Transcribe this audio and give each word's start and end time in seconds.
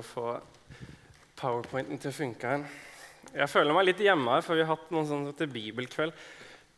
å 0.00 0.06
få 0.06 0.26
powerpointen 1.38 2.00
til 2.00 2.10
å 2.10 2.16
funke 2.16 2.52
her. 2.52 2.66
Jeg 3.28 3.50
føler 3.52 3.76
meg 3.76 3.88
litt 3.90 4.02
hjemme 4.02 4.36
her, 4.36 4.44
for 4.44 4.56
vi 4.56 4.64
har 4.64 4.72
hatt 4.72 4.90
noen 4.94 5.08
sånne 5.08 5.34
til 5.36 5.50
bibelkveld. 5.52 6.14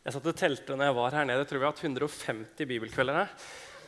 Jeg 0.01 0.15
satt 0.15 0.29
og 0.31 0.37
telte 0.37 0.75
når 0.75 0.89
jeg 0.89 0.97
var 0.97 1.17
her 1.19 1.27
nede. 1.29 1.43
Jeg 1.43 1.51
tror 1.51 1.61
vi 1.61 1.67
har 1.67 1.73
hatt 1.75 1.83
150 1.85 2.69
bibelkvelder 2.73 3.19
her. 3.21 3.33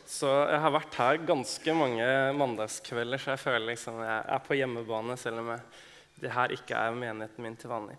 Så 0.09 0.29
jeg 0.51 0.59
har 0.61 0.73
vært 0.75 0.97
her 0.99 1.21
ganske 1.25 1.75
mange 1.77 2.07
mandagskvelder, 2.37 3.21
så 3.21 3.33
jeg 3.33 3.41
føler 3.41 3.69
liksom 3.71 4.01
jeg 4.03 4.25
er 4.35 4.43
på 4.43 4.57
hjemmebane, 4.59 5.15
selv 5.19 5.41
om 5.41 5.53
jeg, 5.53 5.63
det 6.23 6.33
her 6.33 6.53
ikke 6.55 6.79
er 6.79 6.99
menigheten 6.99 7.45
min 7.45 7.55
til 7.59 7.71
vanlig. 7.71 7.95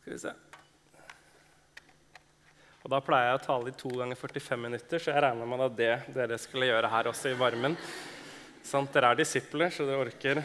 Skal 0.00 0.14
vi 0.14 0.20
se. 0.26 0.34
Og 2.84 2.92
Da 2.92 3.00
pleier 3.04 3.32
jeg 3.32 3.40
å 3.40 3.46
tale 3.48 3.72
i 3.72 3.78
to 3.80 3.90
ganger 3.92 4.20
45 4.20 4.62
minutter, 4.62 5.02
så 5.02 5.12
jeg 5.12 5.24
regner 5.24 5.48
med 5.48 5.64
at 5.66 5.74
det 5.80 5.90
dere 6.14 6.38
skulle 6.40 6.68
gjøre 6.70 6.92
her 6.92 7.10
også 7.10 7.32
i 7.32 7.40
varmen. 7.40 7.74
Sant? 8.68 8.92
Dere 8.92 9.14
er 9.14 9.20
disipler, 9.22 9.72
så 9.72 9.86
dere 9.88 10.02
orker 10.04 10.42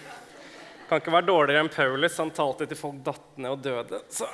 Kan 0.88 1.02
ikke 1.02 1.12
være 1.12 1.28
dårligere 1.28 1.64
enn 1.66 1.72
Paulus. 1.74 2.16
Han 2.22 2.32
talte 2.36 2.68
til 2.70 2.80
folk 2.80 3.02
datt 3.04 3.40
ned 3.42 3.52
og 3.52 3.64
døde. 3.64 4.00
Så 4.14 4.28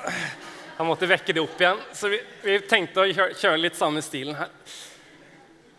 han 0.78 0.88
måtte 0.88 1.10
vekke 1.10 1.34
det 1.34 1.42
opp 1.42 1.62
igjen. 1.62 1.82
Så 1.96 2.12
vi, 2.12 2.20
vi 2.44 2.60
tenkte 2.70 3.04
å 3.04 3.10
kjøre, 3.10 3.58
litt 3.62 3.78
samme 3.80 4.04
stilen 4.06 4.38
her. 4.38 4.52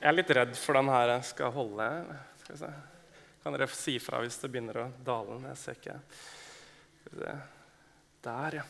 Jeg 0.01 0.09
er 0.11 0.17
litt 0.17 0.33
redd 0.37 0.55
for 0.59 0.79
den 0.79 0.91
her 0.91 1.15
skal 1.27 1.55
holde. 1.55 1.89
Skal 2.43 2.57
vi 2.57 2.61
se. 2.65 2.73
Kan 3.45 3.57
dere 3.57 3.71
si 3.73 3.97
fra 4.03 4.21
hvis 4.25 4.39
det 4.43 4.51
begynner 4.53 4.83
å 4.83 4.91
dale? 5.05 5.39
Jeg 5.51 5.61
ser 5.61 5.79
ikke. 5.79 5.97
Der, 8.25 8.61
ja. 8.61 8.67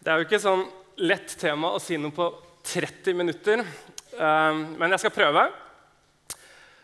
Det 0.00 0.12
er 0.12 0.20
jo 0.20 0.26
ikke 0.28 0.42
sånn 0.42 0.66
lett 1.04 1.34
tema 1.40 1.74
å 1.76 1.80
si 1.82 1.98
noe 2.00 2.14
på 2.14 2.26
30 2.70 3.16
minutter, 3.16 3.62
um, 4.16 4.62
men 4.80 4.92
jeg 4.92 5.02
skal 5.02 5.14
prøve. 5.16 5.44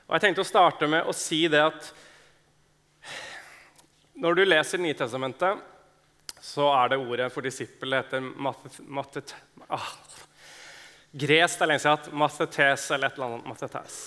Og 0.07 0.15
jeg 0.15 0.23
tenkte 0.23 0.45
å 0.45 0.49
starte 0.49 0.87
med 0.91 1.07
å 1.07 1.15
si 1.17 1.43
det 1.51 1.63
at 1.67 1.89
når 4.17 4.39
du 4.39 4.45
leser 4.47 4.81
Nytestamentet, 4.81 5.59
så 6.41 6.69
er 6.73 6.93
det 6.93 7.01
ordet 7.03 7.27
for 7.35 7.45
disippel 7.45 7.97
heter 7.99 8.23
matet, 8.23 9.35
ah, 9.69 9.91
Gresk 11.17 11.63
er 11.63 11.71
lenge 11.71 11.83
siden 11.83 12.17
mathetes 12.21 12.85
eller 12.95 13.09
et 13.09 13.19
eller 13.19 13.27
annet 13.33 13.49
mathetes. 13.51 13.99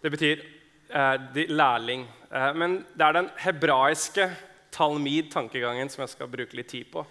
Det 0.00 0.10
betyr 0.12 0.42
eh, 0.88 1.40
lærling. 1.52 2.06
Eh, 2.30 2.52
men 2.56 2.78
det 2.94 3.06
er 3.06 3.18
den 3.18 3.30
hebraiske 3.44 4.28
talmid-tankegangen 4.74 5.90
som 5.92 6.04
jeg 6.04 6.14
skal 6.14 6.30
bruke 6.32 6.56
litt 6.56 6.70
tid 6.72 6.88
på. 6.92 7.04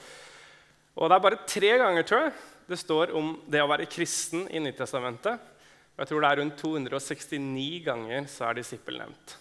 Og 0.99 1.09
Det 1.09 1.16
er 1.16 1.23
bare 1.23 1.44
tre 1.47 1.72
ganger 1.79 2.07
tror 2.07 2.25
jeg, 2.25 2.33
det 2.69 2.79
står 2.81 3.13
om 3.17 3.31
det 3.47 3.61
å 3.63 3.69
være 3.69 3.88
kristen 3.89 4.47
i 4.51 4.61
Nytestamentet. 4.63 5.48
Jeg 6.00 6.09
tror 6.09 6.23
det 6.23 6.30
er 6.30 6.39
rundt 6.39 6.61
269 6.61 7.83
ganger 7.83 8.28
så 8.31 8.47
er 8.47 8.59
disippel 8.59 9.00
nevnt. 9.02 9.36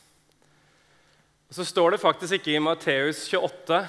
Og 1.49 1.57
Så 1.57 1.65
står 1.65 1.95
det 1.95 2.03
faktisk 2.03 2.39
ikke 2.39 2.57
i 2.57 2.63
Matteus 2.63 3.23
28 3.31 3.81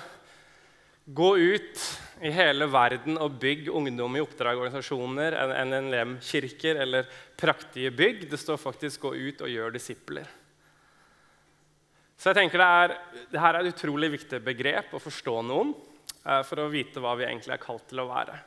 Gå 1.09 1.29
ut 1.41 1.83
i 2.21 2.29
hele 2.29 2.67
verden 2.69 3.17
og 3.17 3.39
bygg 3.41 3.71
ungdom 3.73 4.19
i 4.19 4.21
oppdragorganisasjoner, 4.21 5.33
NNLM-kirker 5.65 6.77
eller 6.83 7.07
praktige 7.39 7.89
bygg. 7.89 8.27
Det 8.29 8.37
står 8.37 8.61
faktisk 8.61 9.01
'gå 9.01 9.15
ut 9.15 9.41
og 9.41 9.49
gjør 9.49 9.73
disipler'. 9.73 10.29
Så 12.17 12.29
jeg 12.29 12.35
tenker 12.35 12.57
det, 12.57 12.67
er, 12.67 12.97
det 13.31 13.39
her 13.39 13.53
er 13.55 13.65
et 13.65 13.73
utrolig 13.73 14.11
viktig 14.11 14.43
begrep 14.43 14.93
å 14.93 15.01
forstå 15.01 15.41
noen 15.41 15.73
Eh, 16.25 16.41
for 16.45 16.61
å 16.61 16.71
vite 16.71 17.01
hva 17.03 17.15
vi 17.17 17.27
egentlig 17.27 17.55
er 17.55 17.63
kalt 17.63 17.87
til 17.89 18.03
å 18.03 18.09
være. 18.09 18.37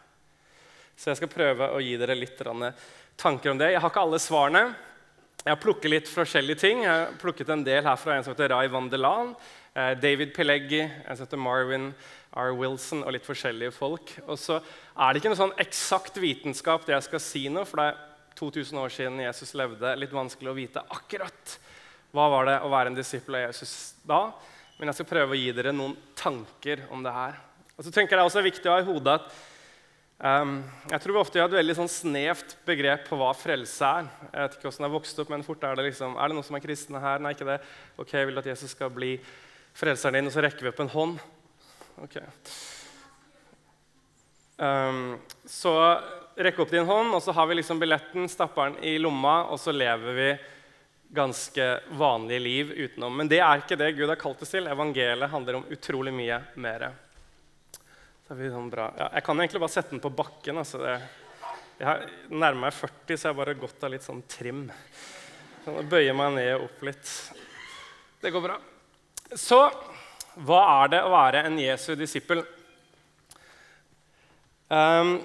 Så 0.97 1.11
jeg 1.11 1.23
skal 1.23 1.33
prøve 1.33 1.71
å 1.73 1.81
gi 1.83 1.95
dere 1.99 2.17
litt 2.19 2.37
tanker 3.17 3.53
om 3.53 3.59
det. 3.61 3.73
Jeg 3.73 3.83
har 3.83 3.93
ikke 3.93 4.05
alle 4.07 4.21
svarene. 4.23 4.65
Jeg 5.43 5.51
har 5.51 5.61
plukket 5.63 5.91
litt 5.91 6.11
forskjellige 6.11 6.63
ting. 6.63 6.85
Jeg 6.85 6.93
har 6.93 7.15
plukket 7.19 7.51
en 7.51 7.65
del 7.67 7.83
her 7.83 7.99
fra 7.99 8.15
en 8.17 8.25
som 8.25 8.35
heter 8.35 8.53
Rai 8.55 8.69
Vandelan, 8.71 9.35
eh, 9.75 9.95
David 9.99 10.35
Pileggi, 10.37 10.83
en 10.85 11.17
som 11.17 11.27
heter 11.27 11.41
Marvin 11.41 11.91
R. 12.37 12.55
Wilson 12.55 13.03
og 13.03 13.13
litt 13.17 13.27
forskjellige 13.27 13.75
folk. 13.75 14.15
Og 14.27 14.39
så 14.39 14.61
er 14.61 15.13
det 15.13 15.21
ikke 15.21 15.33
noe 15.33 15.41
sånn 15.43 15.59
eksakt 15.61 16.17
vitenskap, 16.23 16.87
det 16.87 16.95
jeg 16.95 17.09
skal 17.09 17.25
si 17.25 17.45
nå, 17.51 17.67
for 17.67 17.83
det 17.83 17.91
er 17.91 18.01
2000 18.39 18.79
år 18.79 18.95
siden 18.95 19.21
Jesus 19.25 19.55
levde. 19.59 19.97
Litt 19.99 20.15
vanskelig 20.15 20.53
å 20.53 20.57
vite 20.57 20.85
akkurat 20.89 21.59
hva 22.13 22.29
var 22.29 22.49
det 22.49 22.59
å 22.61 22.71
være 22.73 22.93
en 22.93 22.99
disippel 22.99 23.39
av 23.41 23.49
Jesus 23.49 23.95
da. 24.09 24.27
Men 24.79 24.91
jeg 24.91 25.01
skal 25.01 25.11
prøve 25.13 25.35
å 25.35 25.39
gi 25.39 25.53
dere 25.57 25.73
noen 25.75 25.97
tanker 26.19 26.87
om 26.93 27.03
det 27.05 27.13
her. 27.15 27.41
Og 27.77 27.87
så 27.87 27.93
tenker 27.93 28.15
jeg 28.15 28.21
Det 28.21 28.23
er 28.23 28.31
også 28.31 28.45
viktig 28.45 28.71
å 28.71 28.77
ha 28.77 28.83
i 28.83 28.87
hodet 28.87 29.15
at 29.21 29.33
jeg 30.23 31.03
tror 31.03 31.17
vi 31.17 31.19
ofte 31.19 31.41
har 31.41 31.49
et 31.51 31.57
veldig 31.59 31.75
sånn 31.75 31.91
snevt 31.91 32.53
begrep 32.67 33.09
på 33.09 33.17
hva 33.19 33.33
frelse 33.35 33.89
er. 33.89 34.11
Jeg 34.29 34.45
vet 34.45 34.53
ikke 34.55 34.69
hvordan 34.69 34.87
har 34.87 34.93
vokst 34.95 35.19
opp, 35.19 35.33
men 35.33 35.43
fort 35.43 35.65
Er 35.67 35.75
det 35.81 35.89
liksom, 35.89 36.15
er 36.15 36.31
det 36.31 36.37
noen 36.37 36.47
som 36.47 36.59
er 36.59 36.63
kristne 36.63 37.03
her? 37.03 37.19
Nei, 37.19 37.33
ikke 37.35 37.49
det. 37.49 37.59
Ok, 37.99 38.15
jeg 38.15 38.29
vil 38.31 38.39
at 38.39 38.47
Jesus 38.53 38.77
skal 38.77 38.93
bli 38.95 39.17
frelseren 39.75 40.21
din, 40.21 40.31
og 40.31 40.37
så 40.37 40.45
rekker 40.47 40.63
vi 40.63 40.71
opp 40.71 40.85
en 40.85 40.93
hånd. 40.95 41.19
Ok. 42.07 42.21
Um, 44.63 45.19
så 45.43 45.75
rekke 46.39 46.63
opp 46.63 46.71
din 46.71 46.87
hånd, 46.87 47.11
og 47.17 47.23
så 47.25 47.35
har 47.35 47.51
vi 47.51 47.59
liksom 47.59 47.83
billetten, 47.83 48.31
stapper 48.31 48.71
den 48.71 48.83
i 48.93 48.97
lomma, 49.03 49.41
og 49.51 49.59
så 49.59 49.75
lever 49.75 50.19
vi 50.23 50.33
ganske 51.13 51.81
vanlige 51.99 52.47
liv 52.47 52.71
utenom. 52.77 53.19
Men 53.19 53.29
det 53.29 53.43
er 53.43 53.59
ikke 53.59 53.77
det 53.81 53.97
Gud 53.99 54.07
har 54.07 54.23
kalt 54.23 54.47
oss 54.47 54.55
til. 54.55 54.71
Evangeliet 54.71 55.35
handler 55.35 55.59
om 55.59 55.67
utrolig 55.75 56.15
mye 56.15 56.39
mer. 56.55 56.93
Sånn 58.33 58.71
ja, 58.73 59.11
jeg 59.13 59.25
kan 59.27 59.41
egentlig 59.43 59.61
bare 59.61 59.73
sette 59.75 59.93
den 59.93 60.01
på 60.01 60.11
bakken. 60.17 60.57
Altså 60.63 60.79
det, 60.81 60.95
jeg 61.83 62.07
nærmer 62.33 62.63
meg 62.63 62.77
40, 62.79 63.13
så 63.13 63.27
jeg 63.27 63.29
har 63.29 63.37
bare 63.37 63.55
gått 63.61 63.85
av 63.85 63.93
litt 63.93 64.07
sånn 64.07 64.23
trim. 64.31 64.63
Sånn, 65.67 65.83
bøyer 65.91 66.17
meg 66.17 66.39
ned 66.39 66.53
og 66.55 66.65
opp 66.71 66.87
litt. 66.89 67.13
Det 68.23 68.33
går 68.33 68.47
bra. 68.47 68.57
Så 69.37 69.59
hva 70.49 70.63
er 70.79 70.95
det 70.95 71.03
å 71.05 71.13
være 71.13 71.45
en 71.45 71.61
Jesu 71.61 71.93
disippel? 71.99 72.41
Um, 74.73 75.19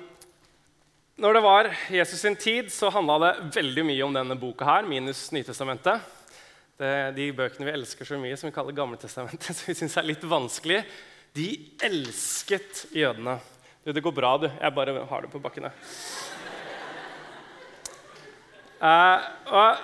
når 1.16 1.39
det 1.39 1.45
var 1.47 1.74
Jesus 1.95 2.19
sin 2.25 2.35
tid, 2.35 2.68
så 2.75 2.91
handla 2.91 3.22
det 3.24 3.34
veldig 3.56 3.88
mye 3.88 4.03
om 4.03 4.19
denne 4.19 4.35
boka 4.35 4.68
her, 4.68 4.84
minus 4.89 5.29
Nytestamentet. 5.31 6.16
Det, 6.78 6.95
de 7.16 7.31
bøkene 7.34 7.72
vi 7.72 7.78
elsker 7.79 8.06
så 8.06 8.19
mye, 8.19 8.35
som 8.35 8.51
vi 8.51 8.57
kaller 8.59 8.75
Gamletestamentet, 8.75 9.53
som 9.56 9.68
vi 9.72 9.79
syns 9.79 9.95
er 9.95 10.12
litt 10.12 10.28
vanskelig. 10.28 10.84
De 11.37 11.51
elsket 11.85 12.87
jødene. 12.97 13.35
Du, 13.83 13.91
det 13.93 14.01
går 14.01 14.13
bra, 14.15 14.31
du. 14.41 14.47
Jeg 14.49 14.73
bare 14.73 15.03
har 15.05 15.21
det 15.21 15.29
på 15.29 15.41
bakken. 15.41 15.67
Uh, 18.81 19.77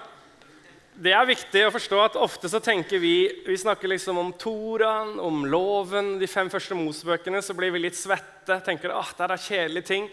det 0.93 1.13
er 1.13 1.29
viktig 1.29 1.63
å 1.67 1.73
forstå 1.73 1.99
at 2.01 2.17
ofte 2.21 2.49
så 2.49 2.61
tenker 2.61 3.01
vi 3.01 3.15
Vi 3.45 3.57
snakker 3.57 3.89
liksom 3.89 4.17
om 4.21 4.31
Toraen, 4.37 5.19
om 5.21 5.43
loven, 5.45 6.15
de 6.21 6.29
fem 6.29 6.49
første 6.49 6.77
Mosebøkene. 6.77 7.43
Så 7.45 7.53
blir 7.57 7.73
vi 7.75 7.83
litt 7.85 7.99
svette. 7.99 8.57
tenker 8.65 8.95
ah, 8.95 9.13
det 9.17 9.29
er 9.29 9.45
kjedelige 9.45 9.89
ting. 9.91 10.09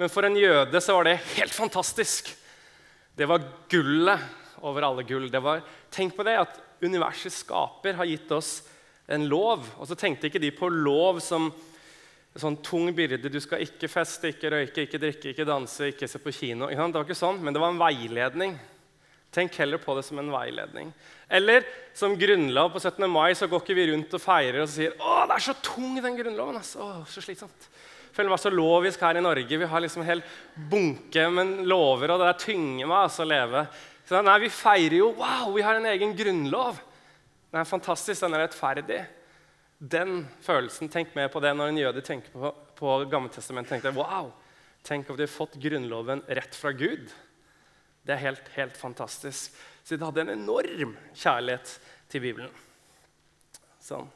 Men 0.00 0.08
for 0.12 0.24
en 0.24 0.40
jøde 0.40 0.80
så 0.80 0.96
var 0.96 1.10
det 1.10 1.18
helt 1.34 1.52
fantastisk. 1.52 2.32
Det 3.18 3.28
var 3.28 3.44
gullet 3.68 4.24
over 4.64 4.88
alle 4.88 5.04
gull. 5.04 5.28
Var, 5.28 5.60
tenk 5.92 6.16
på 6.16 6.24
det 6.24 6.38
at 6.46 6.58
universets 6.80 7.42
skaper 7.44 8.00
har 8.00 8.08
gitt 8.08 8.32
oss 8.32 8.62
en 9.08 9.26
lov. 9.28 9.66
Og 9.78 9.88
så 9.88 9.96
tenkte 9.98 10.28
ikke 10.28 10.42
de 10.42 10.52
på 10.54 10.70
lov 10.72 11.20
som 11.24 11.48
en 11.48 12.42
sånn 12.42 12.58
tung 12.64 12.90
byrde. 12.94 13.30
Du 13.32 13.40
skal 13.42 13.64
ikke 13.64 13.90
feste, 13.90 14.32
ikke 14.32 14.52
røyke, 14.54 14.84
ikke 14.86 15.00
drikke, 15.02 15.32
ikke 15.32 15.48
danse, 15.48 15.92
ikke 15.92 16.08
se 16.10 16.20
på 16.22 16.34
kino. 16.34 16.68
Det 16.70 16.78
var 16.78 17.06
ikke 17.06 17.18
sånn, 17.18 17.40
Men 17.42 17.56
det 17.56 17.62
var 17.62 17.72
en 17.72 17.80
veiledning. 17.80 18.58
Tenk 19.34 19.58
heller 19.60 19.80
på 19.80 19.92
det 19.96 20.06
som 20.06 20.18
en 20.22 20.30
veiledning. 20.32 20.92
Eller 21.28 21.66
som 21.96 22.16
grunnlov 22.16 22.72
på 22.72 22.80
17. 22.80 23.04
mai 23.10 23.34
så 23.36 23.48
går 23.48 23.60
ikke 23.60 23.76
vi 23.76 23.90
rundt 23.90 24.14
og 24.16 24.22
feirer 24.22 24.62
og 24.62 24.70
sier 24.72 24.94
å, 24.96 25.26
det 25.28 25.36
er 25.36 25.44
så 25.50 25.54
tung 25.60 25.98
den 26.00 26.16
grunnloven. 26.16 26.56
Altså. 26.62 26.80
Å, 26.80 27.04
så 27.10 27.20
slitsomt. 27.24 27.68
Føler 28.16 28.32
meg 28.32 28.40
så 28.40 28.50
lovisk 28.50 29.02
her 29.04 29.18
i 29.20 29.22
Norge. 29.22 29.60
Vi 29.60 29.68
har 29.68 29.84
liksom 29.84 30.02
en 30.02 30.08
hel 30.08 30.24
bunke 30.70 31.26
med 31.30 31.60
lover, 31.68 32.14
og 32.14 32.22
det 32.22 32.30
er 32.30 32.40
tynger 32.40 32.88
meg 32.88 33.02
altså, 33.04 33.26
å 33.26 33.28
leve. 33.28 33.66
Så, 34.08 34.22
nei, 34.24 34.38
Vi 34.46 34.48
feirer 34.52 34.96
jo 35.02 35.12
wow, 35.18 35.52
vi 35.54 35.66
har 35.66 35.76
en 35.76 35.90
egen 35.92 36.16
grunnlov. 36.16 36.80
Den 37.48 37.62
er 37.62 37.68
fantastisk, 37.68 38.20
den 38.20 38.36
er 38.36 38.44
rettferdig. 38.44 38.98
Den 39.78 40.26
følelsen, 40.42 40.90
Tenk 40.90 41.14
mer 41.16 41.30
på 41.32 41.40
det 41.40 41.54
når 41.56 41.70
en 41.70 41.80
jøde 41.80 42.02
tenker 42.04 42.34
på, 42.34 42.52
på 42.76 42.98
Gammeltestamentet. 43.10 43.82
deg, 43.82 43.96
wow, 43.96 44.32
Tenk 44.84 45.08
at 45.10 45.16
de 45.16 45.26
har 45.26 45.32
fått 45.32 45.56
Grunnloven 45.60 46.22
rett 46.26 46.54
fra 46.54 46.72
Gud. 46.72 47.08
Det 48.04 48.14
er 48.14 48.24
helt, 48.24 48.46
helt 48.56 48.76
fantastisk. 48.76 49.56
Så 49.84 49.96
de 49.96 50.04
hadde 50.04 50.26
en 50.26 50.34
enorm 50.34 50.94
kjærlighet 51.16 51.74
til 52.12 52.24
Bibelen. 52.24 52.52
Sånn. 53.80 54.08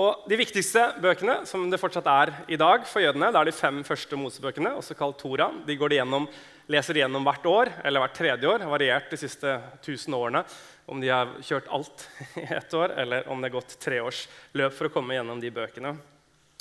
Og 0.00 0.28
De 0.30 0.38
viktigste 0.38 0.84
bøkene 1.02 1.40
som 1.48 1.66
det 1.68 1.80
fortsatt 1.82 2.06
er 2.08 2.32
i 2.48 2.58
dag 2.60 2.86
for 2.88 3.02
jødene, 3.02 3.32
det 3.34 3.40
er 3.40 3.50
de 3.50 3.56
fem 3.56 3.82
første 3.84 4.16
Mosebøkene, 4.16 4.72
også 4.78 4.94
kalt 4.96 5.18
Tora. 5.20 5.50
De 5.66 5.76
går 5.76 5.90
de 5.90 5.98
gjennom, 5.98 6.28
leser 6.70 6.96
de 6.96 7.02
gjennom 7.02 7.26
hvert 7.26 7.48
år, 7.50 7.72
eller 7.84 8.04
hvert 8.04 8.16
tredje 8.16 8.48
år. 8.48 8.62
har 8.62 8.70
variert 8.70 9.10
de 9.10 9.18
siste 9.20 9.56
1000 9.82 10.14
årene 10.16 10.44
om 10.90 11.00
de 11.02 11.10
har 11.12 11.32
kjørt 11.46 11.68
alt 11.70 12.06
i 12.42 12.46
ett 12.56 12.74
år, 12.74 12.94
eller 12.98 13.28
om 13.30 13.40
det 13.40 13.50
har 13.50 13.58
gått 13.60 13.76
tre 13.82 14.00
års 14.02 14.24
løp 14.58 14.74
for 14.76 14.88
å 14.88 14.94
komme 14.94 15.16
gjennom 15.16 15.40
de 15.42 15.52
bøkene. 15.54 15.94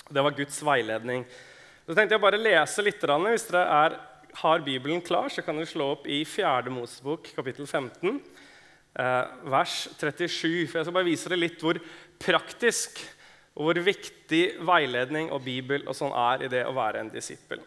Det 0.10 0.24
var 0.26 0.38
Guds 0.38 0.62
veiledning. 0.66 1.26
Så 1.86 1.96
tenkte 1.98 2.16
jeg 2.16 2.24
bare 2.24 2.42
lese 2.42 2.86
litt. 2.86 3.02
Hvis 3.02 3.48
dere 3.50 3.66
er, 3.86 3.98
har 4.42 4.66
Bibelen 4.66 5.02
klar, 5.06 5.30
så 5.34 5.42
kan 5.46 5.58
dere 5.58 5.70
slå 5.70 5.92
opp 5.96 6.08
i 6.10 6.22
4. 6.26 6.70
Mosebok, 6.74 7.32
kapittel 7.36 7.66
15. 7.66 8.20
eh, 8.94 9.26
vers 9.50 9.88
37. 9.98 10.68
For 10.70 10.80
jeg 10.80 10.88
skal 10.88 10.98
bare 10.98 11.10
vise 11.10 11.30
dere 11.30 11.42
litt 11.42 11.62
hvor 11.64 11.80
praktisk 12.22 13.02
og 13.60 13.68
hvor 13.68 13.82
viktig 13.84 14.44
veiledning 14.66 15.34
og 15.36 15.44
Bibel 15.44 15.84
og 15.90 15.98
sånn 15.98 16.14
er 16.16 16.46
i 16.46 16.52
det 16.52 16.64
å 16.70 16.76
være 16.78 17.02
en 17.04 17.12
disippel. 17.12 17.62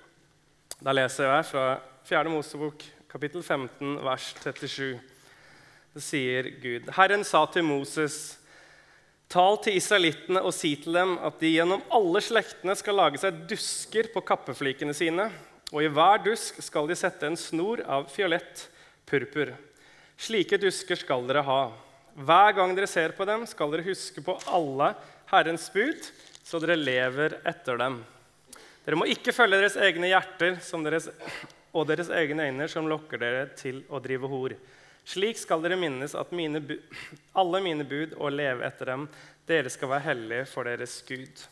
Da 0.82 0.94
leser 0.94 1.28
jeg 1.28 1.48
fra 1.50 1.66
4. 2.08 2.30
Mosebok, 2.32 2.84
kapittel 3.12 3.42
15, 3.44 3.98
vers 4.06 4.32
37. 4.40 5.11
Sier 6.00 6.48
Gud. 6.62 6.88
Herren 6.96 7.24
sa 7.24 7.44
til 7.52 7.66
Moses.: 7.68 8.38
Tal 9.32 9.58
til 9.64 9.76
israelittene 9.76 10.40
og 10.44 10.52
si 10.56 10.74
til 10.80 10.96
dem 10.96 11.14
at 11.24 11.38
de 11.40 11.50
gjennom 11.54 11.84
alle 11.92 12.20
slektene 12.24 12.76
skal 12.76 12.98
lage 13.00 13.20
seg 13.20 13.42
dusker 13.48 14.08
på 14.12 14.22
kappeflikene 14.28 14.92
sine, 14.96 15.30
og 15.72 15.84
i 15.84 15.90
hver 15.92 16.20
dusk 16.24 16.60
skal 16.64 16.88
de 16.88 16.96
sette 16.96 17.28
en 17.28 17.36
snor 17.36 17.80
av 17.84 18.10
fiolett 18.12 18.66
purpur. 19.08 19.54
Slike 20.20 20.60
dusker 20.60 21.00
skal 21.00 21.24
dere 21.28 21.44
ha. 21.48 21.62
Hver 22.12 22.52
gang 22.56 22.74
dere 22.76 22.88
ser 22.88 23.16
på 23.16 23.24
dem, 23.28 23.46
skal 23.48 23.72
dere 23.72 23.86
huske 23.86 24.24
på 24.24 24.36
alle 24.52 24.92
Herrens 25.32 25.70
bud, 25.72 26.10
så 26.44 26.60
dere 26.60 26.76
lever 26.76 27.38
etter 27.48 27.80
dem. 27.80 28.02
Dere 28.84 28.98
må 29.00 29.08
ikke 29.08 29.32
følge 29.32 29.62
deres 29.62 29.78
egne 29.80 30.10
hjerter 30.10 30.58
deres, 30.84 31.08
og 31.72 31.88
deres 31.88 32.12
egne 32.12 32.48
øyne 32.50 32.68
som 32.68 32.88
lokker 32.88 33.20
dere 33.20 33.48
til 33.56 33.80
å 33.88 34.00
drive 34.02 34.28
hor. 34.28 34.56
Slik 35.08 35.40
skal 35.40 35.62
dere 35.64 35.78
minnes 35.80 36.14
at 36.14 36.30
mine 36.34 36.62
alle 37.40 37.62
mine 37.64 37.86
bud 37.88 38.14
og 38.18 38.34
leve 38.34 38.66
etter 38.66 38.92
dem. 38.94 39.08
Dere 39.48 39.72
skal 39.72 39.90
være 39.90 40.06
hellige 40.12 40.46
for 40.52 40.68
deres 40.68 41.00
Gud. 41.08 41.44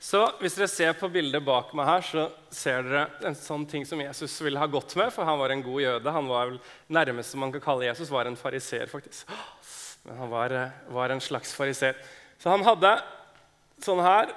Så 0.00 0.22
Hvis 0.40 0.56
dere 0.56 0.70
ser 0.72 0.94
på 0.96 1.10
bildet 1.12 1.44
bak 1.44 1.74
meg 1.76 1.84
her, 1.84 2.04
så 2.04 2.22
ser 2.48 2.86
dere 2.86 3.02
en 3.28 3.36
sånn 3.36 3.66
ting 3.68 3.84
som 3.84 4.00
Jesus 4.00 4.38
ville 4.40 4.58
ha 4.58 4.68
gått 4.70 4.94
med, 4.96 5.12
for 5.12 5.28
han 5.28 5.38
var 5.38 5.52
en 5.52 5.64
god 5.64 5.82
jøde. 5.82 6.14
Han 6.14 6.30
var 6.30 6.48
vel 6.48 6.60
nærmeste 6.88 7.40
man 7.40 7.52
kan 7.52 7.62
kalle 7.66 7.84
Jesus, 7.84 8.08
var 8.08 8.30
en 8.30 8.38
fariser, 8.40 8.88
faktisk. 8.88 9.28
Men 10.08 10.22
han 10.22 10.32
var, 10.32 10.54
var 10.88 11.12
en 11.12 11.20
slags 11.20 11.52
fariser. 11.52 12.00
Så 12.40 12.48
han 12.48 12.64
hadde 12.64 12.94
sånn 13.84 14.00
her 14.00 14.32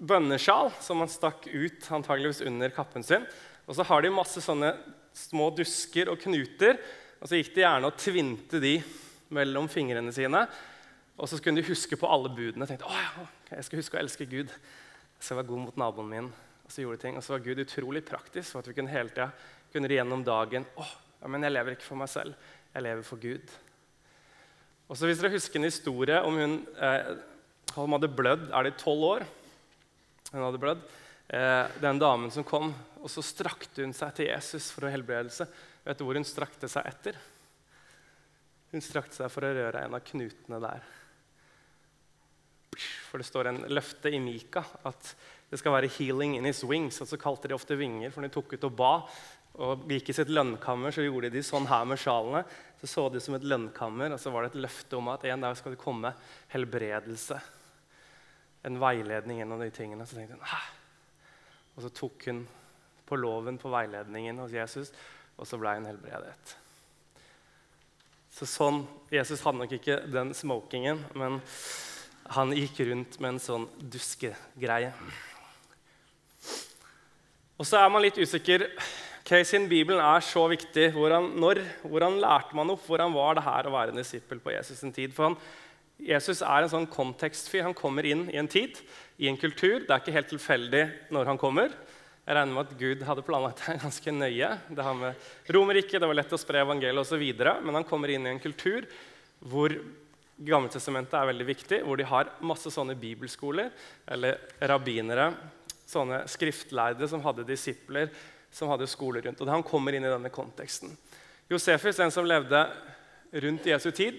bønnesjal 0.00 0.72
som 0.82 1.04
han 1.04 1.12
stakk 1.12 1.46
ut 1.52 1.90
antageligvis 1.92 2.40
under 2.48 2.72
kappen 2.72 3.04
sin. 3.04 3.28
Og 3.68 3.76
så 3.76 3.84
har 3.84 4.04
de 4.04 4.12
masse 4.12 4.40
sånne 4.44 4.72
små 5.14 5.50
dusker 5.54 6.08
og 6.12 6.20
knuter. 6.24 6.80
Og 7.24 7.30
så 7.30 7.40
gikk 7.40 7.54
de 7.54 7.64
gjerne 7.64 7.88
og 7.88 7.96
tvinte 7.96 8.60
de 8.60 8.74
mellom 9.32 9.64
fingrene 9.72 10.12
sine. 10.12 10.44
Og 11.16 11.30
så 11.30 11.40
kunne 11.40 11.62
de 11.62 11.70
huske 11.70 11.96
på 11.96 12.10
alle 12.12 12.28
budene. 12.28 12.68
tenkte, 12.68 12.84
å 12.84 12.92
ja, 12.92 13.26
jeg 13.54 13.64
skal 13.64 13.80
huske 13.80 13.96
å 13.96 14.02
elske 14.02 14.28
Gud. 14.28 14.52
Jeg 14.52 15.24
skal 15.24 15.40
være 15.40 15.48
god 15.48 15.62
mot 15.62 15.80
naboen 15.80 16.10
min. 16.10 16.32
Og 16.68 16.72
så 16.72 16.84
gjorde 16.84 17.00
de 17.00 17.06
ting. 17.06 17.16
Og 17.16 17.24
så 17.24 17.32
var 17.32 17.46
Gud 17.46 17.64
utrolig 17.64 18.04
praktisk. 18.04 18.52
for 18.52 18.60
at 18.60 18.68
vi 18.68 18.76
kunne 18.76 18.92
hele 18.92 19.08
tida 19.08 19.30
kunne 19.72 19.88
gjennom 19.90 20.20
dagen 20.22 20.66
å, 20.78 20.84
ja, 21.18 21.28
men 21.32 21.42
jeg 21.42 21.50
lever 21.56 21.74
ikke 21.74 21.88
for 21.88 21.98
meg 21.98 22.10
selv, 22.12 22.34
jeg 22.70 22.84
lever 22.84 23.02
for 23.02 23.18
Gud. 23.18 23.54
Og 24.86 24.94
så 24.94 25.08
Hvis 25.08 25.18
dere 25.18 25.32
husker 25.32 25.58
en 25.58 25.66
historie 25.66 26.20
om 26.22 26.36
hun 26.38 26.60
eh, 26.78 27.08
hun 27.74 27.94
hadde 27.96 28.12
blødd 28.12 28.50
er 28.52 28.66
det 28.66 28.76
tolv 28.78 29.06
år. 29.08 29.24
Hun 30.30 30.44
hadde 30.44 30.60
blødd. 30.62 30.82
Eh, 31.34 31.64
den 31.82 31.98
damen 31.98 32.30
som 32.30 32.46
kom, 32.46 32.70
og 33.00 33.10
så 33.10 33.24
strakte 33.24 33.82
hun 33.82 33.94
seg 33.96 34.12
til 34.14 34.28
Jesus 34.28 34.68
for 34.74 34.86
å 34.86 34.92
helbredelse. 34.92 35.48
Vet 35.84 36.00
du 36.00 36.04
hvor 36.06 36.16
hun 36.18 36.26
strakte 36.26 36.68
seg 36.70 36.86
etter? 36.88 37.18
Hun 38.72 38.82
strakte 38.82 39.18
seg 39.18 39.30
for 39.32 39.46
å 39.46 39.52
røre 39.54 39.84
en 39.84 39.96
av 39.96 40.04
knutene 40.06 40.60
der. 40.62 40.84
For 43.10 43.22
det 43.22 43.28
står 43.28 43.50
en 43.50 43.62
løfte 43.70 44.10
i 44.10 44.18
Mika 44.18 44.64
at 44.88 45.14
det 45.50 45.60
skal 45.60 45.76
være 45.76 45.92
'healing 45.92 46.36
in 46.36 46.44
his 46.44 46.64
wings'. 46.64 47.00
og 47.00 47.06
Så 47.06 47.20
kalte 47.20 47.48
de 47.48 47.54
ofte 47.54 47.76
vinger, 47.78 48.10
for 48.10 48.22
de 48.22 48.28
tok 48.28 48.54
ut 48.54 48.64
og 48.64 48.76
ba. 48.76 48.94
Og 49.54 49.86
gikk 49.86 50.08
i 50.10 50.12
sitt 50.12 50.28
lønnkammer, 50.28 50.90
så 50.90 51.04
gjorde 51.04 51.30
de 51.30 51.42
sånn 51.42 51.68
her 51.68 51.84
med 51.84 51.98
sjalene. 51.98 52.44
Så 52.80 52.88
så 52.88 53.12
de 53.12 53.20
som 53.20 53.34
et 53.34 53.44
lønnkammer, 53.44 54.12
og 54.12 54.18
så 54.18 54.32
var 54.32 54.42
det 54.42 54.54
et 54.54 54.62
løfte 54.66 54.96
om 54.96 55.08
at 55.08 55.24
en 55.24 55.40
dag 55.40 55.56
skal 55.56 55.72
det 55.72 55.78
komme 55.78 56.14
helbredelse 56.48 57.40
en 58.64 58.80
veiledning 58.80 59.38
gjennom 59.38 59.60
de 59.60 59.70
tingene. 59.70 60.06
Så 60.06 60.16
tenkte 60.16 60.38
hun 60.38 60.48
Hæ? 60.48 60.62
Og 61.74 61.84
så 61.84 61.90
tok 61.92 62.26
hun 62.30 62.44
på 63.04 63.18
loven 63.20 63.58
på 63.60 63.68
veiledningen 63.72 64.38
hos 64.40 64.54
Jesus, 64.54 64.92
og 65.38 65.48
så 65.48 65.58
ble 65.60 65.74
hun 65.78 65.88
helbredet. 65.88 66.54
Så 68.34 68.48
sånn, 68.50 68.82
Jesus 69.14 69.42
hadde 69.46 69.60
nok 69.60 69.72
ikke 69.76 70.00
den 70.10 70.32
smokingen, 70.34 71.04
men 71.14 71.38
han 72.34 72.54
gikk 72.56 72.80
rundt 72.88 73.20
med 73.20 73.34
en 73.34 73.42
sånn 73.42 73.68
duskegreie. 73.78 74.90
Og 77.54 77.68
så 77.68 77.78
er 77.78 77.92
man 77.92 78.02
litt 78.02 78.18
usikker. 78.18 78.66
Okay, 79.24 79.44
siden 79.46 79.68
Bibelen 79.70 80.02
er 80.02 80.24
så 80.26 80.42
viktig, 80.50 80.88
hvordan, 80.96 81.30
når, 81.40 81.62
hvordan 81.86 82.18
lærte 82.20 82.56
man 82.58 82.74
opp? 82.74 82.82
Hvordan 82.88 83.14
var 83.14 83.38
det 83.38 83.46
her 83.46 83.68
å 83.68 83.76
være 83.76 83.94
en 83.94 84.00
disippel 84.02 84.42
på 84.42 84.52
Jesus' 84.52 84.82
sin 84.82 84.92
tid? 84.92 85.14
For 85.16 85.30
han 85.30 85.38
Jesus 86.02 86.42
er 86.42 86.64
en 86.64 86.72
sånn 86.72 86.88
kontekstfyr. 86.90 87.62
Han 87.68 87.76
kommer 87.76 88.06
inn 88.08 88.26
i 88.32 88.38
en 88.40 88.50
tid, 88.50 88.80
i 89.22 89.28
en 89.30 89.38
kultur. 89.38 89.84
Det 89.84 89.92
er 89.92 90.02
ikke 90.02 90.16
helt 90.16 90.32
tilfeldig 90.32 90.82
når 91.14 91.30
han 91.30 91.38
kommer. 91.40 91.70
Jeg 92.24 92.38
regner 92.38 92.56
med 92.56 92.64
at 92.64 92.78
Gud 92.80 93.02
hadde 93.04 93.24
planlagt 93.26 93.60
det 93.66 93.80
ganske 93.84 94.14
nøye. 94.14 94.48
Det 94.72 94.86
har 94.86 94.96
med 94.96 95.52
Romerriket, 95.52 96.00
det 96.00 96.08
var 96.08 96.16
lett 96.16 96.32
å 96.32 96.40
spre 96.40 96.62
evangeliet 96.64 97.02
osv. 97.02 97.24
Men 97.66 97.76
han 97.80 97.86
kommer 97.88 98.12
inn 98.12 98.24
i 98.26 98.32
en 98.32 98.42
kultur 98.42 98.88
hvor 99.44 99.76
Gammeltestamentet 100.34 101.14
er 101.14 101.28
veldig 101.28 101.44
viktig, 101.46 101.76
hvor 101.86 101.98
de 102.00 102.06
har 102.10 102.32
masse 102.42 102.70
sånne 102.74 102.96
bibelskoler 102.98 103.68
eller 104.10 104.40
rabbinere, 104.66 105.28
sånne 105.86 106.24
skriftlærde 106.26 107.06
som 107.06 107.22
hadde 107.22 107.44
disipler, 107.46 108.08
som 108.50 108.72
hadde 108.72 108.88
skoler 108.90 109.22
rundt. 109.22 109.44
Og 109.44 109.52
Han 109.52 109.62
kommer 109.62 109.94
inn 109.94 110.02
i 110.02 110.10
denne 110.10 110.32
konteksten. 110.34 110.96
Josefus, 111.52 112.00
den 112.00 112.10
som 112.10 112.26
levde 112.26 112.64
rundt 113.30 113.68
Jesu 113.68 113.92
tid, 113.94 114.18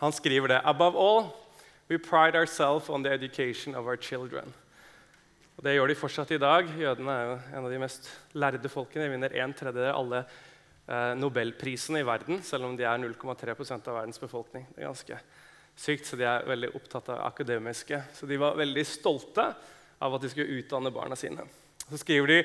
han 0.00 0.14
skriver 0.16 0.54
det. 0.54 0.62
Above 0.64 0.96
all, 0.96 1.28
we 1.88 1.98
pride 1.98 2.38
ourselves 2.38 2.88
on 2.88 3.02
the 3.02 3.12
education 3.12 3.74
of 3.74 3.86
our 3.86 3.96
children. 3.96 4.54
Og 5.58 5.64
Det 5.66 5.72
gjør 5.74 5.90
de 5.90 5.94
fortsatt 5.98 6.30
i 6.30 6.38
dag. 6.38 6.68
Jødene 6.78 7.14
er 7.18 7.24
jo 7.26 7.32
en 7.58 7.64
av 7.66 7.72
de 7.72 7.78
mest 7.82 8.04
lærde 8.38 8.70
folkene. 8.70 9.08
De 9.08 9.10
vinner 9.10 9.32
en 9.42 9.54
tredjedel 9.58 9.88
av 9.90 9.96
alle 9.98 10.20
eh, 10.22 11.16
nobelprisene 11.18 11.98
i 11.98 12.06
verden, 12.06 12.38
selv 12.46 12.68
om 12.68 12.76
de 12.78 12.86
er 12.86 13.00
0,3% 13.02 13.90
av 13.90 13.96
verdens 13.98 14.22
befolkning. 14.22 14.68
Det 14.70 14.84
er 14.84 14.86
ganske 14.86 15.18
sykt, 15.74 16.06
så 16.06 16.18
De 16.20 16.28
er 16.30 16.46
veldig 16.46 16.70
opptatt 16.78 17.10
av 17.10 17.24
akademiske. 17.26 17.98
Så 18.14 18.30
de 18.30 18.38
var 18.38 18.54
veldig 18.54 18.84
stolte 18.86 19.48
av 19.98 20.14
at 20.14 20.22
de 20.22 20.30
skulle 20.30 20.60
utdanne 20.60 20.94
barna 20.94 21.18
sine. 21.18 21.42
Så 21.88 22.04
skriver 22.04 22.30
de 22.30 22.38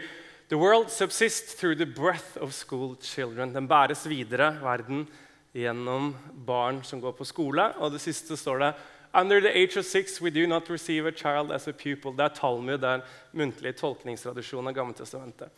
The 0.50 0.58
world 0.58 0.90
subsists 0.90 1.54
through 1.54 1.78
the 1.78 1.86
breath 1.86 2.42
of 2.42 2.50
school 2.58 2.96
children. 2.98 3.54
Den 3.54 3.70
bæres 3.70 4.08
videre, 4.10 4.56
verden, 4.64 5.06
gjennom 5.54 6.16
barn 6.50 6.82
som 6.82 6.98
går 6.98 7.14
på 7.14 7.30
skole. 7.30 7.70
Og 7.78 7.94
det 7.94 8.02
siste 8.02 8.42
står 8.42 8.66
det 8.66 8.74
Under 9.14 9.40
the 9.42 9.56
age 9.56 9.78
of 9.78 9.86
six 9.86 10.20
we 10.22 10.32
do 10.32 10.48
not 10.48 10.70
receive 10.70 11.06
a 11.06 11.12
child 11.12 11.52
as 11.52 11.68
a 11.68 11.74
pupil. 11.74 12.14
Det 12.14 12.26
er 12.26 12.30
Talmud, 12.30 12.80
det 12.82 12.90
er 12.90 13.02
en 13.02 13.04
muntlig 13.34 13.76
tolkningstradisjon 13.78 14.68
av 14.68 14.74
Gammeltestamentet. 14.74 15.50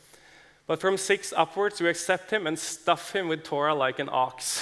But 0.68 0.82
from 0.82 0.98
six 0.98 1.32
upwards 1.32 1.82
we 1.82 1.90
accept 1.90 2.32
him 2.32 2.48
and 2.48 2.60
stuff 2.60 3.14
him 3.14 3.30
with 3.30 3.44
Torah 3.44 3.76
like 3.76 4.02
an 4.02 4.10
ox. 4.10 4.60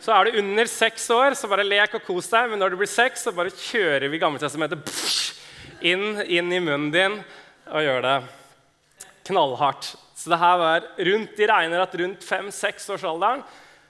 Så 0.00 0.12
er 0.12 0.24
du 0.24 0.38
under 0.38 0.66
seks 0.66 1.06
år, 1.10 1.34
så 1.34 1.48
bare 1.48 1.64
lek 1.64 1.94
og 1.94 2.02
kos 2.04 2.26
deg. 2.28 2.50
Men 2.50 2.58
når 2.60 2.74
du 2.74 2.76
blir 2.80 2.90
seks, 2.90 3.22
så 3.24 3.32
bare 3.32 3.54
kjører 3.54 4.10
vi 4.12 4.18
Gammeltestamentet 4.20 4.90
inn, 5.80 6.20
inn 6.26 6.52
i 6.52 6.60
munnen 6.60 6.90
din 6.92 7.20
og 7.70 7.86
gjør 7.86 8.02
det 8.04 8.16
knallhardt. 9.30 9.94
Så 10.16 10.32
det 10.32 10.40
her 10.42 10.58
var 10.60 10.88
rundt, 11.08 11.36
De 11.36 11.48
regner 11.48 11.80
at 11.80 11.94
rundt 12.00 12.24
fem-seks 12.24 12.90
års 12.90 13.04
alderen 13.04 13.44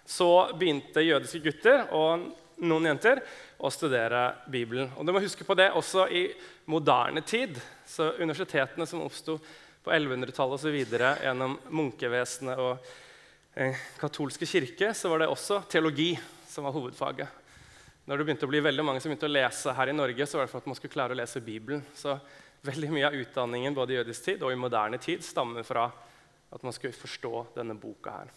så 0.06 0.52
begynte 0.58 1.02
jødiske 1.02 1.40
gutter 1.40 1.86
og 1.96 2.28
noen 2.62 2.90
jenter 2.92 3.20
å 3.58 3.70
studere 3.72 4.26
Bibelen. 4.50 4.90
Og 4.98 5.06
du 5.06 5.12
må 5.14 5.22
huske 5.24 5.46
på 5.46 5.56
det 5.58 5.70
også 5.74 6.06
i 6.12 6.26
moderne 6.70 7.22
tid. 7.26 7.58
Så 7.86 8.12
Universitetene 8.20 8.86
som 8.86 9.02
oppsto 9.04 9.38
på 9.84 9.92
1100-tallet 9.92 10.60
osv. 10.60 10.76
gjennom 11.24 11.56
munkevesenet 11.74 12.60
og 12.60 12.86
eh, 13.54 13.80
katolske 14.00 14.48
kirke, 14.48 14.92
så 14.94 15.10
var 15.12 15.24
det 15.24 15.32
også 15.32 15.62
teologi 15.68 16.12
som 16.48 16.64
var 16.64 16.76
hovedfaget. 16.76 17.42
Når 18.04 18.20
det 18.20 18.24
begynte 18.28 18.46
å 18.48 18.52
bli 18.52 18.60
veldig 18.64 18.84
mange 18.84 19.00
som 19.00 19.10
begynte 19.10 19.28
å 19.28 19.32
lese 19.32 19.72
her 19.76 19.90
i 19.90 19.96
Norge, 19.96 20.26
så 20.28 20.38
var 20.38 20.46
det 20.46 20.52
for 20.52 20.60
at 20.60 20.68
man 20.68 20.76
skulle 20.78 20.92
klare 20.92 21.16
å 21.16 21.18
lese 21.18 21.44
Bibelen. 21.44 21.84
Så 21.96 22.18
veldig 22.64 22.90
mye 22.92 23.08
av 23.08 23.16
utdanningen 23.16 23.76
både 23.76 23.94
i 23.94 23.98
jødisk 23.98 24.30
tid 24.30 24.44
og 24.44 24.52
i 24.52 24.60
moderne 24.60 25.00
tid 25.00 25.24
stammer 25.24 25.64
fra 25.66 25.88
at 26.54 26.64
man 26.64 26.76
skulle 26.76 26.96
forstå 26.96 27.46
denne 27.56 27.76
boka 27.80 28.18
her. 28.20 28.32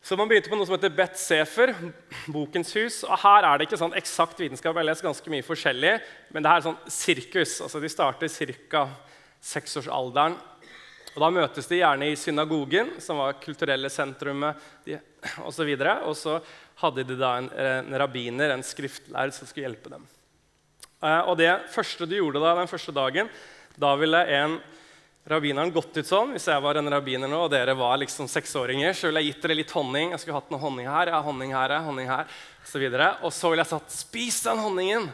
Så 0.00 0.16
man 0.16 0.30
begynte 0.30 0.48
på 0.48 0.56
noe 0.56 0.64
som 0.64 0.78
heter 0.78 0.92
Bet 0.96 1.18
Sefer, 1.20 1.74
Bokens 2.32 2.72
hus. 2.78 3.02
og 3.04 3.18
Her 3.20 3.44
er 3.44 3.58
det 3.60 3.66
ikke 3.68 3.78
sånn 3.82 3.96
eksakt 3.98 4.38
vitenskap. 4.40 4.72
Jeg 4.72 4.80
har 4.80 4.88
lest 4.88 5.04
ganske 5.04 5.32
mye 5.32 5.44
forskjellig, 5.44 5.98
men 6.32 6.42
det 6.42 6.50
her 6.50 6.62
er 6.62 6.66
sånn 6.70 6.78
sirkus. 6.88 7.58
Altså 7.66 7.82
De 7.82 7.90
starter 7.92 8.32
ca. 8.70 8.86
seksårsalderen. 9.44 10.38
Og 11.10 11.20
Da 11.20 11.30
møtes 11.34 11.68
de 11.68 11.82
gjerne 11.82 12.08
i 12.08 12.16
synagogen, 12.16 12.94
som 13.02 13.20
var 13.20 13.36
kulturelle 13.42 13.90
sentrumet 13.92 14.56
osv. 15.44 15.68
Og, 15.68 15.86
og 16.08 16.16
så 16.16 16.38
hadde 16.80 17.04
de 17.04 17.18
da 17.20 17.34
en, 17.36 17.50
en 17.52 17.98
rabbiner, 18.00 18.54
en 18.54 18.64
skriftlærer, 18.64 19.34
som 19.36 19.48
skulle 19.48 19.68
hjelpe 19.68 19.92
dem. 19.92 20.06
Eh, 21.02 21.22
og 21.28 21.36
Det 21.36 21.50
første 21.74 22.08
du 22.08 22.16
gjorde 22.16 22.40
da, 22.40 22.54
den 22.56 22.70
første 22.72 22.94
dagen, 22.96 23.28
da 23.76 23.92
ville 24.00 24.20
en 24.32 24.60
rabbineren 25.28 25.72
gått 25.72 25.96
ut 25.96 26.06
sånn 26.06 26.32
Hvis 26.34 26.46
jeg 26.48 26.62
var 26.64 26.78
en 26.80 26.90
rabbiner 26.90 27.28
nå, 27.30 27.42
og 27.44 27.50
dere 27.52 27.74
var 27.78 27.98
liksom 28.00 28.28
seksåringer, 28.30 28.94
så 28.96 29.08
ville 29.08 29.22
jeg 29.22 29.34
gitt 29.34 29.42
dere 29.44 29.58
litt 29.58 29.74
honning. 29.76 30.14
Jeg 30.14 30.22
skulle 30.22 30.38
hatt 30.38 30.52
noe 30.52 30.62
honning 30.62 30.88
her, 30.88 31.12
ja, 31.12 31.20
honning 31.24 31.54
her, 31.54 31.76
ja, 31.76 31.80
honning 31.84 32.08
her, 32.10 32.28
og 32.62 32.70
så, 32.72 32.80
videre. 32.82 33.10
og 33.22 33.34
så 33.34 33.50
ville 33.50 33.64
jeg 33.64 33.72
sagt 33.74 33.90
'spis 33.96 34.42
den 34.46 34.62
honningen'. 34.64 35.10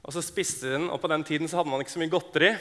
Og 0.00 0.14
så 0.14 0.22
spiste 0.24 0.66
de 0.66 0.72
den, 0.78 0.90
og 0.90 1.00
på 1.00 1.08
den 1.12 1.24
tiden 1.24 1.48
så 1.48 1.60
hadde 1.60 1.70
man 1.70 1.80
ikke 1.80 1.92
så 1.92 2.00
mye 2.00 2.10
godteri. 2.10 2.56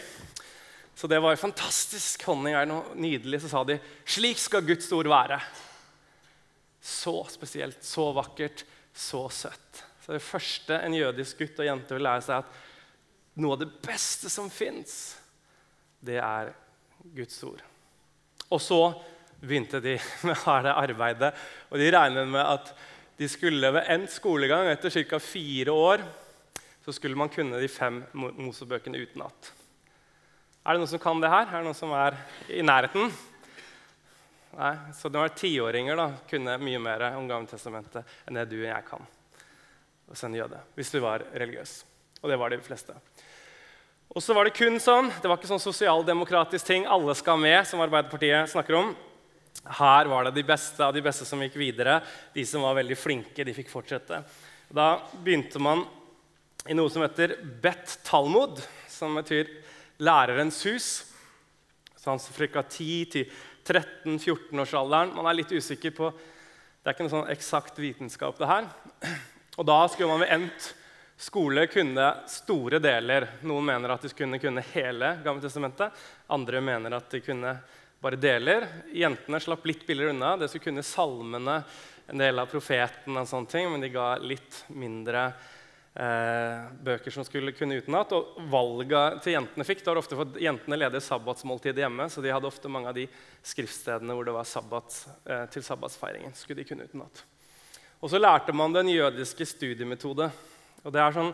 Så 0.96 1.08
det 1.08 1.22
var 1.24 1.32
jo 1.32 1.40
fantastisk. 1.48 2.26
Honning 2.28 2.54
er 2.60 2.66
noe 2.68 2.92
nydelig. 2.94 3.42
Så 3.42 3.50
sa 3.50 3.64
de 3.64 3.80
'slik 4.06 4.38
skal 4.38 4.62
Guds 4.62 4.92
ord 4.92 5.08
være'. 5.08 5.42
Så 6.82 7.26
spesielt, 7.32 7.84
så 7.84 8.12
vakkert, 8.14 8.64
så 8.94 9.30
søtt. 9.30 9.84
Så 10.06 10.14
det 10.14 10.22
første 10.22 10.74
en 10.74 10.94
jødisk 10.94 11.38
gutt 11.40 11.60
og 11.60 11.66
jente 11.66 11.94
vil 11.94 12.04
lære 12.04 12.22
seg, 12.22 12.44
at 12.44 13.40
noe 13.40 13.54
av 13.54 13.60
det 13.60 13.82
beste 13.82 14.30
som 14.30 14.50
fins, 14.50 15.19
det 16.06 16.20
er 16.22 16.54
Guds 17.16 17.44
ord. 17.44 17.62
Og 18.50 18.62
så 18.64 18.82
begynte 19.40 19.82
de 19.84 19.98
med 20.28 20.40
harde 20.46 20.74
arbeidet, 20.74 21.34
og 21.70 21.80
de 21.80 21.92
regnet 21.96 22.28
med 22.28 22.44
at 22.46 22.74
de 23.20 23.28
skulle 23.28 23.72
ved 23.76 23.88
endt 23.92 24.12
skolegang 24.14 24.70
etter 24.72 24.94
ca. 24.94 25.20
fire 25.20 25.72
år 25.76 26.04
så 26.86 26.94
skulle 26.96 27.20
man 27.20 27.30
kunne 27.30 27.60
de 27.60 27.68
fem 27.70 28.00
Mosebøkene 28.18 29.02
utenat. 29.04 29.52
Er 30.66 30.74
det 30.74 30.82
noen 30.82 30.90
som 30.90 31.02
kan 31.04 31.20
det 31.22 31.30
her? 31.30 31.46
Er 31.46 31.60
det 31.60 31.68
noen 31.68 31.78
som 31.78 31.92
er 31.94 32.16
i 32.50 32.64
nærheten? 32.66 33.12
Nei, 34.58 34.72
Så 34.98 35.12
det 35.12 35.22
var 35.22 35.36
tiåringer 35.38 36.00
da, 36.00 36.08
kunne 36.30 36.58
mye 36.58 36.80
mer 36.82 37.06
om 37.12 37.28
Gammeltestamentet 37.30 38.08
enn 38.26 38.40
det 38.40 38.48
du 38.50 38.58
og 38.58 38.72
jeg 38.72 38.88
kan. 38.88 39.06
Og 40.10 40.24
en 40.26 40.40
jøde, 40.40 40.64
hvis 40.76 40.92
du 40.96 41.00
var 41.04 41.28
religiøs. 41.34 41.76
Og 42.24 42.32
det 42.32 42.40
var 42.42 42.50
de 42.50 42.60
fleste. 42.64 42.96
Og 44.10 44.24
så 44.26 44.34
var 44.34 44.48
det 44.48 44.56
kun 44.58 44.80
sånn, 44.82 45.12
det 45.22 45.30
var 45.30 45.38
ikke 45.38 45.52
sånn 45.52 45.62
sosialdemokratisk 45.62 46.66
ting 46.66 46.88
alle 46.90 47.14
skal 47.18 47.38
med, 47.38 47.62
som 47.70 47.82
Arbeiderpartiet 47.84 48.50
snakker 48.50 48.80
om. 48.80 48.96
Her 49.78 50.10
var 50.10 50.26
det 50.26 50.32
de 50.40 50.44
beste 50.48 50.82
av 50.82 50.96
de 50.96 51.04
beste 51.06 51.28
som 51.30 51.42
gikk 51.46 51.60
videre. 51.62 52.00
De 52.34 52.46
som 52.48 52.66
var 52.66 52.78
veldig 52.80 52.98
flinke, 52.98 53.46
de 53.46 53.54
fikk 53.54 53.70
fortsette. 53.70 54.24
Da 54.74 54.88
begynte 55.14 55.62
man 55.62 55.84
i 56.66 56.78
noe 56.78 56.90
som 56.90 57.06
heter 57.06 57.36
Bet 57.62 58.00
Talmud, 58.08 58.64
som 58.90 59.14
betyr 59.20 59.52
lærerens 60.02 60.58
hus. 60.66 60.90
Sånn 62.00 62.18
fra 62.20 62.66
10 62.66 63.14
til 63.14 63.30
13-14-årsalderen. 63.70 65.14
Man 65.14 65.30
er 65.30 65.38
litt 65.38 65.54
usikker 65.54 65.94
på 65.94 66.10
Det 66.80 66.88
er 66.88 66.96
ikke 66.96 67.06
noe 67.06 67.14
sånn 67.14 67.32
eksakt 67.34 67.78
vitenskap, 67.78 68.38
det 68.40 68.48
her. 68.50 68.70
Og 69.60 69.66
da 69.68 69.82
skulle 69.92 70.10
man 70.10 70.24
ved 70.24 70.32
endt 70.34 70.70
skole 71.20 71.68
kunne 71.68 72.14
store 72.28 72.80
deler. 72.80 73.28
Noen 73.42 73.66
mener 73.66 73.92
at 73.92 74.06
de 74.08 74.10
kunne 74.16 74.40
kunne 74.40 74.64
hele 74.72 75.18
Gammeltestamentet. 75.24 75.92
Andre 76.32 76.62
mener 76.64 76.96
at 76.96 77.12
de 77.12 77.20
kunne 77.20 77.58
bare 78.00 78.16
deler. 78.16 78.68
Jentene 78.96 79.40
slapp 79.44 79.66
litt 79.68 79.86
billigere 79.88 80.14
unna. 80.16 80.38
De 80.40 80.48
skulle 80.48 80.70
kunne 80.70 80.84
salmene, 80.88 81.62
en 82.08 82.22
del 82.24 82.40
av 82.40 82.48
profeten, 82.50 83.18
og 83.20 83.28
sånne 83.28 83.52
ting, 83.52 83.68
men 83.70 83.84
de 83.84 83.92
ga 83.94 84.14
litt 84.24 84.64
mindre 84.72 85.26
eh, 85.94 86.70
bøker 86.88 87.14
som 87.14 87.28
skulle 87.28 87.52
kunne 87.58 87.82
utenat. 87.84 88.16
Og 88.16 88.40
valget 88.50 89.20
til 89.26 89.36
jentene 89.36 89.68
fikk, 89.68 89.84
det 89.84 89.92
var 89.92 90.00
ofte 90.02 90.18
for 90.18 90.40
jentene 90.42 90.80
leder 90.80 91.04
sabbatsmåltidet 91.04 91.84
hjemme, 91.84 92.08
så 92.10 92.24
de 92.24 92.32
hadde 92.32 92.50
ofte 92.50 92.72
mange 92.72 92.90
av 92.90 92.96
de 92.96 93.06
skriftstedene 93.46 94.16
hvor 94.16 94.26
det 94.26 94.38
var 94.40 94.48
sabbat 94.48 95.02
eh, 95.26 95.44
til 95.52 95.68
sabbatsfeiringen. 95.68 96.34
skulle 96.34 96.64
de 96.64 96.70
kunne 96.72 96.88
utenat. 96.88 97.26
Og 98.00 98.08
så 98.10 98.24
lærte 98.24 98.56
man 98.56 98.72
den 98.74 98.94
jødiske 98.94 99.46
studiemetode. 99.46 100.32
Og 100.86 100.94
det 100.96 101.02
er 101.04 101.16
sånn 101.16 101.32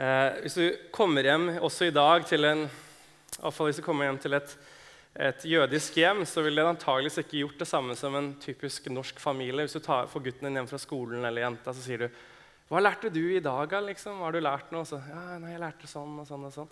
eh, 0.00 0.40
Hvis 0.44 0.58
du 0.58 0.64
kommer 0.94 1.26
hjem 1.26 1.48
også 1.60 1.88
i 1.88 1.94
dag 1.94 2.24
til 2.28 2.48
en, 2.48 2.64
hvis 3.42 3.80
du 3.80 3.84
kommer 3.84 4.08
hjem 4.08 4.20
til 4.22 4.36
et, 4.38 4.54
et 5.28 5.44
jødisk 5.44 5.98
hjem, 6.00 6.24
så 6.28 6.44
ville 6.44 6.62
det 6.62 6.74
antageligvis 6.74 7.20
ikke 7.24 7.42
gjort 7.42 7.62
det 7.64 7.68
samme 7.68 7.96
som 7.98 8.16
en 8.16 8.32
typisk 8.40 8.88
norsk 8.92 9.20
familie. 9.20 9.66
Hvis 9.66 9.76
du 9.76 9.84
tar, 9.84 10.08
får 10.08 10.24
gutten 10.28 10.48
din 10.48 10.60
hjem 10.60 10.70
fra 10.70 10.80
skolen, 10.80 11.24
eller 11.24 11.44
jenta, 11.44 11.74
så 11.74 11.84
sier 11.84 12.06
du 12.06 12.08
'Hva 12.72 12.80
lærte 12.80 13.12
du 13.12 13.20
i 13.36 13.40
dag?' 13.44 13.68
liksom? 13.84 14.16
Hva 14.16 14.30
har 14.30 14.32
du 14.32 14.40
lært 14.40 14.72
nå? 14.72 14.80
Så, 14.88 14.96
ja, 14.96 15.38
nei, 15.38 15.52
jeg 15.52 15.60
lærte 15.60 15.86
sånn 15.86 16.20
og 16.20 16.26
sånn 16.26 16.46
og 16.48 16.52
sånn. 16.54 16.70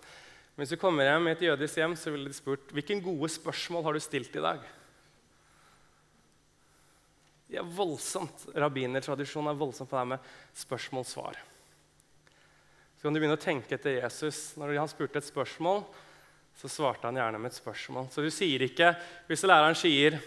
Men 0.55 0.65
hvis 0.65 0.73
du 0.73 0.81
kommer 0.81 1.05
hjem 1.05 1.27
i 1.27 1.31
et 1.35 1.43
jødisk 1.45 1.77
hjem, 1.77 1.95
så 1.95 2.11
ville 2.11 2.27
de 2.27 2.33
spurt 2.33 2.71
'Hvilke 2.73 3.03
gode 3.03 3.29
spørsmål 3.29 3.83
har 3.83 3.93
du 3.93 3.99
stilt 3.99 4.35
i 4.35 4.41
dag?' 4.41 4.65
De 7.51 7.57
er 7.59 7.67
voldsomt, 7.67 8.47
Rabbinertradisjonen 8.55 9.51
er 9.51 9.59
voldsomt 9.59 9.89
på 9.91 9.99
det 9.99 10.07
med 10.07 10.19
spørsmål-svar. 10.55 11.35
Så 13.01 13.07
kan 13.07 13.15
du 13.15 13.17
begynne 13.17 13.33
å 13.33 13.41
tenke 13.41 13.73
etter 13.73 13.95
Jesus. 13.95 14.51
Når 14.61 14.75
han 14.77 14.89
spurte 14.91 15.17
et 15.17 15.25
spørsmål, 15.25 15.79
så 16.53 16.69
svarte 16.69 17.07
han 17.09 17.15
gjerne 17.17 17.39
med 17.41 17.49
et 17.49 17.57
spørsmål. 17.57 18.11
Så 18.13 18.21
du 18.21 18.27
sier 18.29 18.61
ikke, 18.61 18.91
Hvis 19.25 19.41
læreren 19.41 19.73
sier 19.73 20.21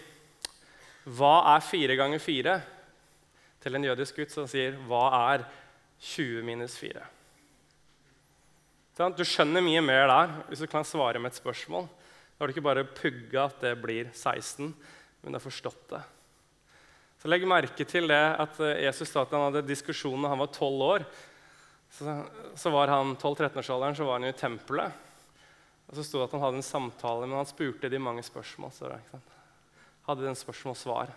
'Hva 1.07 1.55
er 1.55 1.61
fire 1.61 1.95
ganger 1.95 2.19
fire?' 2.19 2.61
til 3.61 3.75
en 3.75 3.83
jødisk 3.83 4.15
gutt 4.17 4.31
så 4.31 4.45
sier 4.45 4.73
'Hva 4.75 5.35
er 5.35 5.45
20 6.01 6.43
minus 6.43 6.75
4?' 6.75 7.01
Du 9.15 9.23
skjønner 9.23 9.63
mye 9.63 9.81
mer 9.81 10.07
der 10.07 10.27
hvis 10.49 10.59
du 10.59 10.67
kan 10.67 10.83
svare 10.83 11.17
med 11.17 11.31
et 11.31 11.39
spørsmål. 11.39 11.87
Da 11.87 12.43
har 12.43 12.47
du 12.47 12.53
ikke 12.53 12.73
bare 12.73 12.83
pugga 12.83 13.45
at 13.45 13.61
det 13.61 13.81
blir 13.81 14.11
16, 14.11 14.75
men 15.23 15.31
du 15.31 15.39
har 15.39 15.39
forstått 15.39 15.89
det. 15.91 16.03
Så 17.21 17.29
Legg 17.29 17.47
merke 17.47 17.85
til 17.85 18.07
det 18.09 18.35
at 18.37 18.59
Jesus 18.59 19.07
sa 19.07 19.21
at 19.21 19.31
han 19.31 19.53
hadde 19.53 19.65
diskusjon 19.65 20.21
da 20.21 20.27
han 20.27 20.39
var 20.39 20.47
12 20.47 20.81
år 20.81 21.05
så, 21.95 22.23
så 22.59 22.69
var 22.69 22.91
han 22.91 23.15
12-13-årsalderen 23.15 23.95
så 23.95 24.05
var 24.07 24.19
han 24.19 24.27
jo 24.27 24.33
i 24.33 24.39
tempelet. 24.39 25.03
Og 25.85 25.95
så 25.95 26.03
sto 26.03 26.19
det 26.19 26.25
at 26.27 26.33
han 26.35 26.43
hadde 26.43 26.59
en 26.59 26.65
samtale, 26.65 27.27
men 27.27 27.37
han 27.39 27.47
spurte 27.47 27.89
de 27.91 28.01
mange 28.01 28.23
spørsmål. 28.25 28.73
Så 28.73 28.89
det, 28.89 28.99
ikke 28.99 29.15
sant? 29.15 29.33
Hadde 30.09 30.25
den 30.25 30.37
spørsmål-svar. 30.37 31.13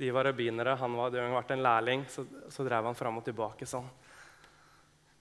De 0.00 0.10
var 0.16 0.26
rabbinere, 0.26 0.74
han 0.80 0.96
var, 0.96 1.12
hadde 1.12 1.34
vært 1.36 1.54
en 1.54 1.62
lærling. 1.64 2.04
Så, 2.10 2.24
så 2.50 2.66
drev 2.66 2.88
han 2.88 2.98
fram 2.98 3.20
og 3.20 3.26
tilbake 3.26 3.68
sånn. 3.68 3.86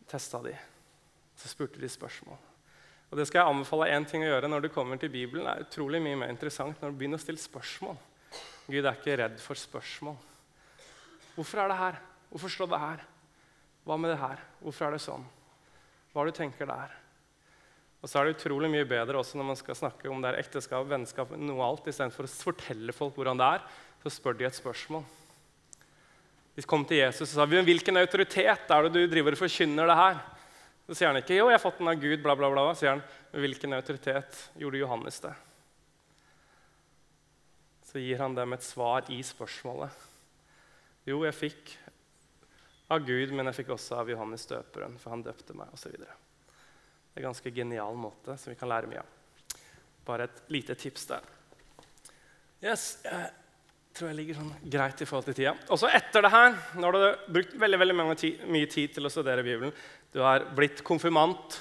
Testa 0.10 0.42
de. 0.48 0.56
Så 1.38 1.52
spurte 1.52 1.82
de 1.82 1.92
spørsmål. 1.92 2.40
Og 3.10 3.18
det 3.18 3.26
skal 3.28 3.42
jeg 3.44 3.54
anbefale 3.54 3.92
én 3.94 4.06
ting 4.10 4.24
å 4.26 4.30
gjøre 4.30 4.50
når 4.50 4.66
du 4.66 4.72
kommer 4.74 5.00
til 5.02 5.12
Bibelen. 5.14 5.46
Det 5.46 5.54
er 5.54 5.68
utrolig 5.68 6.02
mye 6.02 6.18
mer 6.24 6.34
interessant 6.34 6.82
når 6.82 6.94
du 6.94 7.00
begynner 7.00 7.22
å 7.22 7.24
stille 7.24 7.42
spørsmål. 7.42 7.98
Gud 8.70 8.86
er 8.86 8.94
ikke 8.94 9.18
redd 9.22 9.40
for 9.42 9.58
spørsmål. 9.58 10.18
Hvorfor 11.36 11.64
er 11.64 11.72
det 11.72 11.80
her? 11.80 12.04
Hvorfor 12.30 12.54
står 12.54 12.70
det 12.74 12.82
her? 12.84 13.09
Hva 13.90 13.96
med 13.98 14.12
det 14.14 14.22
her? 14.22 14.42
Hvorfor 14.62 14.86
er 14.86 14.94
det 14.94 15.02
sånn? 15.02 15.24
Hva 16.14 16.22
er 16.22 16.28
det 16.30 16.36
du 16.36 16.40
tenker 16.44 16.68
der? 16.70 16.92
Og 18.00 18.08
så 18.08 18.20
er 18.20 18.28
det 18.28 18.36
utrolig 18.38 18.70
mye 18.70 18.86
bedre 18.88 19.18
også 19.18 19.40
når 19.40 19.48
man 19.48 19.58
skal 19.58 19.78
snakke 19.80 20.12
om 20.14 20.22
det 20.22 20.30
er 20.30 20.44
ekteskap, 20.44 20.86
vennskap, 20.88 21.32
noe 21.34 21.64
alt, 21.66 21.90
istedenfor 21.90 22.28
å 22.28 22.32
fortelle 22.32 22.94
folk 22.94 23.18
hvordan 23.18 23.42
det 23.42 23.48
er, 23.58 23.66
så 24.04 24.12
spør 24.14 24.38
de 24.38 24.46
et 24.46 24.60
spørsmål. 24.60 25.02
De 26.54 26.68
kom 26.70 26.86
til 26.86 27.02
Jesus 27.02 27.32
og 27.32 27.34
sa 27.34 27.48
men 27.50 27.66
hvilken 27.66 27.98
autoritet 27.98 28.72
er 28.76 28.86
det 28.86 28.94
du 28.94 29.10
driver 29.10 29.34
og 29.34 29.42
forkynner 29.42 29.90
det 29.90 29.98
her. 29.98 30.22
Så 30.86 31.00
sier 31.00 31.10
han 31.10 31.20
ikke 31.24 31.40
jo, 31.40 31.50
jeg 31.50 31.58
har 31.58 31.66
fått 31.66 31.82
den 31.82 31.90
av 31.90 32.00
Gud, 32.06 32.22
bla, 32.22 32.38
bla, 32.38 32.54
bla. 32.54 32.70
Sier 32.78 32.94
han 32.94 33.04
men 33.34 33.46
hvilken 33.48 33.74
autoritet 33.78 34.40
gjorde 34.62 34.84
Johannes 34.84 35.20
det? 35.26 35.34
Så 37.90 38.06
gir 38.06 38.22
han 38.22 38.38
dem 38.38 38.54
et 38.54 38.70
svar 38.70 39.10
i 39.10 39.18
spørsmålet. 39.26 40.06
Jo, 41.10 41.24
jeg 41.26 41.38
fikk 41.38 41.76
av 42.90 43.06
Gud, 43.06 43.34
men 43.36 43.50
jeg 43.50 43.62
fikk 43.62 43.74
også 43.76 44.00
av 44.02 44.10
Johannes 44.10 44.46
døperen, 44.50 44.98
for 45.02 45.14
han 45.14 45.24
døpte 45.26 45.56
meg, 45.58 45.72
osv. 45.76 45.94
Det 45.94 46.08
er 46.10 47.22
en 47.22 47.30
ganske 47.30 47.54
genial 47.54 47.98
måte 48.00 48.38
som 48.40 48.52
vi 48.52 48.58
kan 48.60 48.72
lære 48.72 48.90
mye 48.90 49.04
av. 49.04 49.16
Bare 50.08 50.26
et 50.30 50.42
lite 50.50 50.78
tips 50.80 51.06
der. 51.12 51.28
Yes, 52.64 52.86
jeg 53.06 53.30
tror 53.96 54.10
jeg 54.10 54.18
ligger 54.18 54.40
sånn 54.40 54.52
greit 54.74 55.02
i 55.04 55.08
forhold 55.08 55.30
til 55.30 55.38
tida. 55.38 55.54
Og 55.70 55.80
så 55.82 55.90
etter 55.94 56.26
det 56.26 56.34
her, 56.34 56.56
du 56.76 56.86
har 56.86 57.18
brukt 57.30 57.58
veldig, 57.62 57.80
veldig 57.84 57.98
mye 58.02 58.70
tid 58.72 58.96
til 58.96 59.06
å 59.06 59.12
studere 59.14 59.46
Bibelen, 59.46 59.74
du 60.14 60.22
har 60.26 60.48
blitt 60.58 60.82
konfirmant, 60.86 61.60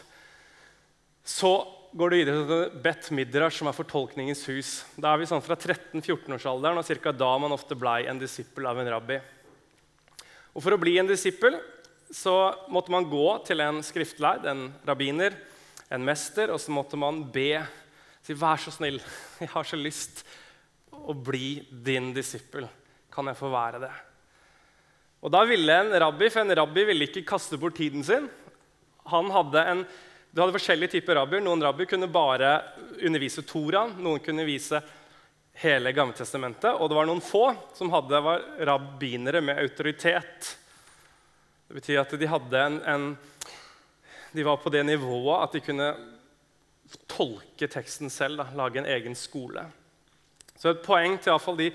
så 1.29 1.53
går 1.93 2.11
du 2.11 2.17
videre 2.17 2.45
til 2.49 2.81
Bet 2.85 3.11
Midrash, 3.13 3.61
som 3.61 3.69
er 3.69 3.77
fortolkningens 3.77 4.47
hus. 4.49 4.71
Da 4.97 5.13
er 5.13 5.21
vi 5.21 5.29
sånn 5.29 5.45
fra 5.45 5.57
13-14-årsalderen, 5.57 6.81
og 6.81 7.03
ca. 7.05 7.13
da 7.13 7.33
man 7.41 7.53
ofte 7.53 7.77
blei 7.77 8.07
en 8.09 8.21
disippel 8.21 8.69
av 8.69 8.81
en 8.81 8.91
rabbi. 8.97 9.19
Og 10.59 10.65
For 10.65 10.75
å 10.75 10.81
bli 10.83 10.97
en 10.99 11.07
disippel 11.07 11.55
så 12.11 12.33
måtte 12.75 12.91
man 12.91 13.05
gå 13.07 13.27
til 13.47 13.61
en 13.63 13.79
skriftleid, 13.85 14.43
en 14.51 14.65
rabbiner, 14.89 15.37
en 15.87 16.03
mester, 16.03 16.51
og 16.51 16.59
så 16.59 16.73
måtte 16.75 16.99
man 16.99 17.21
be. 17.31 17.63
Si, 18.27 18.35
'Vær 18.35 18.59
så 18.59 18.73
snill, 18.75 18.99
jeg 19.41 19.53
har 19.53 19.65
så 19.65 19.79
lyst 19.79 20.25
å 20.91 21.15
bli 21.15 21.63
din 21.71 22.11
disippel. 22.17 22.67
Kan 23.15 23.31
jeg 23.31 23.39
få 23.39 23.53
være 23.55 23.85
det?' 23.87 23.95
Og 25.23 25.31
da 25.31 25.45
ville 25.47 25.79
en 25.79 25.95
rabbi, 25.95 26.27
for 26.27 26.43
en 26.43 26.59
rabbi 26.59 26.85
ville 26.91 27.07
ikke 27.07 27.27
kaste 27.27 27.59
bort 27.59 27.79
tiden 27.79 28.03
sin. 28.03 28.27
Han 29.15 29.31
hadde 29.31 29.63
en, 29.63 29.87
du 30.35 30.43
hadde 30.43 30.59
forskjellige 30.59 30.99
typer 30.99 31.19
rabbier. 31.19 31.43
Noen 31.43 31.63
rabbier 31.63 31.87
kunne 31.91 32.11
bare 32.11 32.65
undervise 32.99 33.47
Toraen. 33.47 33.95
Noen 34.03 34.23
kunne 34.23 34.47
vise 34.47 34.83
hele 35.59 35.93
Gammeltestamentet. 35.93 36.75
Og 36.79 36.89
det 36.89 36.99
var 36.99 37.09
noen 37.09 37.25
få 37.25 37.51
som 37.75 37.91
hadde, 37.93 38.21
var 38.23 38.45
rabbinere 38.69 39.43
med 39.43 39.59
autoritet. 39.59 40.55
Det 41.69 41.81
betyr 41.81 42.01
at 42.03 42.15
de 42.19 42.31
hadde 42.31 42.63
en, 42.63 42.79
en 42.87 43.09
De 44.33 44.45
var 44.45 44.61
på 44.63 44.71
det 44.71 44.85
nivået 44.85 45.43
at 45.43 45.57
de 45.57 45.65
kunne 45.65 45.89
tolke 47.09 47.69
teksten 47.69 48.11
selv, 48.13 48.41
da, 48.41 48.49
lage 48.57 48.81
en 48.81 48.89
egen 48.89 49.17
skole. 49.17 49.65
Så 50.57 50.73
et 50.73 50.85
poeng 50.85 51.17
til 51.19 51.33
iallfall 51.33 51.59
de 51.59 51.71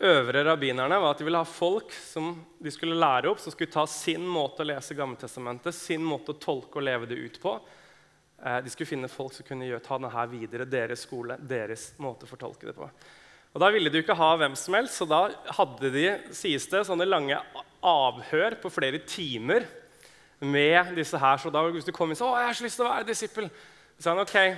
øvre 0.00 0.44
rabbinerne 0.44 0.96
var 1.00 1.12
at 1.12 1.20
de 1.20 1.26
ville 1.26 1.40
ha 1.40 1.48
folk 1.48 1.92
som 1.92 2.32
de 2.58 2.72
skulle 2.72 2.96
lære 2.96 3.30
opp, 3.30 3.40
som 3.40 3.52
skulle 3.52 3.72
ta 3.72 3.84
sin 3.88 4.24
måte 4.26 4.64
å 4.64 4.68
lese 4.68 4.96
Gammeltestamentet, 4.96 5.76
sin 5.76 6.04
måte 6.04 6.34
å 6.34 6.40
tolke 6.40 6.80
og 6.80 6.86
leve 6.88 7.08
det 7.08 7.20
ut 7.20 7.40
på. 7.42 7.54
Eh, 8.42 8.60
de 8.64 8.72
skulle 8.72 8.88
finne 8.88 9.12
folk 9.12 9.34
som 9.36 9.46
kunne 9.46 9.80
ta 9.84 9.98
denne 10.00 10.26
videre, 10.32 10.68
deres 10.68 11.04
skole, 11.04 11.36
deres 11.40 11.92
måte 12.00 12.24
å 12.24 12.30
fortolke 12.30 12.70
det 12.70 12.76
på. 12.76 12.88
Og 13.50 13.60
Da 13.60 13.70
ville 13.74 13.90
de 13.90 13.98
jo 13.98 14.04
ikke 14.04 14.18
ha 14.18 14.30
hvem 14.38 14.54
som 14.58 14.76
helst, 14.78 15.00
så 15.00 15.06
da 15.10 15.24
hadde 15.56 15.90
de 15.90 16.06
sies 16.36 16.68
det, 16.70 16.84
sånne 16.86 17.08
lange 17.08 17.38
avhør 17.82 18.56
på 18.62 18.70
flere 18.70 19.00
timer 19.02 19.66
med 20.40 20.94
disse 20.96 21.18
her. 21.18 21.40
Så 21.40 21.50
da 21.52 21.64
hvis 21.66 21.88
du 21.88 21.92
kom 21.92 22.10
inn 22.10 22.16
så, 22.16 22.30
'Å, 22.30 22.38
jeg 22.38 22.46
har 22.46 22.54
så 22.54 22.64
lyst 22.64 22.76
til 22.76 22.86
å 22.86 22.92
være 22.92 23.08
disippel', 23.10 23.50
så 23.98 24.02
sa 24.02 24.10
han 24.14 24.22
ok, 24.22 24.56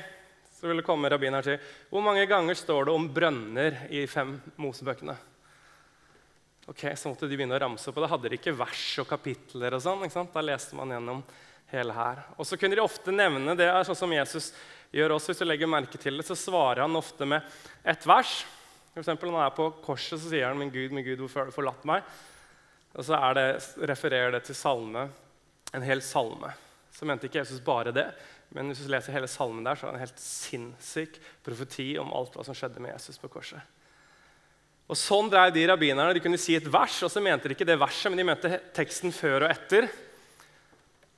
så 0.53 0.69
ville 0.69 0.83
komme 0.83 1.09
rabbineren 1.09 1.43
si, 1.45 1.59
'Hvor 1.91 2.03
mange 2.03 2.27
ganger 2.29 2.55
står 2.55 2.85
det 2.85 2.95
om 2.95 3.09
brønner 3.09 3.89
i 3.91 4.07
fem 4.07 4.41
Mosebøkene?' 4.59 5.17
Ok, 6.69 6.95
Så 6.95 7.09
måtte 7.11 7.27
de 7.29 7.37
begynne 7.37 7.59
å 7.59 7.61
ramse 7.61 7.89
opp, 7.89 7.97
og 7.97 8.05
da 8.05 8.13
hadde 8.15 8.29
de 8.29 8.37
ikke 8.39 8.57
vers 8.57 8.99
og 8.99 9.09
kapitler. 9.09 9.75
og 9.75 9.83
sånn, 9.83 10.05
ikke 10.05 10.13
sant? 10.13 10.33
Da 10.33 10.41
leste 10.41 10.75
man 10.75 10.91
gjennom 10.91 11.25
hele 11.73 11.93
her. 11.93 12.25
Og 12.39 12.47
så 12.47 12.57
kunne 12.57 12.77
de 12.77 12.85
ofte 12.85 13.11
nevne 13.11 13.57
det, 13.57 13.67
sånn 13.85 13.97
som 13.97 14.13
Jesus 14.13 14.53
gjør 14.93 15.17
også. 15.17 15.33
Hvis 15.33 15.39
du 15.39 15.45
legger 15.45 15.67
merke 15.67 15.99
til 15.99 16.17
det, 16.17 16.25
så 16.25 16.37
svarer 16.39 16.83
han 16.83 16.95
ofte 16.95 17.27
med 17.27 17.43
et 17.85 18.07
vers. 18.07 18.45
For 18.93 19.01
eksempel, 19.01 19.31
når 19.31 19.41
han 19.41 19.51
er 19.51 19.57
på 19.57 19.71
korset, 19.85 20.21
så 20.21 20.29
sier 20.29 20.47
han 20.47 20.59
'Min 20.59 20.71
Gud, 20.71 20.93
min 20.93 21.05
Gud, 21.05 21.19
hvorfor 21.19 21.41
har 21.41 21.47
du 21.47 21.57
forlatt 21.57 21.85
meg?' 21.85 22.03
Og 22.95 23.05
så 23.05 23.17
det, 23.35 23.65
refererer 23.89 24.33
det 24.33 24.45
til 24.45 24.55
salme, 24.55 25.09
en 25.73 25.83
hel 25.83 26.03
salme. 26.03 26.53
Så 26.93 27.07
mente 27.09 27.25
ikke 27.25 27.41
Jesus 27.41 27.61
bare 27.65 27.93
det, 27.93 28.13
men 28.53 28.69
hvis 28.69 28.85
du 28.85 28.91
leser 28.93 29.13
hele 29.13 29.29
salmen 29.29 29.65
der, 29.65 29.75
så 29.75 29.87
er 29.87 29.93
det 29.93 29.97
en 29.97 30.05
helt 30.07 30.21
sinnssyk 30.21 31.17
profeti 31.43 31.97
om 31.99 32.13
alt 32.13 32.35
hva 32.37 32.45
som 32.45 32.55
skjedde 32.55 32.81
med 32.85 32.93
Jesus 32.93 33.17
på 33.19 33.31
korset. 33.33 33.61
Og 34.93 34.99
Sånn 34.99 35.31
drev 35.33 35.55
de 35.55 35.65
rabbinerne. 35.71 36.13
De 36.13 36.21
kunne 36.21 36.37
si 36.37 36.55
et 36.59 36.69
vers, 36.69 36.99
og 37.03 37.11
så 37.11 37.23
mente 37.25 37.49
de 37.49 37.57
ikke 37.57 37.65
det 37.65 37.81
verset, 37.81 38.11
men 38.11 38.21
de 38.21 38.29
mente 38.29 38.61
teksten 38.77 39.15
før 39.15 39.47
og 39.47 39.55
etter. 39.55 39.89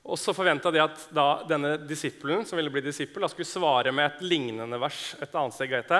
Og 0.05 0.19
så 0.21 0.31
forventa 0.37 0.71
de 0.71 0.79
at 0.79 1.07
da 1.11 1.43
denne 1.49 1.73
disippelen 1.81 2.45
som 2.47 2.55
ville 2.55 2.71
bli 2.71 2.85
disippel, 2.85 3.25
da 3.25 3.27
skulle 3.27 3.49
svare 3.49 3.91
med 3.91 4.05
et 4.05 4.23
lignende 4.23 4.79
vers 4.79 5.15
et 5.19 5.35
annet 5.35 5.57
sted. 5.57 5.97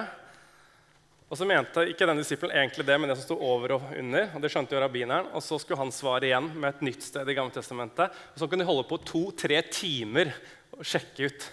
Og 1.26 1.40
så 1.40 1.46
mente 1.50 1.88
ikke 1.90 2.06
denne 2.06 2.22
disippelen 2.22 2.54
egentlig 2.54 2.86
det, 2.86 2.96
men 3.02 3.10
det 3.10 3.18
som 3.18 3.26
sto 3.26 3.38
over 3.42 3.76
og 3.80 3.86
under. 3.98 4.28
og 4.36 4.44
det 4.44 4.52
skjønte 4.54 4.76
jo 4.76 4.82
rabbineren, 4.84 5.32
og 5.34 5.42
Så 5.44 5.58
skulle 5.60 5.82
han 5.82 5.92
svare 5.92 6.30
igjen 6.30 6.52
med 6.54 6.70
et 6.70 6.84
nytt 6.86 7.02
sted 7.02 7.30
i 7.30 7.34
Gamle 7.34 7.54
Testamentet. 7.54 8.14
Og 8.34 8.40
så 8.40 8.48
kunne 8.48 8.62
de 8.62 8.70
holde 8.70 8.88
på 8.90 9.02
to-tre 9.02 9.62
timer 9.74 10.36
og 10.78 10.86
sjekke 10.86 11.30
ut. 11.32 11.48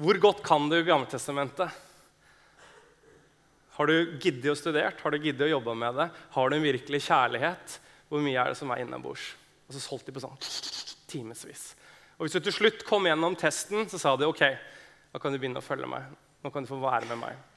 Hvor 0.00 0.20
godt 0.20 0.42
kan 0.44 0.68
du 0.68 0.78
Gammeltestamentet? 0.84 1.72
Har 3.76 3.88
du 3.88 4.16
giddet 4.20 4.52
å 4.52 4.56
studere? 4.56 4.92
Har 4.96 5.12
du 5.12 5.18
giddet 5.20 5.46
å 5.46 5.54
jobbe 5.54 5.74
med 5.76 5.96
det? 5.96 6.08
Har 6.36 6.48
du 6.48 6.56
en 6.56 6.64
virkelig 6.64 7.02
kjærlighet? 7.06 7.76
Hvor 8.08 8.20
mye 8.24 8.40
er 8.40 8.52
det 8.52 8.58
som 8.60 8.72
er 8.72 8.80
innabords? 8.84 9.34
Og 9.68 9.76
så 9.76 9.84
holdt 9.92 10.08
de 10.08 10.16
på 10.16 10.24
sånn 10.24 10.40
timevis. 11.08 11.70
Og 12.18 12.26
hvis 12.26 12.36
du 12.36 12.44
til 12.44 12.56
slutt 12.56 12.84
kom 12.88 13.08
gjennom 13.08 13.36
testen, 13.40 13.88
så 13.88 14.00
sa 14.00 14.16
de 14.16 14.28
ok, 14.28 14.42
da 15.12 15.20
kan 15.20 15.32
du 15.32 15.40
begynne 15.40 15.60
å 15.60 15.64
følge 15.64 15.88
meg. 15.88 16.08
Nå 16.44 16.52
kan 16.52 16.64
du 16.64 16.68
få 16.68 16.80
være 16.80 17.08
med 17.08 17.20
meg. 17.22 17.49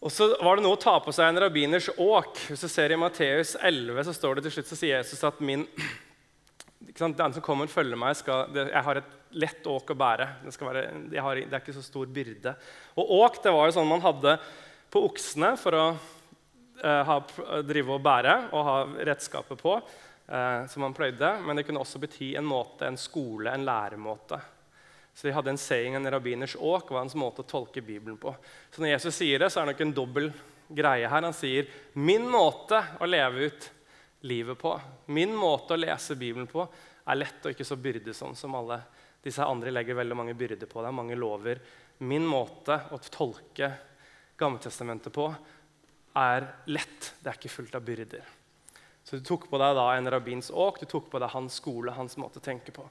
Og 0.00 0.12
så 0.12 0.30
var 0.40 0.56
det 0.56 0.64
noe 0.64 0.78
å 0.78 0.80
ta 0.80 0.94
på 1.04 1.12
seg 1.12 1.28
en 1.28 1.42
rabbiners 1.42 1.90
åk. 2.00 2.38
Hvis 2.48 2.62
du 2.64 2.68
ser 2.72 2.92
I 2.94 2.96
Matteus 2.96 3.52
11 3.60 4.06
så 4.08 4.14
står 4.16 4.38
det 4.38 4.46
til 4.46 4.54
slutt 4.54 4.70
så 4.70 4.78
sier 4.78 4.96
Jesus 4.96 5.26
at 5.28 5.42
min, 5.44 5.66
den 6.96 7.34
som 7.36 7.44
kommer 7.44 7.68
og 7.68 7.74
følger 7.74 8.00
meg, 8.00 8.16
skal, 8.16 8.48
jeg 8.56 8.84
har 8.86 9.00
et 9.02 9.10
lett 9.36 9.66
åk 9.68 9.92
å 9.92 9.98
bære. 10.00 10.28
Det, 10.46 10.54
være, 10.56 10.84
jeg 11.12 11.24
har, 11.26 11.40
det, 11.42 11.52
er 11.52 11.60
ikke 11.60 11.76
så 11.76 11.84
stor 11.84 12.08
byrde. 12.16 12.54
Og 12.96 13.12
åk 13.20 13.42
det 13.44 13.52
var 13.52 13.68
jo 13.68 13.76
sånn 13.76 13.90
man 13.90 14.04
hadde 14.06 14.38
på 14.90 15.02
oksene 15.10 15.52
for 15.60 15.76
å 15.76 15.84
eh, 15.92 17.10
ha, 17.10 17.18
drive 17.68 17.98
og 17.98 18.06
bære 18.06 18.38
og 18.56 18.64
ha 18.70 18.78
redskapet 19.10 19.60
på, 19.60 19.76
eh, 20.32 20.64
som 20.72 20.86
man 20.86 20.96
pløyde. 20.96 21.34
Men 21.44 21.60
det 21.60 21.66
kunne 21.68 21.84
også 21.84 22.00
bety 22.00 22.32
en 22.40 22.48
måte, 22.48 22.88
en 22.88 22.98
skole, 22.98 23.52
en 23.52 23.68
læremåte. 23.68 24.40
Så 25.20 25.26
de 25.26 25.34
hadde 25.36 25.50
en 25.52 25.58
saying, 25.60 25.94
en 25.94 26.10
rabbiners 26.10 26.56
åk, 26.56 26.90
var 26.90 27.02
hans 27.02 27.14
måte 27.14 27.42
å 27.42 27.44
tolke 27.44 27.82
Bibelen 27.84 28.16
på. 28.16 28.30
Så 28.72 28.80
når 28.80 28.94
Jesus 28.94 29.18
sier 29.18 29.42
det, 29.42 29.50
så 29.52 29.60
er 29.60 29.66
det 29.66 29.74
nok 29.74 29.82
en 29.84 29.92
dobbel 29.98 30.28
greie 30.72 31.10
her. 31.12 31.26
Han 31.26 31.36
sier 31.36 31.68
'min 31.92 32.24
måte 32.24 32.78
å 32.96 33.04
leve 33.04 33.50
ut 33.50 33.66
livet 34.24 34.56
på', 34.58 34.80
min 35.12 35.36
måte 35.36 35.76
å 35.76 35.76
lese 35.76 36.16
Bibelen 36.16 36.46
på, 36.46 36.64
er 37.06 37.20
lett 37.20 37.44
og 37.44 37.52
ikke 37.52 37.68
så 37.68 37.76
byrdesom 37.76 38.32
som 38.34 38.54
alle 38.54 38.80
disse 39.20 39.44
andre 39.44 39.70
legger 39.70 40.00
veldig 40.00 40.16
mange 40.16 40.34
byrder 40.34 40.66
på 40.66 40.80
Det 40.80 40.88
er 40.88 40.96
mange 41.02 41.20
lover. 41.20 41.60
Min 41.98 42.24
måte 42.24 42.80
å 42.90 42.98
tolke 42.98 43.74
Gammeltestamentet 44.38 45.12
på 45.12 45.34
er 46.16 46.48
lett. 46.64 47.12
Det 47.20 47.28
er 47.28 47.36
ikke 47.36 47.52
fullt 47.52 47.74
av 47.74 47.84
byrder. 47.84 48.24
Så 49.04 49.20
du 49.20 49.20
tok 49.20 49.50
på 49.50 49.58
deg 49.60 49.76
da 49.76 49.90
en 49.92 50.10
rabbins 50.10 50.50
åk, 50.50 50.80
du 50.80 50.86
tok 50.86 51.10
på 51.10 51.18
deg 51.20 51.28
hans 51.28 51.60
skole, 51.60 51.92
hans 51.92 52.16
måte 52.16 52.40
å 52.40 52.48
tenke 52.48 52.72
på. 52.72 52.88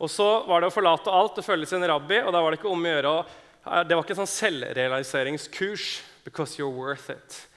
Og 0.00 0.08
så 0.08 0.26
var 0.48 0.62
det 0.62 0.70
å 0.70 0.74
forlate 0.74 1.12
alt 1.12 1.38
og 1.38 1.44
følge 1.44 1.68
sin 1.68 1.84
rabbi. 1.84 2.22
og 2.24 2.32
da 2.32 2.40
var 2.40 2.50
Det 2.50 2.60
ikke 2.60 2.72
om 2.72 2.84
å 2.84 2.92
gjøre, 2.94 3.14
det 3.86 3.96
var 3.96 4.04
ikke 4.04 4.16
sånn 4.16 4.34
selvrealiseringskurs. 4.38 6.02
because 6.24 6.58
you're 6.58 6.68
worth 6.68 7.08
it. 7.10 7.48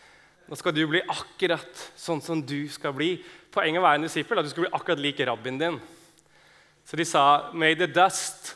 Nå 0.47 0.55
skal 0.55 0.71
du 0.71 0.85
bli 0.87 1.01
akkurat 1.07 1.91
sånn 1.99 2.21
som 2.23 2.41
du 2.41 2.67
skal 2.71 2.93
bli. 2.95 3.17
Poenget 3.51 3.79
å 3.79 3.83
være 3.83 3.99
en 3.99 4.05
disippel 4.07 4.37
er 4.37 4.43
at 4.43 4.47
du 4.47 4.51
skal 4.53 4.65
bli 4.65 4.71
akkurat 4.75 5.01
lik 5.03 5.19
rabbien 5.27 5.57
din. 5.59 5.79
Så 6.87 6.95
de 6.99 7.05
sa 7.05 7.51
May 7.53 7.75
the 7.75 7.87
dust 7.87 8.55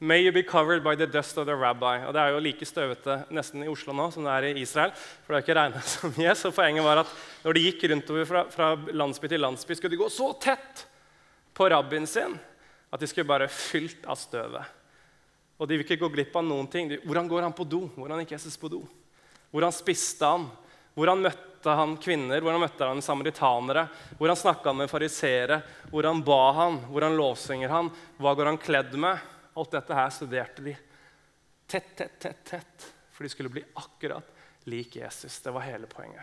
May 0.00 0.24
you 0.24 0.32
be 0.32 0.42
covered 0.42 0.82
by 0.84 0.94
the 0.96 1.06
dust 1.06 1.38
of 1.38 1.46
the 1.46 1.54
rabbi. 1.54 2.02
Og 2.04 2.12
Det 2.12 2.20
er 2.20 2.32
jo 2.34 2.40
like 2.42 2.66
støvete 2.66 3.24
nesten 3.30 3.62
i 3.64 3.68
Oslo 3.68 3.94
nå 3.94 4.10
som 4.12 4.24
det 4.26 4.32
er 4.32 4.48
i 4.50 4.60
Israel. 4.60 4.90
for 5.24 5.32
det 5.32 5.36
har 5.38 5.44
ikke 5.46 5.60
regnet 5.60 5.84
så 5.94 6.10
mye. 6.18 6.34
Så 6.34 6.50
poenget 6.52 6.84
var 6.84 6.98
at 7.04 7.12
når 7.44 7.54
de 7.54 7.60
gikk 7.60 7.84
rundover 7.90 8.24
fra, 8.28 8.42
fra 8.50 8.74
landsby 8.92 9.28
til 9.28 9.40
landsby, 9.40 9.74
skulle 9.74 9.94
de 9.94 10.02
gå 10.02 10.10
så 10.12 10.32
tett 10.40 10.84
på 11.54 11.70
rabbien 11.70 12.06
sin 12.06 12.36
at 12.94 13.02
de 13.02 13.08
skulle 13.10 13.26
bare 13.26 13.50
fylt 13.50 14.06
av 14.06 14.18
støvet. 14.20 14.74
Og 15.58 15.66
de 15.66 15.76
vil 15.76 15.86
ikke 15.86 15.98
gå 15.98 16.10
glipp 16.14 16.36
av 16.38 16.46
noen 16.46 16.68
ting. 16.70 16.92
Hvordan 17.02 17.26
går 17.30 17.46
han 17.46 17.54
på 17.56 17.66
do? 17.66 17.88
Hvordan 17.96 18.22
gikk 18.22 18.36
Jesus 18.36 18.58
på 18.60 18.70
do? 18.70 18.84
Hvordan 19.50 19.74
spiste 19.74 20.30
han? 20.30 20.46
Hvordan 20.94 21.22
møtte 21.26 21.74
han 21.74 21.96
kvinner? 21.98 22.42
Hvordan 22.42 22.62
møtte 22.62 22.86
han 22.86 23.02
samaritanere? 23.02 23.86
Hvordan 24.18 24.38
snakka 24.38 24.70
han 24.70 24.82
med 24.82 24.90
fariseere? 24.90 25.60
Hvordan 25.90 26.22
ba 26.26 26.40
han? 26.60 26.78
Hvordan 26.90 27.18
lovsynger 27.18 27.74
han? 27.74 27.90
Hva 28.18 28.34
går 28.38 28.52
han 28.52 28.60
kledd 28.62 28.94
med? 28.98 29.30
Alt 29.54 29.74
dette 29.74 29.98
her 29.98 30.14
studerte 30.14 30.62
de 30.66 30.76
tett, 31.66 31.96
tett, 31.96 32.18
tett, 32.22 32.44
tett, 32.44 32.86
for 33.10 33.26
de 33.26 33.30
skulle 33.30 33.48
bli 33.48 33.62
akkurat 33.74 34.30
lik 34.70 34.96
Jesus. 34.96 35.40
Det 35.40 35.50
var 35.54 35.66
hele 35.66 35.86
poenget. 35.90 36.22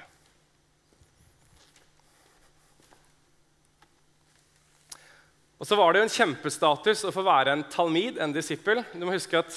Og 5.61 5.67
så 5.69 5.77
var 5.77 5.93
det 5.93 6.01
jo 6.01 6.07
en 6.07 6.15
kjempestatus 6.15 7.03
å 7.05 7.13
få 7.13 7.21
være 7.21 7.53
en 7.53 7.63
talmid, 7.69 8.17
en 8.17 8.33
disippel. 8.33 8.81
Du 8.97 9.03
må 9.05 9.13
huske 9.13 9.37
at 9.37 9.53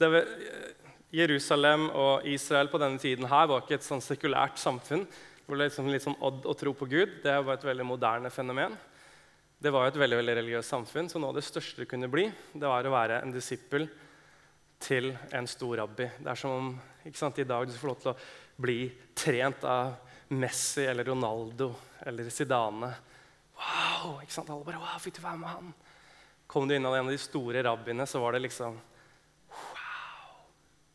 det, 0.00 0.22
Jerusalem 1.12 1.90
og 1.92 2.24
Israel 2.28 2.70
på 2.72 2.80
denne 2.80 3.00
tiden 3.02 3.28
her 3.28 3.50
var 3.50 3.60
ikke 3.60 3.76
et 3.76 3.84
sånn 3.84 4.00
sekulært 4.04 4.56
samfunn. 4.60 5.04
hvor 5.44 5.56
det 5.56 5.68
liksom 5.68 5.88
litt 5.88 6.04
sånn 6.04 6.16
odd 6.20 6.44
å 6.48 6.54
tro 6.56 6.72
på 6.72 6.88
Gud. 6.88 7.20
Det 7.22 7.36
var 7.44 7.54
et 7.54 7.64
veldig 7.64 7.84
moderne 7.84 8.30
fenomen. 8.30 8.76
Det 9.58 9.70
var 9.72 9.88
et 9.88 9.96
veldig 9.96 10.16
veldig 10.16 10.34
religiøst 10.38 10.70
samfunn, 10.70 11.08
så 11.10 11.18
noe 11.18 11.32
av 11.32 11.38
det 11.40 11.44
største 11.44 11.82
det 11.82 11.88
kunne 11.90 12.08
bli, 12.08 12.28
det 12.54 12.68
var 12.68 12.86
å 12.86 12.92
være 12.92 13.22
en 13.24 13.32
disippel 13.34 13.88
til 14.78 15.10
en 15.34 15.48
stor 15.50 15.80
rabbi. 15.80 16.06
Det 16.20 16.30
er 16.30 16.38
som 16.38 16.52
om 16.54 16.68
ikke 17.04 17.18
sant, 17.18 17.40
i 17.42 17.48
dag 17.48 17.66
du 17.66 17.74
får 17.74 17.90
lov 17.90 17.98
til 18.04 18.12
å 18.12 18.18
bli 18.62 18.78
trent 19.18 19.64
av 19.66 19.96
Messi 20.30 20.84
eller 20.86 21.08
Ronaldo 21.10 21.72
eller 22.06 22.30
Zidane. 22.30 22.92
Wow! 23.58 24.18
ikke 24.22 24.34
sant? 24.34 24.50
Alle 24.54 24.66
bare, 24.66 24.80
wow, 24.82 25.00
fikk 25.02 25.18
du 25.18 25.24
være 25.24 25.40
med 25.40 25.50
han? 25.50 25.74
Kom 26.48 26.68
du 26.68 26.76
inn 26.76 26.86
av 26.88 26.96
en 26.96 27.08
av 27.08 27.12
de 27.12 27.20
store 27.20 27.62
rabbiene, 27.66 28.06
så 28.08 28.22
var 28.22 28.36
det 28.36 28.44
liksom 28.46 28.78
Wow! 29.50 30.38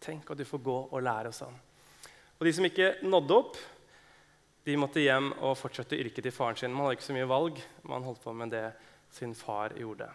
Tenk 0.04 0.32
at 0.32 0.40
du 0.40 0.48
får 0.48 0.64
gå 0.64 0.80
og 0.88 1.04
lære 1.04 1.34
sånn. 1.36 1.56
Og 2.40 2.48
de 2.48 2.54
som 2.56 2.66
ikke 2.68 2.96
nådde 3.06 3.36
opp, 3.38 3.60
de 4.64 4.76
måtte 4.80 5.04
hjem 5.04 5.30
og 5.44 5.58
fortsette 5.60 6.00
yrket 6.00 6.24
til 6.24 6.36
faren 6.36 6.58
sin. 6.60 6.72
Man 6.72 6.88
hadde 6.88 6.98
ikke 6.98 7.10
så 7.10 7.16
mye 7.16 7.30
valg. 7.30 7.60
Man 7.88 8.06
holdt 8.08 8.22
på 8.24 8.34
med 8.36 8.54
det 8.56 8.70
sin 9.14 9.36
far 9.36 9.76
gjorde. 9.76 10.08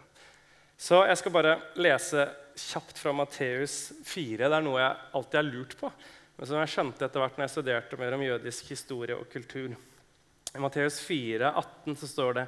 Så 0.79 1.03
jeg 1.05 1.19
skal 1.19 1.33
bare 1.35 1.57
lese 1.79 2.25
kjapt 2.59 2.99
fra 3.01 3.13
Matteus 3.15 3.91
4. 4.07 4.47
Det 4.47 4.55
er 4.57 4.65
noe 4.65 4.79
jeg 4.81 4.97
alltid 5.19 5.37
har 5.39 5.47
lurt 5.47 5.75
på, 5.79 5.91
men 6.37 6.47
som 6.47 6.59
jeg 6.61 6.71
skjønte 6.73 7.05
etter 7.05 7.23
hvert 7.23 7.37
når 7.37 7.45
jeg 7.45 7.53
studerte 7.53 7.99
mer 7.99 8.15
om 8.15 8.23
jødisk 8.23 8.71
historie 8.73 9.17
og 9.17 9.27
kultur. 9.31 9.75
I 10.55 10.59
Matteus 10.59 10.99
4, 11.05 11.51
18 11.53 11.95
så 11.95 12.07
står 12.07 12.33
det 12.33 12.45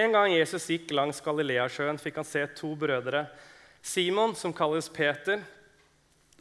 En 0.00 0.12
gang 0.12 0.32
Jesus 0.32 0.68
gikk 0.72 0.90
langs 0.96 1.20
Galileasjøen, 1.24 1.98
fikk 2.00 2.20
han 2.20 2.26
se 2.26 2.42
to 2.56 2.72
brødre. 2.78 3.26
Simon, 3.82 4.34
som 4.34 4.54
kalles 4.56 4.88
Peter, 4.90 5.44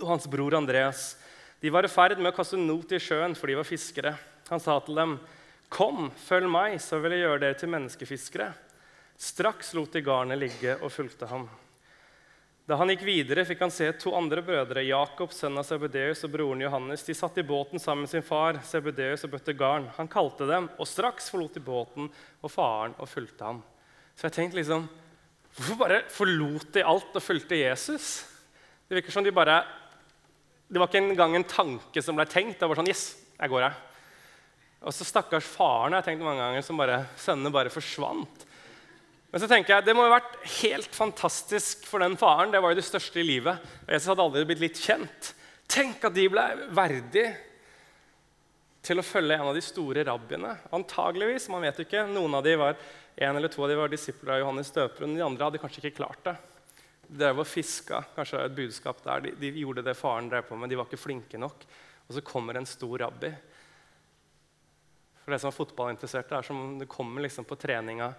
og 0.01 0.07
hans 0.09 0.27
bror 0.27 0.55
Andreas. 0.57 1.13
De 1.61 1.71
var 1.71 1.85
i 1.85 1.91
ferd 1.91 2.17
med 2.19 2.31
å 2.31 2.35
kaste 2.35 2.57
not 2.59 2.91
i 2.95 2.99
sjøen, 2.99 3.35
for 3.37 3.51
de 3.51 3.59
var 3.59 3.67
fiskere. 3.67 4.15
Han 4.49 4.59
sa 4.59 4.79
til 4.79 4.95
dem, 4.95 5.19
'Kom, 5.69 6.11
følg 6.11 6.49
meg, 6.49 6.79
så 6.81 7.01
vil 7.01 7.11
jeg 7.11 7.25
gjøre 7.25 7.39
dere 7.39 7.59
til 7.59 7.69
menneskefiskere.' 7.69 8.53
Straks 9.17 9.73
lot 9.73 9.93
de 9.93 10.01
garnet 10.01 10.37
ligge 10.37 10.75
og 10.81 10.91
fulgte 10.91 11.27
ham. 11.27 11.49
Da 12.65 12.79
han 12.79 12.89
gikk 12.89 13.03
videre, 13.05 13.43
fikk 13.45 13.59
han 13.61 13.73
se 13.73 13.91
to 14.01 14.09
andre 14.17 14.41
brødre, 14.41 14.81
Jakob, 14.87 15.29
sønn 15.35 15.59
av 15.61 15.67
Sebedeus, 15.67 16.23
og 16.25 16.31
broren 16.33 16.63
Johannes. 16.63 17.03
De 17.05 17.13
satt 17.13 17.37
i 17.37 17.45
båten 17.45 17.81
sammen 17.81 18.07
med 18.07 18.09
sin 18.09 18.25
far, 18.25 18.57
Sebedeus, 18.65 19.21
og 19.27 19.35
bøtte 19.35 19.53
garn. 19.53 19.85
Han 19.99 20.09
kalte 20.09 20.47
dem, 20.49 20.71
og 20.81 20.89
straks 20.89 21.29
forlot 21.29 21.59
de 21.59 21.61
båten 21.61 22.09
og 22.41 22.49
faren 22.49 22.95
og 22.97 23.09
fulgte 23.11 23.45
ham. 23.45 23.59
Så 24.17 24.29
jeg 24.29 24.37
tenkte 24.39 24.61
liksom 24.61 24.87
Hvorfor 25.55 25.77
bare 25.79 26.01
forlot 26.11 26.73
de 26.75 26.81
alt 26.83 27.13
og 27.15 27.23
fulgte 27.23 27.55
Jesus? 27.55 28.25
Det 28.89 28.97
virker 28.97 29.13
som 29.13 29.23
de 29.23 29.31
bare 29.31 29.61
Det 30.67 30.81
var 30.81 30.89
ikke 30.89 30.99
engang 30.99 31.37
en 31.37 31.47
tanke 31.47 32.01
som 32.03 32.17
ble 32.17 32.25
tenkt. 32.27 32.57
Det 32.59 32.67
var 32.67 32.81
sånn 32.81 32.89
Yes, 32.89 33.05
jeg 33.37 33.53
går, 33.53 33.69
her. 33.69 33.77
Og 34.81 34.93
så 34.93 35.05
stakkars 35.05 35.45
faren 35.47 35.93
jeg 35.93 36.01
har 36.01 36.09
tenkt 36.09 36.25
mange 36.25 36.41
ganger, 36.41 36.65
som 36.65 36.81
bare, 36.81 37.03
sønnene 37.21 37.53
bare 37.53 37.71
forsvant. 37.73 38.43
Men 39.35 39.41
så 39.43 39.49
tenker 39.51 39.73
jeg, 39.73 39.83
det 39.83 39.93
må 39.97 40.05
ha 40.05 40.13
vært 40.13 40.37
helt 40.61 40.93
fantastisk 40.95 41.81
for 41.83 41.99
den 41.99 42.13
faren. 42.15 42.53
Det 42.53 42.61
var 42.63 42.71
jo 42.71 42.77
det 42.79 42.85
største 42.87 43.19
i 43.19 43.25
livet. 43.27 43.65
Og 43.83 43.89
Jesus 43.91 44.07
hadde 44.07 44.23
aldri 44.23 44.43
blitt 44.47 44.61
litt 44.61 44.79
kjent. 44.79 45.33
Tenk 45.67 46.05
at 46.07 46.15
de 46.15 46.23
ble 46.31 46.45
verdig 46.71 47.25
til 48.87 49.01
å 49.01 49.03
følge 49.03 49.35
en 49.35 49.49
av 49.49 49.57
de 49.57 49.63
store 49.65 50.05
rabbiene. 50.07 50.53
Antageligvis, 50.77 51.49
man 51.51 51.65
vet 51.67 51.81
ikke. 51.83 52.05
Noen 52.13 52.37
av 52.39 52.45
de 52.45 52.53
var, 52.61 52.79
En 53.19 53.35
eller 53.35 53.51
to 53.51 53.65
av 53.65 53.73
de 53.73 53.75
var 53.81 53.91
disipler 53.91 54.37
av 54.37 54.39
Johannes 54.45 54.71
døperen. 54.71 55.17
De 55.19 55.25
andre 55.27 55.49
hadde 55.49 55.59
kanskje 55.65 55.83
ikke 55.83 55.97
klart 55.99 56.23
det. 56.29 56.35
De 57.09 57.19
drev 57.19 57.43
og 57.43 57.47
fiska. 57.51 58.05
Kanskje 58.15 58.39
et 58.39 58.55
budskap 58.55 59.03
der. 59.03 59.27
De, 59.27 59.35
de, 59.43 59.51
gjorde 59.65 59.83
det 59.83 59.97
faren 59.99 60.31
drev 60.31 60.47
på 60.47 60.55
med. 60.55 60.71
De 60.71 60.79
var 60.79 60.87
ikke 60.87 61.01
flinke 61.01 61.43
nok. 61.43 61.67
Og 62.07 62.15
så 62.15 62.23
kommer 62.23 62.55
en 62.55 62.71
stor 62.71 63.03
rabbi. 63.03 63.33
For 65.25 65.35
det 65.35 65.43
som 65.43 65.51
er 65.51 65.59
fotballinteresserte, 65.59 66.39
er 66.39 66.51
som 66.53 66.65
det 66.79 66.87
kommer 66.87 67.27
liksom 67.27 67.51
på 67.51 67.59
treninga 67.59 68.13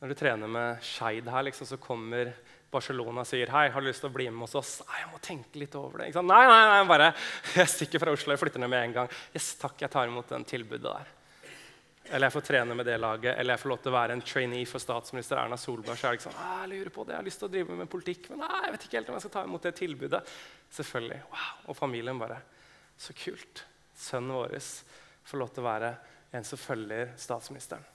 når 0.00 0.10
du 0.10 0.18
trener 0.18 0.50
med 0.50 0.84
Skeid 0.84 1.28
her, 1.30 1.46
liksom, 1.46 1.68
så 1.68 1.78
kommer 1.80 2.32
Barcelona 2.74 3.22
og 3.22 3.28
sier 3.28 3.50
hei, 3.54 3.68
har 3.70 3.82
du 3.82 3.88
lyst 3.88 4.02
til 4.02 4.10
å 4.10 4.14
bli 4.14 4.26
med 4.30 4.46
hos 4.46 4.56
oss. 4.58 4.72
Nei, 4.88 5.02
jeg 5.02 5.10
må 5.12 5.20
tenke 5.22 5.60
litt 5.62 5.74
over 5.78 6.02
det. 6.02 6.10
Nei, 6.18 6.44
nei, 6.50 6.62
nei, 6.72 6.80
bare, 6.90 7.12
jeg 7.60 7.70
stikker 7.70 8.02
fra 8.02 8.14
Oslo 8.14 8.34
jeg 8.34 8.42
flytter 8.42 8.62
ned 8.62 8.72
med 8.72 8.88
en 8.88 8.96
gang. 9.00 9.12
Yes, 9.34 9.52
takk, 9.60 9.76
jeg 9.84 9.92
tar 9.92 10.10
imot 10.10 10.32
den 10.34 10.46
tilbudet 10.48 10.86
der. 10.88 11.12
Eller 12.10 12.28
jeg 12.28 12.34
får 12.34 12.44
trene 12.44 12.74
med 12.76 12.84
det 12.84 12.98
laget, 13.00 13.38
eller 13.40 13.54
jeg 13.54 13.62
får 13.62 13.70
lov 13.70 13.78
til 13.80 13.92
å 13.94 13.94
være 13.94 14.16
en 14.16 14.24
trainee 14.28 14.68
for 14.68 14.82
statsminister 14.82 15.38
Erna 15.40 15.56
Solberg. 15.56 15.96
så 15.96 16.08
er 16.08 16.12
det 16.12 16.20
ikke 16.20 16.26
sånn, 16.26 16.42
jeg 16.42 16.68
lurer 16.74 16.92
på 16.92 17.06
det, 17.06 17.14
jeg 17.14 17.22
har 17.22 17.28
lyst 17.30 17.40
til 17.40 17.48
å 17.48 17.52
drive 17.54 17.78
med 17.78 17.90
politikk, 17.94 18.28
men 18.32 18.42
nei, 18.44 18.58
jeg 18.66 18.74
vet 18.74 18.84
ikke 18.88 18.98
helt 18.98 19.08
om 19.08 19.16
jeg 19.16 19.24
skal 19.24 19.34
ta 19.38 19.44
imot 19.48 19.64
det 19.64 19.72
tilbudet. 19.78 20.20
Selvfølgelig. 20.80 21.22
Wow. 21.30 21.54
Og 21.70 21.78
familien 21.78 22.20
bare 22.20 22.42
Så 23.00 23.16
kult. 23.18 23.64
Sønnen 23.98 24.36
vår 24.36 24.52
får 25.24 25.40
lov 25.40 25.50
til 25.54 25.64
å 25.64 25.66
være 25.66 25.90
en 26.36 26.44
som 26.46 26.60
følger 26.60 27.14
statsministeren. 27.18 27.93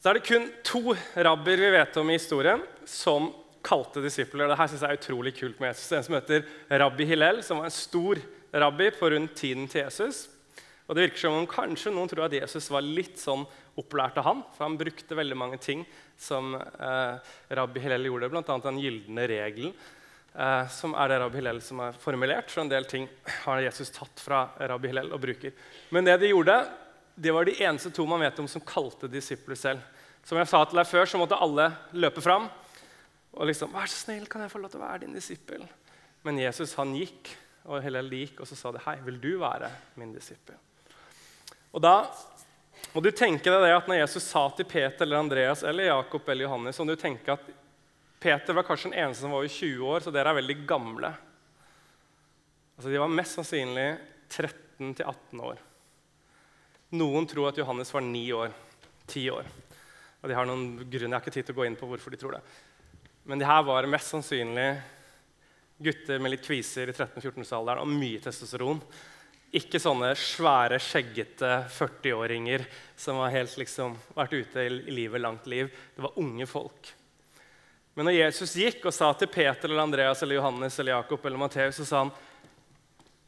Så 0.00 0.10
er 0.10 0.18
det 0.18 0.26
kun 0.28 0.46
to 0.66 0.94
rabbier 1.26 1.62
vi 1.64 1.72
vet 1.74 1.98
om 2.00 2.10
i 2.12 2.18
historien 2.18 2.62
som 2.86 3.30
kalte 3.66 4.02
disipler. 4.04 4.46
Dette 4.50 4.68
synes 4.70 4.84
jeg 4.84 4.94
er 4.94 5.00
utrolig 5.00 5.34
kult 5.38 5.60
med 5.62 5.72
Jesus. 5.72 5.90
En 5.96 6.06
som 6.06 6.16
heter 6.18 6.46
rabbi 6.70 7.06
Hillel, 7.08 7.42
som 7.42 7.60
var 7.60 7.70
en 7.70 7.74
stor 7.74 8.20
rabbi 8.54 8.90
på 8.94 9.10
rundt 9.10 9.34
tiden 9.38 9.66
til 9.70 9.82
Jesus. 9.86 10.26
Og 10.86 10.94
det 10.94 11.08
virker 11.08 11.24
som 11.24 11.40
om 11.40 11.48
kanskje 11.50 11.90
noen 11.90 12.10
tror 12.10 12.28
at 12.28 12.36
Jesus 12.36 12.68
var 12.70 12.84
litt 12.86 13.18
sånn 13.18 13.42
opplært 13.80 14.20
av 14.20 14.28
han. 14.28 14.44
For 14.54 14.68
han 14.68 14.78
brukte 14.78 15.18
veldig 15.18 15.38
mange 15.38 15.58
ting 15.62 15.82
som 16.20 16.54
eh, 16.54 17.34
rabbi 17.58 17.82
Hillel 17.82 18.06
gjorde, 18.06 18.30
bl.a. 18.30 18.58
den 18.68 18.78
gylne 18.84 19.26
regelen. 19.32 19.74
Eh, 20.36 20.68
som 20.70 20.94
er 20.94 21.10
det 21.10 21.18
rabbi 21.24 21.40
Hillel 21.40 21.58
som 21.64 21.82
er 21.88 21.98
formulert. 21.98 22.52
Så 22.52 22.62
en 22.62 22.70
del 22.70 22.86
ting 22.86 23.08
har 23.48 23.64
Jesus 23.64 23.90
tatt 23.96 24.22
fra 24.22 24.46
rabbi 24.62 24.92
Hillel 24.92 25.10
og 25.16 25.22
bruker. 25.26 25.56
Men 25.90 26.06
det 26.06 26.20
de 26.22 26.30
gjorde, 26.30 26.60
det 27.16 27.32
var 27.32 27.48
de 27.48 27.56
eneste 27.64 27.90
to 27.90 28.04
man 28.06 28.20
vet 28.20 28.38
om 28.38 28.48
som 28.48 28.64
kalte 28.64 29.08
disipler 29.08 29.56
selv. 29.56 29.80
Som 30.26 30.38
jeg 30.38 30.48
sa 30.50 30.60
til 30.66 30.78
deg 30.78 30.88
før, 30.88 31.08
så 31.08 31.20
måtte 31.20 31.38
alle 31.40 31.70
løpe 31.96 32.20
fram 32.24 32.48
og 33.36 33.46
liksom 33.46 33.72
'Vær 33.72 33.86
så 33.86 34.06
snill, 34.06 34.26
kan 34.26 34.40
jeg 34.40 34.50
få 34.50 34.58
lov 34.58 34.70
til 34.70 34.80
å 34.80 34.86
være 34.86 35.00
din 35.00 35.14
disippel?' 35.14 35.68
Men 36.24 36.38
Jesus 36.38 36.74
han 36.74 36.94
gikk, 36.94 37.36
og 37.66 37.82
Hillel 37.82 38.08
gikk, 38.10 38.40
og 38.40 38.46
så 38.46 38.56
sa 38.56 38.72
de 38.72 38.78
'Hei, 38.78 38.96
vil 39.04 39.20
du 39.20 39.38
være 39.38 39.70
min 39.96 40.12
disippel?' 40.14 40.56
Og 41.74 41.82
da 41.82 42.08
må 42.94 43.02
du 43.02 43.10
tenke 43.10 43.44
deg 43.44 43.60
det 43.60 43.76
at 43.76 43.88
når 43.88 44.00
Jesus 44.00 44.22
sa 44.22 44.48
til 44.56 44.64
Peter 44.64 45.04
eller 45.04 45.18
Andreas 45.18 45.62
eller 45.62 45.84
Jakob 45.84 46.28
eller 46.28 46.44
Johannes, 46.44 46.76
så 46.76 46.84
må 46.84 46.96
du 46.96 47.00
tenke 47.00 47.32
at 47.32 47.40
Peter 48.18 48.54
var 48.54 48.64
kanskje 48.64 48.90
den 48.90 48.98
eneste 48.98 49.20
som 49.20 49.30
var 49.30 49.44
i 49.44 49.48
20 49.48 49.84
år, 49.84 50.00
så 50.00 50.12
dere 50.12 50.32
er 50.32 50.40
veldig 50.40 50.66
gamle. 50.66 51.14
Altså, 52.76 52.90
De 52.90 52.98
var 52.98 53.08
mest 53.08 53.36
sannsynlig 53.36 53.98
13-18 54.30 55.40
år. 55.40 55.58
Noen 56.94 57.26
tror 57.26 57.50
at 57.50 57.58
Johannes 57.58 57.90
var 57.94 58.04
ni 58.06 58.28
år. 58.32 58.52
Ti 59.10 59.24
år. 59.30 59.48
Og 60.22 60.30
de 60.30 60.36
har 60.36 60.46
noen 60.46 60.76
grunn, 60.78 61.10
Jeg 61.10 61.14
har 61.14 61.22
ikke 61.24 61.34
tid 61.34 61.46
til 61.46 61.56
å 61.56 61.60
gå 61.60 61.66
inn 61.66 61.78
på 61.78 61.88
hvorfor 61.90 62.14
de 62.14 62.20
tror 62.20 62.36
det. 62.38 62.42
Men 63.26 63.38
de 63.38 63.48
her 63.48 63.62
var 63.66 63.86
mest 63.90 64.12
sannsynlig 64.12 64.68
gutter 65.82 66.22
med 66.22 66.32
litt 66.32 66.46
kviser 66.46 66.88
i 66.88 66.94
13-14-årsalderen 66.94 67.82
og 67.82 67.90
mye 67.90 68.20
testosteron. 68.22 68.80
Ikke 69.56 69.80
sånne 69.80 70.12
svære, 70.18 70.78
skjeggete 70.82 71.50
40-åringer 71.74 72.64
som 72.98 73.18
har 73.22 73.34
helt 73.34 73.56
liksom, 73.58 73.96
vært 74.14 74.36
ute 74.36 74.64
i 74.66 74.94
livet 74.94 75.22
langt 75.22 75.46
liv. 75.50 75.70
Det 75.96 76.04
var 76.06 76.18
unge 76.22 76.46
folk. 76.50 76.92
Men 77.96 78.10
når 78.10 78.18
Jesus 78.18 78.56
gikk 78.60 78.84
og 78.84 78.94
sa 78.94 79.12
til 79.16 79.30
Peter 79.32 79.70
eller 79.70 79.86
Andreas 79.86 80.22
eller 80.22 80.36
Johannes 80.36 80.78
eller 80.78 80.98
Jakob 80.98 81.22
eller 81.24 81.40
Matteus, 81.40 81.78
så 81.80 81.86
sa 81.88 82.02
han 82.04 82.14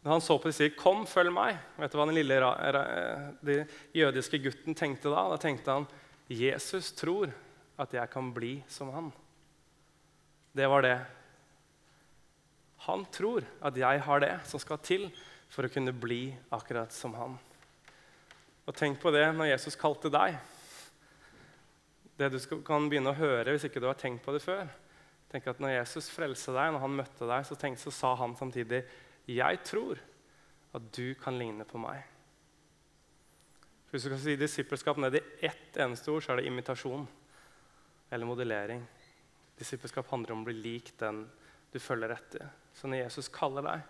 når 0.04 0.12
han 0.14 0.22
så 0.22 0.38
på 0.38 0.48
dem 0.48 0.54
sier 0.54 0.74
'Kom, 0.76 1.06
følg 1.06 1.32
meg', 1.34 1.58
vet 1.76 1.92
du 1.92 1.98
hva 1.98 2.06
den 2.06 2.14
lille 2.14 2.38
de 3.42 3.66
jødiske 3.94 4.38
gutten 4.38 4.74
tenkte 4.74 5.10
da? 5.10 5.28
Da 5.28 5.36
tenkte 5.36 5.70
han 5.70 5.86
Jesus 6.28 6.92
tror 6.92 7.32
at 7.78 7.92
jeg 7.92 8.10
kan 8.10 8.32
bli 8.32 8.62
som 8.68 8.90
han. 8.90 9.12
Det 10.54 10.68
var 10.68 10.82
det. 10.82 10.98
Han 12.86 13.04
tror 13.06 13.44
at 13.62 13.76
jeg 13.76 14.00
har 14.00 14.20
det 14.20 14.40
som 14.44 14.60
skal 14.60 14.78
til 14.78 15.10
for 15.50 15.64
å 15.64 15.72
kunne 15.72 15.92
bli 15.92 16.36
akkurat 16.52 16.92
som 16.92 17.14
han. 17.14 17.38
Og 18.68 18.76
tenk 18.76 19.00
på 19.00 19.10
det 19.10 19.26
når 19.34 19.54
Jesus 19.54 19.78
kalte 19.80 20.10
deg. 20.12 20.36
Det 22.18 22.28
du 22.34 22.38
kan 22.66 22.88
begynne 22.90 23.14
å 23.14 23.18
høre 23.18 23.54
hvis 23.54 23.64
ikke 23.68 23.80
du 23.80 23.88
har 23.88 23.98
tenkt 23.98 24.24
på 24.24 24.34
det 24.34 24.42
før. 24.44 24.68
Tenk 25.28 25.46
at 25.46 25.60
Når 25.60 25.74
Jesus 25.76 26.08
frelste 26.08 26.54
deg, 26.56 26.72
når 26.72 26.80
han 26.80 26.96
møtte 26.96 27.28
deg, 27.28 27.44
så, 27.44 27.56
tenkte, 27.56 27.82
så 27.82 27.92
sa 27.92 28.14
han 28.16 28.36
samtidig 28.36 28.82
'Jeg 29.28 29.64
tror 29.64 29.98
at 30.74 30.92
du 30.96 31.14
kan 31.14 31.38
ligne 31.38 31.64
på 31.64 31.78
meg'. 31.78 32.02
Hvis 33.90 34.02
du 34.02 34.08
skal 34.08 34.20
si 34.20 34.36
disippelskap 34.36 34.98
ned 35.00 35.14
i 35.16 35.24
ett 35.46 35.76
eneste 35.76 36.10
ord, 36.12 36.22
så 36.22 36.32
er 36.32 36.36
det 36.36 36.46
imitasjon 36.46 37.06
eller 38.10 38.26
modellering. 38.26 38.82
Disippelskap 39.58 40.08
handler 40.12 40.32
om 40.32 40.42
å 40.42 40.48
bli 40.48 40.54
lik 40.54 40.92
den 41.00 41.22
du 41.72 41.78
følger 41.78 42.12
etter. 42.12 42.48
Så 42.74 42.88
når 42.88 43.04
Jesus 43.04 43.28
kaller 43.32 43.64
deg 43.64 43.80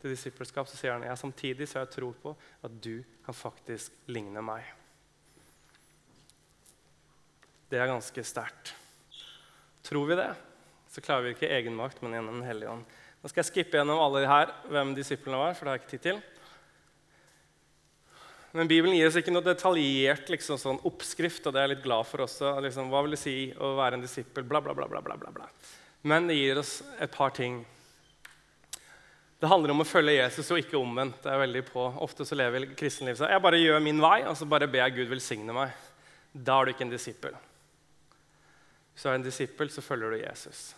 til 0.00 0.14
disippelskap, 0.14 0.68
så 0.70 0.78
sier 0.78 0.94
han 0.94 1.06
jeg 1.06 1.18
samtidig 1.18 1.68
så 1.68 1.82
jeg 1.82 1.90
tror 1.96 2.14
på 2.22 2.34
at 2.62 2.76
du 2.82 3.02
kan 3.26 3.34
faktisk 3.34 3.92
ligne 4.06 4.42
meg. 4.42 4.62
Det 7.68 7.80
er 7.82 7.90
ganske 7.90 8.24
sterkt. 8.24 8.72
Tror 9.84 10.06
vi 10.08 10.16
det, 10.16 10.30
så 10.88 11.02
klarer 11.04 11.26
vi 11.26 11.34
ikke 11.34 11.50
egenmakt, 11.52 12.00
men 12.02 12.14
gjennom 12.16 12.40
Den 12.40 12.48
hellige 12.48 12.70
ånd. 12.70 12.96
Nå 13.28 13.32
skal 13.34 13.42
jeg 13.42 13.48
skippe 13.50 13.76
gjennom 13.76 13.98
alle 14.00 14.22
de 14.22 14.28
her, 14.30 14.50
hvem 14.72 14.94
disiplene 14.96 15.36
var, 15.36 15.50
for 15.52 15.66
det 15.66 15.68
har 15.68 15.76
jeg 15.76 15.82
ikke 15.82 15.90
tid 15.90 16.04
til. 16.06 16.20
Men 18.56 18.70
Bibelen 18.70 18.96
gir 18.96 19.10
oss 19.10 19.18
ikke 19.20 19.34
noe 19.34 19.44
detaljert 19.44 20.30
liksom, 20.32 20.56
sånn 20.56 20.78
oppskrift. 20.88 21.44
og 21.44 21.52
det 21.52 21.60
er 21.60 21.66
jeg 21.66 21.72
litt 21.74 21.82
glad 21.84 22.08
for 22.08 22.24
også. 22.24 22.54
Liksom, 22.64 22.88
hva 22.88 23.02
vil 23.04 23.12
det 23.12 23.20
si 23.20 23.34
å 23.52 23.74
være 23.76 23.98
en 23.98 24.06
disippel? 24.06 24.46
Bla, 24.48 24.62
bla, 24.64 24.72
bla, 24.72 24.88
bla, 24.88 25.02
bla, 25.04 25.28
bla. 25.28 25.50
Men 26.08 26.32
det 26.32 26.38
gir 26.38 26.62
oss 26.62 26.72
et 26.96 27.12
par 27.12 27.36
ting. 27.36 27.60
Det 29.44 29.52
handler 29.52 29.76
om 29.76 29.84
å 29.84 29.88
følge 29.92 30.16
Jesus 30.16 30.48
og 30.48 30.64
ikke 30.64 30.80
omvendt. 30.80 31.20
det 31.28 31.36
er 31.36 31.44
veldig 31.44 31.66
på. 31.68 31.84
Ofte 32.08 32.24
så 32.24 32.40
lever 32.40 32.70
kristenlivet 32.80 33.20
sånn 33.20 33.36
jeg 33.36 33.44
bare 33.44 33.60
gjør 33.60 33.84
min 33.84 34.00
vei, 34.08 34.22
og 34.24 34.40
så 34.40 34.48
bare 34.48 34.72
ber 34.72 34.86
jeg 34.86 35.02
Gud 35.02 35.12
velsigne 35.12 35.52
meg. 35.52 35.76
Da 36.32 36.56
er 36.56 36.64
du 36.64 36.78
ikke 36.78 36.88
en 36.88 36.96
disippel. 36.96 37.36
Hvis 38.96 39.04
du 39.04 39.12
er 39.12 39.20
en 39.20 39.28
disippel, 39.28 39.68
så 39.68 39.84
følger 39.84 40.16
du 40.16 40.24
Jesus. 40.24 40.70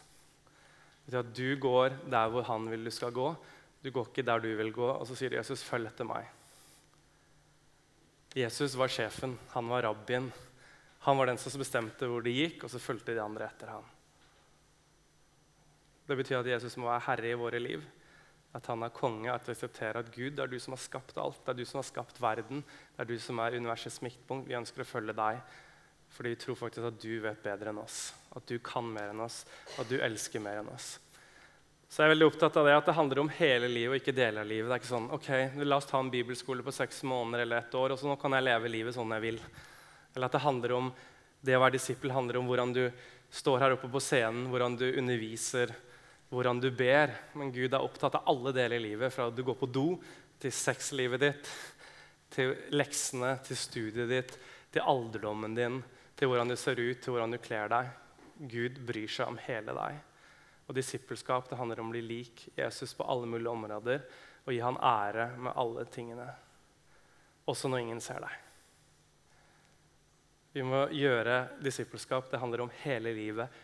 At 1.14 1.32
du 1.36 1.56
går 1.60 1.96
der 2.10 2.28
hvor 2.30 2.46
han 2.46 2.68
vil 2.70 2.84
du 2.84 2.90
skal 2.94 3.12
gå. 3.12 3.32
Du 3.82 3.90
går 3.90 4.10
ikke 4.10 4.26
der 4.26 4.38
du 4.38 4.50
vil 4.56 4.72
gå. 4.72 4.86
Og 4.86 5.06
så 5.06 5.16
sier 5.16 5.38
Jesus, 5.38 5.62
'Følg 5.64 5.86
etter 5.86 6.04
meg'. 6.04 6.28
Jesus 8.36 8.76
var 8.78 8.88
sjefen, 8.88 9.38
han 9.50 9.68
var 9.68 9.82
rabbien. 9.82 10.32
Han 11.00 11.18
var 11.18 11.26
den 11.26 11.38
som 11.38 11.58
bestemte 11.58 12.06
hvor 12.06 12.22
de 12.22 12.30
gikk, 12.30 12.64
og 12.64 12.70
så 12.70 12.78
fulgte 12.78 13.14
de 13.14 13.22
andre 13.22 13.48
etter 13.48 13.72
ham. 13.72 13.84
Det 16.06 16.16
betyr 16.16 16.38
at 16.38 16.46
Jesus 16.46 16.76
må 16.76 16.86
være 16.86 17.06
herre 17.06 17.30
i 17.30 17.38
våre 17.38 17.58
liv. 17.58 17.82
At 18.54 18.66
han 18.66 18.82
er 18.82 18.90
konge, 18.90 19.30
at 19.32 19.46
vi 19.46 19.54
aksepterer 19.54 20.00
at 20.00 20.10
Gud 20.14 20.34
det 20.34 20.42
er 20.42 20.50
du 20.50 20.58
som 20.58 20.74
har 20.74 20.82
skapt 20.82 21.18
alt. 21.18 21.38
Det 21.46 21.52
er 21.52 21.58
du 21.58 21.64
som 21.64 21.78
har 21.78 21.86
skapt 21.86 22.20
verden. 22.22 22.64
Det 22.96 23.04
er 23.04 23.04
du 23.04 23.18
som 23.18 23.38
er 23.38 23.56
universets 23.56 24.02
midtpunkt. 24.02 24.48
Vi 24.48 24.58
ønsker 24.58 24.82
å 24.82 24.88
følge 24.90 25.14
deg 25.14 25.38
fordi 26.10 26.34
vi 26.34 26.40
tror 26.42 26.58
faktisk 26.58 26.86
at 26.88 26.98
du 27.02 27.12
vet 27.22 27.42
bedre 27.42 27.72
enn 27.72 27.80
oss. 27.82 28.10
At 28.36 28.46
du 28.46 28.58
kan 28.62 28.86
mer 28.86 29.12
enn 29.12 29.22
oss, 29.24 29.44
at 29.78 29.88
du 29.88 29.96
elsker 30.02 30.42
mer 30.42 30.60
enn 30.60 30.68
oss. 30.72 30.98
Så 31.90 32.02
jeg 32.02 32.06
er 32.06 32.12
veldig 32.12 32.26
opptatt 32.28 32.56
av 32.60 32.68
det 32.68 32.74
at 32.78 32.86
det 32.86 32.94
handler 32.94 33.18
om 33.18 33.32
hele 33.34 33.66
livet 33.66 33.96
og 33.96 33.98
ikke 33.98 34.14
deler 34.14 34.44
av 34.44 34.50
livet. 34.50 34.68
Det 34.70 34.76
er 34.76 34.82
ikke 34.82 34.92
sånn 34.92 35.08
ok, 35.16 35.30
La 35.66 35.78
oss 35.80 35.88
ta 35.90 35.98
en 35.98 36.12
bibelskole 36.12 36.62
på 36.62 36.74
seks 36.74 37.00
måneder 37.02 37.42
eller 37.42 37.64
ett 37.64 37.74
år, 37.74 37.94
og 37.94 37.98
så 37.98 38.06
nå 38.06 38.14
kan 38.20 38.36
jeg 38.36 38.46
leve 38.46 38.70
livet 38.70 38.94
sånn 38.94 39.14
jeg 39.16 39.24
vil. 39.24 39.40
Eller 40.14 40.28
at 40.28 40.36
det 40.36 40.44
handler 40.44 40.76
om 40.76 40.92
Det 41.40 41.54
å 41.56 41.60
være 41.62 41.72
disippel 41.78 42.12
handler 42.12 42.36
om 42.36 42.50
hvordan 42.50 42.74
du 42.76 42.82
står 43.32 43.62
her 43.62 43.72
oppe 43.72 43.88
på 43.88 44.02
scenen, 44.04 44.50
hvordan 44.52 44.74
du 44.76 44.84
underviser, 44.90 45.70
hvordan 46.28 46.60
du 46.60 46.68
ber. 46.70 47.14
Men 47.32 47.52
Gud 47.54 47.72
er 47.72 47.80
opptatt 47.80 48.18
av 48.18 48.28
alle 48.28 48.52
deler 48.52 48.76
i 48.76 48.90
livet, 48.90 49.14
fra 49.14 49.30
du 49.32 49.40
går 49.46 49.56
på 49.56 49.70
do, 49.72 49.86
til 50.36 50.52
sexlivet 50.52 51.22
ditt, 51.24 51.48
til 52.36 52.52
leksene, 52.76 53.38
til 53.46 53.56
studiet 53.56 54.12
ditt, 54.12 54.36
til 54.70 54.84
alderdommen 54.84 55.56
din, 55.56 55.80
til 56.20 56.28
hvordan 56.28 56.52
du 56.52 56.56
ser 56.60 56.76
ut, 56.76 56.98
til 57.00 57.14
hvordan 57.14 57.32
du 57.32 57.40
kler 57.40 57.70
deg. 57.72 57.88
Gud 58.50 58.80
bryr 58.84 59.08
seg 59.08 59.30
om 59.32 59.38
hele 59.40 59.72
deg. 59.76 60.00
Og 60.68 60.76
Disippelskap 60.76 61.48
det 61.48 61.56
handler 61.56 61.80
om 61.80 61.88
å 61.88 61.94
bli 61.94 62.02
lik 62.04 62.44
Jesus 62.58 62.92
på 62.94 63.06
alle 63.08 63.28
mulige 63.28 63.54
områder 63.54 64.04
og 64.44 64.52
gi 64.52 64.60
han 64.60 64.76
ære 64.76 65.26
med 65.40 65.56
alle 65.58 65.86
tingene, 65.92 66.26
også 67.48 67.68
når 67.68 67.82
ingen 67.82 68.00
ser 68.04 68.20
deg. 68.24 68.36
Vi 70.52 70.64
må 70.66 70.84
gjøre 70.92 71.60
disippelskap. 71.62 72.30
Det 72.30 72.40
handler 72.42 72.64
om 72.64 72.72
hele 72.82 73.12
livet. 73.14 73.60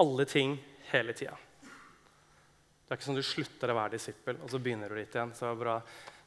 Alle 0.00 0.24
ting 0.24 0.54
hele 0.88 1.12
tida. 1.12 1.34
Det 1.60 2.94
er 2.94 2.96
ikke 2.96 3.08
sånn 3.10 3.18
du 3.18 3.26
slutter 3.26 3.70
å 3.70 3.76
være 3.76 3.98
disippel, 3.98 4.38
og 4.40 4.48
så 4.48 4.60
begynner 4.64 4.88
du 4.88 4.96
litt 4.96 5.12
igjen. 5.12 5.34
så 5.36 5.50
er 5.50 5.52
det 5.52 5.60
bra 5.60 5.74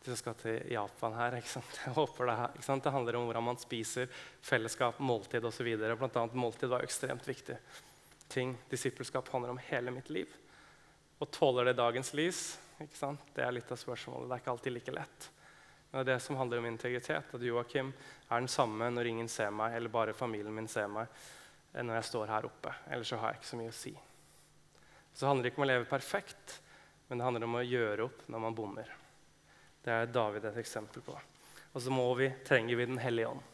de 0.01 0.09
som 0.09 0.17
skal 0.17 0.37
til 0.39 0.71
Japan 0.73 1.13
her. 1.13 1.37
ikke 1.37 1.51
sant? 1.51 1.79
Jeg 1.85 1.93
håper 1.93 2.29
Det 2.31 2.37
ikke 2.57 2.65
sant? 2.65 2.83
Det 2.83 2.93
handler 2.93 3.19
om 3.19 3.27
hvordan 3.29 3.47
man 3.51 3.61
spiser, 3.61 4.09
fellesskap, 4.41 4.99
måltid 4.99 5.45
osv. 5.45 5.69
Blant 5.77 6.17
annet 6.17 6.37
måltid 6.37 6.69
var 6.69 6.85
ekstremt 6.85 7.27
viktig. 7.27 7.57
ting. 8.27 8.57
Disippelskap 8.69 9.27
handler 9.29 9.51
om 9.51 9.57
hele 9.57 9.91
mitt 9.91 10.09
liv. 10.09 10.27
Og 11.19 11.31
tåler 11.31 11.65
det 11.65 11.73
dagens 11.77 12.13
lys? 12.13 12.59
ikke 12.81 12.97
sant? 12.97 13.21
Det 13.35 13.43
er 13.45 13.53
litt 13.53 13.71
av 13.71 13.77
spørsmålet. 13.77 14.29
Det 14.29 14.35
er 14.35 14.41
ikke 14.41 14.53
alltid 14.55 14.73
like 14.73 14.95
lett. 14.95 15.27
Men 15.91 15.99
det 15.99 16.01
er 16.01 16.15
det 16.15 16.23
som 16.23 16.39
handler 16.39 16.61
om 16.61 16.69
integritet. 16.69 17.33
At 17.35 17.43
Joakim 17.45 17.91
er 18.29 18.39
den 18.39 18.49
samme 18.49 18.87
når 18.89 19.11
ingen 19.11 19.29
ser 19.29 19.51
meg, 19.53 19.75
eller 19.75 19.93
bare 19.93 20.15
familien 20.17 20.55
min 20.55 20.69
ser 20.71 20.87
meg, 20.89 21.11
når 21.75 21.99
jeg 21.99 22.09
står 22.09 22.31
her 22.31 22.47
oppe. 22.47 22.73
Ellers 22.89 23.11
så 23.11 23.19
har 23.21 23.33
jeg 23.33 23.41
ikke 23.41 23.51
så 23.51 23.59
mye 23.59 23.73
å 23.73 23.77
si. 23.77 23.93
Så 25.13 25.27
handler 25.27 25.45
det 25.45 25.51
ikke 25.51 25.61
om 25.61 25.67
å 25.67 25.71
leve 25.73 25.89
perfekt, 25.91 26.57
men 27.09 27.19
det 27.19 27.27
handler 27.27 27.47
om 27.47 27.59
å 27.59 27.65
gjøre 27.67 28.07
opp 28.07 28.25
når 28.31 28.45
man 28.47 28.55
bommer. 28.55 28.93
Det 29.81 29.93
er 29.93 30.11
David 30.13 30.45
et 30.45 30.59
eksempel 30.61 31.03
på. 31.05 31.15
Og 31.71 31.81
så 31.81 31.93
må 31.93 32.05
vi, 32.19 32.29
trenger 32.45 32.77
vi 32.77 32.85
Den 32.85 33.01
hellige 33.01 33.31
ånd. 33.31 33.47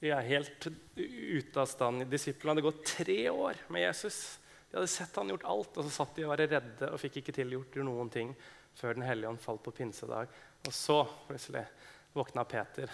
Vi 0.00 0.08
er 0.16 0.24
helt 0.24 0.66
ute 0.96 1.60
av 1.60 1.66
stand. 1.68 2.06
Disiplene 2.08 2.54
hadde 2.54 2.64
gått 2.64 2.86
tre 2.88 3.18
år 3.28 3.58
med 3.68 3.82
Jesus. 3.84 4.38
De 4.70 4.78
hadde 4.78 4.88
sett 4.88 5.16
han 5.18 5.28
gjort 5.28 5.44
alt, 5.44 5.76
og 5.76 5.84
så 5.84 5.90
satt 5.92 6.14
de 6.16 6.24
og 6.24 6.32
var 6.32 6.40
redde 6.40 6.88
og 6.88 7.00
fikk 7.02 7.18
ikke 7.20 7.34
tilgjort 7.36 7.76
noen 7.84 8.12
ting 8.12 8.32
før 8.78 8.96
Den 8.96 9.04
hellige 9.04 9.28
ånd 9.28 9.42
falt 9.42 9.64
på 9.66 9.74
pinsedag. 9.76 10.30
Og 10.64 10.72
så 10.72 11.02
plutselig 11.26 11.66
våkna 12.14 12.46
Peter 12.48 12.92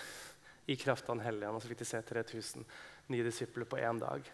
i 0.67 0.77
kraft 0.81 1.07
av 1.07 1.19
Den 1.19 1.27
hellige 1.29 1.51
ånd, 1.51 1.61
og 1.61 1.63
så 1.63 1.71
fikk 1.71 1.85
de 1.85 1.89
se 1.93 2.03
3000 2.11 2.67
nye 3.15 3.27
disipler 3.29 3.69
på 3.71 3.79
én 3.79 4.01
dag. 4.03 4.27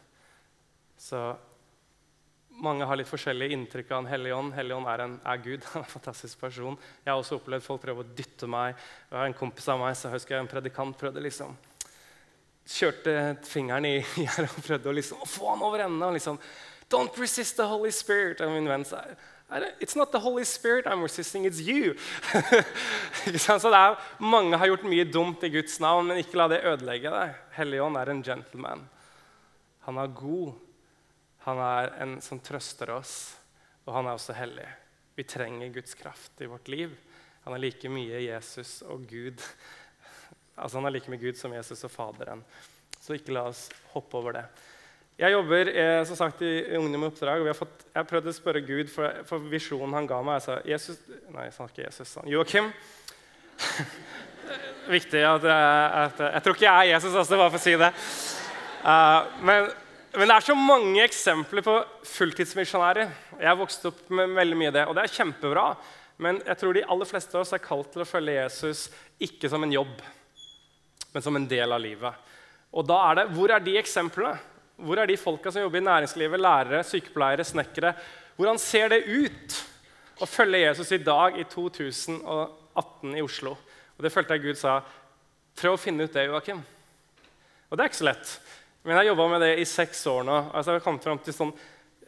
Så 0.96 1.20
mange 2.60 2.86
har 2.86 2.98
litt 2.98 3.08
forskjellige 3.10 3.56
inntrykk 3.56 3.90
av 3.92 4.02
en 4.02 4.10
hellig 4.10 4.32
ånd. 4.36 4.54
Hellig 4.56 4.76
ånd 4.76 4.88
er, 4.90 5.04
en, 5.04 5.18
er 5.24 5.42
Gud. 5.42 5.64
Han 5.72 5.82
er 5.82 5.86
en 5.86 5.92
fantastisk 5.92 6.40
person. 6.40 6.78
Jeg 7.04 7.12
har 7.12 7.18
også 7.20 7.38
opplevd 7.40 7.64
folk 7.64 7.82
prøve 7.82 8.04
å 8.04 8.14
dytte 8.18 8.48
meg. 8.50 8.78
Jeg 9.10 9.18
har 9.18 9.30
En 9.30 9.38
kompis 9.38 9.68
av 9.72 9.80
meg, 9.80 9.96
så 9.96 10.08
jeg 10.08 10.18
husker 10.18 10.36
jeg 10.36 10.46
en 10.46 10.52
predikant 10.52 10.98
prøvde 10.98 11.24
liksom 11.24 11.56
Kjørte 12.62 13.12
fingeren 13.42 13.88
i 13.88 13.96
her 14.22 14.46
og 14.46 14.60
prøvde 14.62 14.90
å 14.90 14.94
liksom, 14.94 15.24
få 15.26 15.48
han 15.50 15.64
over 15.66 15.82
ende. 15.82 16.12
Liksom, 16.14 16.38
Don't 16.92 17.16
resist 17.18 17.56
the 17.58 17.66
Holy 17.66 17.90
Spirit. 17.90 18.42
Og 18.44 18.52
min 18.54 18.70
venn 18.70 18.86
sa 18.86 19.02
It's 19.82 19.96
not 19.98 20.12
the 20.12 20.20
Holy 20.22 20.44
Spirit 20.44 20.86
I'm 20.86 21.02
resisting, 21.02 21.44
it's 21.44 21.60
you. 21.60 21.92
så 23.36 23.58
det 23.58 23.76
er, 23.76 23.98
Mange 24.18 24.56
har 24.56 24.70
gjort 24.70 24.86
mye 24.88 25.04
dumt 25.04 25.42
i 25.44 25.50
Guds 25.52 25.76
navn, 25.82 26.06
men 26.08 26.22
ikke 26.22 26.38
la 26.40 26.46
det 26.48 26.62
ødelegge 26.64 27.12
deg. 27.12 27.34
Helligånd 27.58 27.98
er 28.00 28.12
en 28.14 28.22
gentleman. 28.24 28.86
Han 29.84 29.98
er 30.00 30.14
god 30.16 30.54
han 31.44 31.58
er 31.58 31.94
en 32.04 32.18
som 32.22 32.40
trøster 32.42 32.92
oss, 32.94 33.14
og 33.86 33.96
han 33.96 34.06
er 34.06 34.14
også 34.14 34.34
hellig. 34.36 34.66
Vi 35.18 35.24
trenger 35.26 35.72
Guds 35.74 35.96
kraft 35.98 36.40
i 36.40 36.46
vårt 36.46 36.68
liv. 36.70 36.92
Han 37.44 37.56
er 37.56 37.64
like 37.64 37.90
mye 37.90 38.20
Jesus 38.22 38.80
og 38.86 39.02
Gud. 39.10 39.42
Altså 40.56 40.78
Han 40.78 40.86
er 40.86 40.94
like 40.94 41.10
mye 41.10 41.20
Gud 41.20 41.38
som 41.38 41.54
Jesus 41.54 41.82
og 41.84 41.90
Faderen. 41.90 42.44
Så 43.02 43.16
ikke 43.18 43.34
la 43.34 43.48
oss 43.50 43.66
hoppe 43.92 44.20
over 44.20 44.38
det. 44.38 44.44
Jeg 45.18 45.34
jobber 45.34 45.68
eh, 45.68 46.04
som 46.08 46.16
sagt, 46.16 46.40
i 46.46 46.76
Ungdom 46.78 47.02
i 47.04 47.10
oppdrag. 47.10 47.42
og 47.42 47.50
har 47.50 47.58
fått, 47.58 47.84
Jeg 47.94 48.06
prøvde 48.06 48.30
å 48.30 48.36
spørre 48.36 48.62
Gud 48.64 48.88
for, 48.90 49.24
for, 49.26 49.42
visjonen 49.50 49.98
han 49.98 50.06
ga 50.06 50.22
meg. 50.22 50.38
Jeg 50.38 50.46
sa 50.46 50.58
Jesus, 50.64 51.02
Nei, 51.34 51.48
jeg 51.48 51.56
sa 51.58 51.66
ikke 51.68 51.84
Jesus. 51.84 52.14
Han, 52.20 52.30
Joakim. 52.30 52.72
Viktig 54.96 55.22
at, 55.26 55.44
at, 55.44 56.22
Jeg 56.32 56.42
tror 56.42 56.56
ikke 56.56 56.68
jeg 56.70 56.88
er 56.88 56.94
Jesus, 56.94 57.14
også, 57.14 57.36
bare 57.36 57.52
for 57.52 57.60
å 57.60 57.66
si 57.66 57.76
det. 57.82 57.92
Uh, 58.82 59.44
men 59.46 59.68
men 60.12 60.28
det 60.28 60.34
er 60.34 60.44
så 60.44 60.54
mange 60.58 61.00
eksempler 61.06 61.64
på 61.64 61.74
fulltidsmisjonærer. 62.04 63.12
Jeg 63.38 63.48
har 63.48 63.56
vokst 63.56 63.86
opp 63.88 64.02
med 64.12 64.34
veldig 64.36 64.58
mye 64.60 64.70
av 64.72 64.76
det, 64.76 64.84
og 64.88 64.96
det 64.96 65.06
er 65.06 65.14
kjempebra. 65.14 65.66
Men 66.22 66.40
jeg 66.44 66.58
tror 66.60 66.76
de 66.76 66.84
aller 66.84 67.08
fleste 67.08 67.36
av 67.38 67.46
oss 67.46 67.54
er 67.56 67.62
kalt 67.64 67.88
til 67.94 68.04
å 68.04 68.08
følge 68.08 68.36
Jesus 68.36 68.86
ikke 69.22 69.48
som 69.48 69.64
en 69.64 69.72
jobb, 69.72 70.02
men 71.14 71.24
som 71.24 71.36
en 71.38 71.48
del 71.48 71.72
av 71.72 71.80
livet. 71.80 72.30
Og 72.72 72.86
da 72.88 72.98
er 73.08 73.20
det, 73.20 73.26
Hvor 73.36 73.50
er 73.52 73.64
de 73.64 73.78
eksemplene? 73.80 74.36
Hvor 74.76 74.98
er 74.98 75.06
de 75.06 75.16
folka 75.16 75.52
som 75.52 75.62
jobber 75.62 75.80
i 75.80 75.84
næringslivet? 75.86 76.40
Lærere, 76.40 76.84
sykepleiere, 76.84 77.44
snekkere? 77.44 77.94
Hvordan 78.36 78.58
ser 78.58 78.88
det 78.88 79.04
ut 79.06 79.58
å 80.20 80.26
følge 80.28 80.64
Jesus 80.64 80.92
i 80.92 81.02
dag 81.04 81.38
i 81.38 81.44
2018 81.44 83.16
i 83.16 83.22
Oslo? 83.22 83.56
Og 83.96 84.02
Det 84.02 84.12
følte 84.12 84.34
jeg 84.34 84.42
Gud 84.42 84.58
sa. 84.58 84.80
Prøv 85.56 85.76
å 85.76 85.80
finne 85.80 86.04
ut 86.04 86.12
det, 86.12 86.26
Joakim. 86.26 86.62
Og 87.70 87.76
det 87.76 87.84
er 87.84 87.92
ikke 87.92 88.02
så 88.02 88.08
lett. 88.08 88.40
Men 88.82 88.96
jeg 88.96 89.00
har 89.00 89.10
jobba 89.12 89.28
med 89.30 89.44
det 89.44 89.52
i 89.62 89.68
seks 89.68 90.00
år 90.10 90.24
nå. 90.26 90.38
Altså, 90.50 90.72
jeg 90.72 90.80
har 90.80 90.84
kommet 90.84 91.06
frem 91.06 91.20
til 91.22 91.36
sånn, 91.36 91.52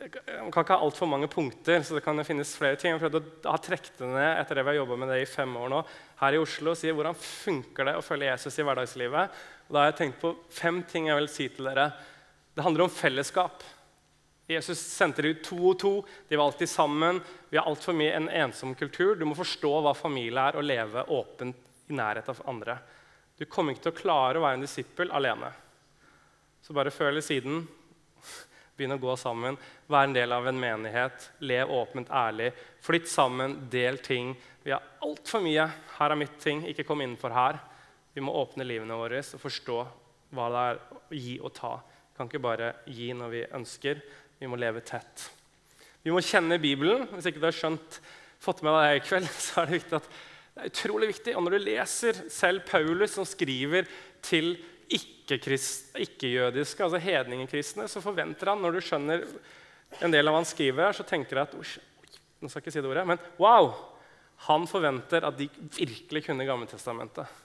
jeg 0.04 0.10
kan 0.18 0.50
ikke 0.50 0.74
ha 0.74 0.82
altfor 0.84 1.08
mange 1.08 1.28
punkter, 1.30 1.84
så 1.86 1.96
det 1.96 2.02
kan 2.04 2.18
finnes 2.26 2.50
flere 2.58 2.76
ting. 2.76 2.90
Jeg 2.90 2.98
har 2.98 3.04
prøvd 3.04 3.46
å 3.46 3.52
ha 3.54 3.60
trukket 3.62 4.00
det 4.02 4.08
ned 4.10 4.40
etter 4.40 4.58
det 4.58 4.64
vi 4.66 4.72
har 4.72 4.80
jobba 4.80 4.98
med 5.00 5.12
det 5.14 5.20
i 5.22 5.28
fem 5.30 5.54
år 5.56 5.70
nå, 5.70 5.78
her 6.18 6.36
i 6.36 6.40
Oslo, 6.42 6.74
og 6.74 6.80
si 6.80 6.90
hvordan 6.90 7.16
funker 7.16 7.88
det 7.88 7.94
å 7.96 8.02
følge 8.04 8.28
Jesus 8.32 8.58
i 8.58 8.66
hverdagslivet. 8.66 9.38
Og 9.68 9.70
da 9.76 9.80
har 9.80 9.92
jeg 9.92 9.98
tenkt 10.02 10.20
på 10.20 10.34
fem 10.52 10.82
ting 10.90 11.08
jeg 11.08 11.20
vil 11.20 11.30
si 11.30 11.48
til 11.54 11.70
dere. 11.70 11.88
Det 12.54 12.66
handler 12.66 12.84
om 12.84 12.92
fellesskap. 12.92 13.64
Jesus 14.50 14.82
sendte 14.82 15.24
de 15.24 15.32
ut 15.32 15.44
to 15.46 15.56
og 15.70 15.78
to. 15.80 15.94
De 16.28 16.36
var 16.36 16.50
alltid 16.50 16.68
sammen. 16.68 17.22
Vi 17.48 17.56
har 17.56 17.70
altfor 17.70 17.96
mye 17.96 18.18
en 18.18 18.28
ensom 18.44 18.74
kultur. 18.76 19.14
Du 19.16 19.24
må 19.24 19.38
forstå 19.38 19.72
hva 19.78 19.94
familie 19.96 20.50
er, 20.50 20.58
og 20.58 20.68
leve 20.68 21.06
åpent 21.16 21.88
i 21.88 21.96
nærhet 21.96 22.28
av 22.28 22.42
andre. 22.50 22.76
Du 23.38 23.46
kommer 23.48 23.72
ikke 23.72 23.88
til 23.88 23.94
å 23.94 24.02
klare 24.02 24.40
å 24.40 24.44
være 24.44 24.58
en 24.58 24.66
disippel 24.66 25.14
alene. 25.16 25.54
Så 26.64 26.72
bare 26.72 26.92
før 26.94 27.10
eller 27.10 27.24
siden 27.24 27.66
begynn 28.74 28.94
å 28.96 29.02
gå 29.02 29.12
sammen, 29.20 29.58
vær 29.86 30.08
en 30.08 30.14
del 30.16 30.32
av 30.32 30.46
en 30.48 30.56
menighet, 30.58 31.28
lev 31.44 31.70
åpent, 31.70 32.08
ærlig, 32.08 32.48
flytt 32.82 33.10
sammen, 33.12 33.58
del 33.70 34.00
ting. 34.02 34.32
Vi 34.64 34.72
har 34.72 34.82
altfor 35.04 35.44
mye. 35.44 35.68
Her 35.98 36.14
er 36.14 36.18
mitt 36.18 36.38
ting, 36.42 36.64
ikke 36.66 36.86
kom 36.88 37.04
innenfor 37.04 37.36
her. 37.36 37.60
Vi 38.16 38.24
må 38.24 38.32
åpne 38.40 38.66
livene 38.66 38.96
våre 38.96 39.20
og 39.20 39.42
forstå 39.42 39.78
hva 40.34 40.48
det 40.50 40.64
er 40.70 40.82
å 40.96 41.20
gi 41.20 41.36
og 41.44 41.54
ta. 41.54 41.76
Vi 41.84 42.18
kan 42.18 42.32
ikke 42.32 42.42
bare 42.48 42.72
gi 42.88 43.12
når 43.14 43.34
vi 43.36 43.46
ønsker. 43.60 44.02
Vi 44.40 44.50
må 44.50 44.58
leve 44.58 44.82
tett. 44.86 45.28
Vi 46.02 46.12
må 46.14 46.24
kjenne 46.24 46.58
Bibelen. 46.62 47.06
Hvis 47.12 47.28
ikke 47.28 47.44
du 47.44 47.50
har 47.50 47.60
skjønt, 47.60 48.00
fått 48.42 48.64
med 48.64 48.74
deg 48.74 48.88
det 48.88 49.02
i 49.02 49.08
kveld, 49.10 49.28
så 49.46 49.60
er 49.62 49.68
det 49.68 49.82
viktig 49.82 50.00
at 50.00 50.14
det 50.54 50.62
er 50.62 50.70
utrolig 50.70 51.12
viktig. 51.12 51.34
Og 51.36 51.44
når 51.44 51.56
du 51.58 51.66
leser 51.68 52.24
selv 52.32 52.64
Paulus, 52.68 53.18
som 53.18 53.26
skriver 53.28 53.90
til 54.24 54.56
ikke-jødiske, 55.24 56.76
ikke 56.76 56.86
altså 56.86 57.00
hedningekristne, 57.00 57.88
så 57.88 58.02
forventer 58.04 58.52
han, 58.52 58.60
når 58.62 58.76
du 58.76 58.84
skjønner 58.84 59.24
en 60.04 60.12
del 60.12 60.28
av 60.28 60.34
hva 60.34 60.42
han 60.42 60.48
skriver, 60.48 60.92
så 60.92 61.06
tenker 61.06 61.38
du 61.38 61.42
at 61.44 61.54
nå 61.54 62.50
skal 62.50 62.60
jeg 62.60 62.64
ikke 62.66 62.74
si 62.74 62.82
det 62.84 62.90
ordet, 62.90 63.06
men 63.08 63.20
wow! 63.40 63.72
Han 64.48 64.66
forventer 64.68 65.24
at 65.24 65.38
de 65.38 65.46
virkelig 65.78 66.24
kunne 66.26 66.44
Gammeltestamentet. 66.44 67.42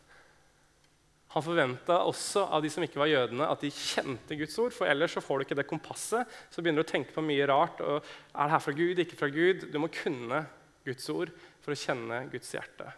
Han 1.35 1.45
forventa 1.45 1.99
også 2.09 2.47
av 2.49 2.63
de 2.65 2.71
som 2.73 2.83
ikke 2.83 2.99
var 2.99 3.11
jødene, 3.11 3.45
at 3.45 3.61
de 3.61 3.69
kjente 3.69 4.35
Guds 4.39 4.57
ord. 4.59 4.73
For 4.73 4.89
ellers 4.89 5.13
så 5.13 5.21
får 5.21 5.37
du 5.37 5.45
ikke 5.45 5.57
det 5.59 5.67
kompasset. 5.69 6.25
Så 6.49 6.63
begynner 6.63 6.81
du 6.81 6.87
å 6.87 6.89
tenke 6.89 7.13
på 7.13 7.21
mye 7.21 7.45
rart. 7.47 7.83
og 7.85 8.01
Er 8.01 8.49
det 8.49 8.55
her 8.55 8.63
fra 8.65 8.73
Gud, 8.73 9.01
ikke 9.03 9.19
fra 9.19 9.29
Gud? 9.29 9.67
Du 9.69 9.77
må 9.77 9.91
kunne 9.93 10.41
Guds 10.87 11.05
ord 11.13 11.31
for 11.61 11.75
å 11.75 11.77
kjenne 11.77 12.23
Guds 12.33 12.49
hjerte. 12.57 12.89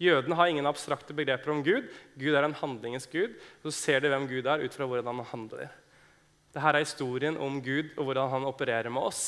Jødene 0.00 0.36
har 0.38 0.48
ingen 0.48 0.68
abstrakte 0.68 1.12
begreper 1.16 1.52
om 1.52 1.60
Gud. 1.64 1.90
Gud 2.16 2.32
er 2.32 2.46
en 2.46 2.56
handlingens 2.56 3.06
gud. 3.10 3.34
Så 3.62 3.72
ser 3.76 4.00
de 4.00 4.08
hvem 4.08 4.26
Gud 4.30 4.48
er, 4.48 4.64
ut 4.64 4.74
fra 4.74 4.88
hvordan 4.88 5.10
han 5.12 5.28
handler. 5.28 5.68
Dette 6.50 6.66
er 6.66 6.80
historien 6.80 7.36
om 7.36 7.60
Gud 7.62 7.92
og 7.98 8.08
hvordan 8.08 8.32
han 8.32 8.48
opererer 8.48 8.90
med 8.90 9.10
oss. 9.10 9.22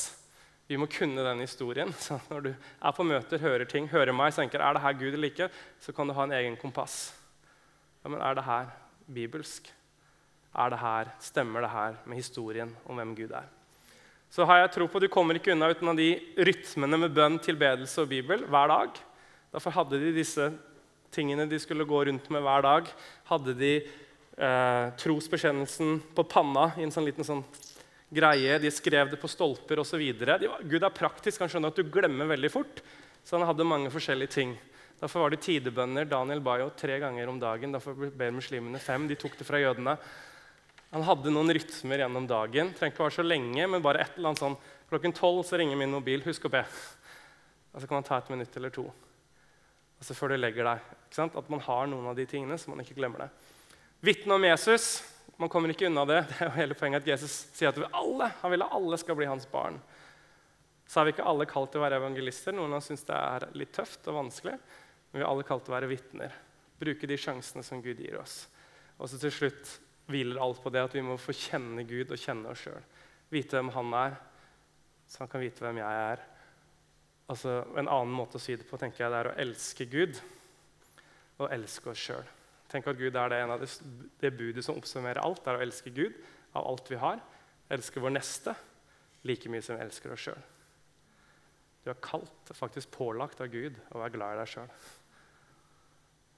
Vi 0.67 0.79
må 0.79 0.87
kunne 0.89 1.23
den 1.23 1.43
historien. 1.43 1.93
så 2.05 2.17
Når 2.29 2.47
du 2.47 2.49
er 2.53 2.95
på 2.95 3.05
møter, 3.05 3.37
hører 3.37 3.69
ting, 3.69 3.87
hører 3.91 4.15
meg, 4.15 4.33
tenker 4.33 4.63
er 4.63 4.73
det 4.73 4.83
her 4.83 4.97
Gud 4.97 5.13
eller 5.13 5.29
ikke, 5.29 5.49
så 5.79 5.93
kan 5.93 6.09
du 6.09 6.17
ha 6.17 6.25
en 6.25 6.35
egen 6.39 6.57
kompass. 6.57 7.13
Ja, 8.03 8.09
men 8.09 8.21
er 8.21 8.35
det 8.35 8.47
her 8.47 8.73
bibelsk? 9.13 9.69
Er 10.53 10.69
det 10.69 10.79
her, 10.79 11.13
Stemmer 11.21 11.61
det 11.61 11.69
her 11.69 11.95
med 12.05 12.17
historien 12.17 12.75
om 12.85 12.97
hvem 12.97 13.15
Gud 13.15 13.31
er? 13.31 13.45
Så 14.33 14.45
har 14.49 14.63
jeg 14.63 14.71
tro 14.73 14.87
på 14.89 14.97
at 14.97 15.05
Du 15.05 15.13
kommer 15.13 15.37
ikke 15.37 15.53
unna 15.53 15.69
uten 15.69 15.89
av 15.91 15.97
de 15.97 16.15
rytmene 16.37 16.97
med 16.97 17.13
bønn, 17.13 17.37
tilbedelse 17.39 18.01
og 18.01 18.09
Bibel 18.09 18.45
hver 18.49 18.71
dag. 18.71 19.01
Derfor 19.53 19.75
hadde 19.77 19.99
de 20.01 20.13
disse 20.15 20.49
tingene 21.13 21.45
de 21.49 21.59
skulle 21.61 21.85
gå 21.85 21.99
rundt 22.09 22.29
med 22.33 22.41
hver 22.41 22.65
dag. 22.65 22.89
Hadde 23.29 23.53
de 23.57 23.73
eh, 23.77 24.87
trosbekjennelsen 24.97 25.99
på 26.17 26.25
panna 26.25 26.71
i 26.77 26.85
en 26.87 26.93
sånn 26.93 27.05
liten 27.05 27.27
sånn 27.27 27.43
greie. 28.13 28.57
De 28.61 28.71
skrev 28.73 29.13
det 29.13 29.21
på 29.21 29.29
stolper 29.29 29.81
osv. 29.83 30.01
Gud 30.01 30.81
er 30.81 30.93
praktisk. 30.93 31.41
Han 31.43 31.51
skjønner 31.51 31.73
at 31.73 31.79
du 31.79 31.85
glemmer 31.85 32.29
veldig 32.33 32.51
fort. 32.53 32.81
Så 33.23 33.37
han 33.37 33.47
hadde 33.47 33.67
mange 33.67 33.93
forskjellige 33.93 34.35
ting. 34.35 34.57
Derfor 34.99 35.25
var 35.25 35.33
det 35.33 35.41
tidebønner 35.43 36.07
Daniel 36.07 36.41
ba 36.43 36.57
jo 36.61 36.69
tre 36.79 36.97
ganger 37.01 37.29
om 37.29 37.39
dagen. 37.41 37.73
Derfor 37.75 38.09
ber 38.09 38.35
muslimene 38.35 38.81
fem. 38.81 39.07
De 39.09 39.17
tok 39.19 39.37
det 39.39 39.47
fra 39.47 39.61
jødene. 39.61 39.97
Han 40.93 41.05
hadde 41.07 41.31
noen 41.33 41.49
rytmer 41.57 42.03
gjennom 42.03 42.27
dagen. 42.29 42.69
Trenger 42.77 42.93
ikke 42.93 43.05
være 43.05 43.17
så 43.17 43.25
lenge, 43.25 43.65
men 43.69 43.85
bare 43.85 44.03
et 44.03 44.17
eller 44.17 44.33
annet 44.33 44.45
sånn 44.45 44.61
Klokken 44.93 45.15
tolv 45.17 45.39
så 45.47 45.57
ringer 45.57 45.79
min 45.79 45.89
mobil. 45.89 46.21
Husk 46.21 46.43
å 46.45 46.51
be. 46.53 46.61
Og 47.73 47.81
så 47.81 47.87
kan 47.87 47.97
man 47.97 48.05
ta 48.05 48.19
et 48.21 48.29
minutt 48.29 48.59
eller 48.59 48.69
to. 48.75 48.83
Og 50.03 50.07
så 50.09 50.15
før 50.17 50.33
du 50.33 50.41
legger 50.41 50.67
deg. 50.67 50.87
At 51.23 51.49
man 51.53 51.61
har 51.63 51.85
noen 51.87 52.09
av 52.11 52.17
de 52.17 52.25
tingene, 52.27 52.57
så 52.59 52.67
man 52.67 52.81
ikke 52.83 52.97
glemmer 52.97 53.23
det. 53.23 53.29
Vitne 54.03 54.35
om 54.35 54.43
Jesus. 54.43 54.97
Man 55.39 55.47
kommer 55.47 55.71
ikke 55.71 55.87
unna 55.87 56.03
det. 56.03 56.17
Det 56.27 56.41
er 56.41 56.49
jo 56.49 56.57
hele 56.57 56.75
poenget 56.75 57.05
at 57.05 57.11
Jesus 57.13 57.37
sier 57.55 57.71
at 57.71 57.79
vi 57.79 57.87
alle, 57.87 58.27
han 58.41 58.51
vil 58.51 58.65
at 58.65 58.75
alle 58.75 58.99
skal 58.99 59.15
bli 59.15 59.29
hans 59.29 59.47
barn. 59.47 59.77
Så 60.91 60.99
er 60.99 61.07
vi 61.07 61.13
ikke 61.15 61.29
alle 61.31 61.47
kalt 61.47 61.71
til 61.71 61.79
å 61.79 61.85
være 61.85 62.01
evangelister. 62.01 62.51
Noen 62.51 62.75
av 62.75 62.81
oss 62.81 62.91
syns 62.91 63.07
det 63.07 63.15
er 63.15 63.47
litt 63.55 63.71
tøft 63.71 64.11
og 64.11 64.19
vanskelig. 64.19 64.57
Men 64.57 65.21
vi 65.21 65.23
er 65.23 65.29
alle 65.29 65.47
kalt 65.47 65.63
til 65.63 65.71
å 65.71 65.77
være 65.77 65.91
vitner. 65.93 66.35
Bruke 66.83 67.07
de 67.07 67.19
sjansene 67.23 67.63
som 67.63 67.79
Gud 67.85 68.03
gir 68.03 68.19
oss. 68.19 68.41
Og 68.99 69.07
så 69.07 69.21
til 69.23 69.31
slutt 69.31 69.77
hviler 70.11 70.43
alt 70.43 70.59
på 70.59 70.73
det 70.75 70.83
at 70.83 70.99
vi 70.99 71.05
må 71.07 71.15
få 71.15 71.31
kjenne 71.31 71.87
Gud 71.87 72.11
og 72.11 72.19
kjenne 72.19 72.51
oss 72.51 72.67
sjøl. 72.67 72.83
Vite 73.31 73.55
hvem 73.55 73.71
han 73.71 73.95
er, 74.03 74.19
så 75.07 75.23
han 75.23 75.31
kan 75.31 75.47
vite 75.47 75.63
hvem 75.63 75.79
jeg 75.79 76.03
er. 76.11 76.27
Altså, 77.31 77.63
En 77.77 77.87
annen 77.87 78.13
måte 78.13 78.37
å 78.39 78.43
si 78.43 78.55
det 78.59 78.67
på 78.67 78.77
tenker 78.79 79.05
jeg, 79.05 79.11
det 79.13 79.19
er 79.21 79.31
å 79.31 79.37
elske 79.45 79.87
Gud 79.89 80.19
og 81.39 81.51
elske 81.51 81.91
oss 81.93 82.01
sjøl. 82.01 82.25
Tenk 82.71 82.87
at 82.89 82.97
Gud 82.97 83.15
er 83.15 83.29
det 83.29 83.39
en 83.43 83.53
av 83.53 83.61
det, 83.61 83.69
det 84.21 84.33
budet 84.37 84.63
som 84.65 84.77
oppsummerer 84.79 85.21
alt. 85.21 85.45
er 85.47 85.59
å 85.59 85.65
elske 85.65 85.93
Gud 85.93 86.17
av 86.57 86.67
alt 86.67 86.89
vi 86.91 86.99
har. 87.01 87.21
Elske 87.73 88.01
vår 88.01 88.15
neste 88.15 88.55
like 89.27 89.49
mye 89.49 89.63
som 89.63 89.77
vi 89.77 89.85
elsker 89.85 90.13
oss 90.13 90.25
sjøl. 90.25 90.41
Du 91.83 91.91
er 91.91 91.99
kalt, 92.03 92.53
faktisk 92.55 92.93
pålagt 92.95 93.41
av 93.43 93.51
Gud, 93.51 93.75
å 93.91 93.99
være 93.99 94.15
glad 94.15 94.35
i 94.35 94.39
deg 94.39 94.51
sjøl. 94.53 94.73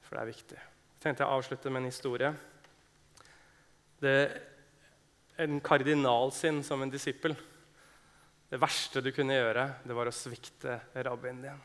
For 0.05 0.17
det 0.17 0.23
er 0.23 0.31
viktig. 0.31 0.59
Jeg 0.59 1.03
tenkte 1.03 1.25
jeg 1.25 1.37
avslutte 1.37 1.71
med 1.71 1.83
en 1.83 1.91
historie. 1.91 2.31
Det 4.01 4.15
er 4.25 5.45
en 5.45 5.59
kardinalsinn 5.61 6.63
som 6.65 6.81
en 6.81 6.93
disippel. 6.93 7.35
Det 8.49 8.59
verste 8.61 9.01
du 9.01 9.09
kunne 9.15 9.37
gjøre, 9.37 9.63
det 9.83 9.95
var 9.97 10.09
å 10.09 10.13
svikte 10.13 10.77
rabbien 11.05 11.41
din. 11.41 11.63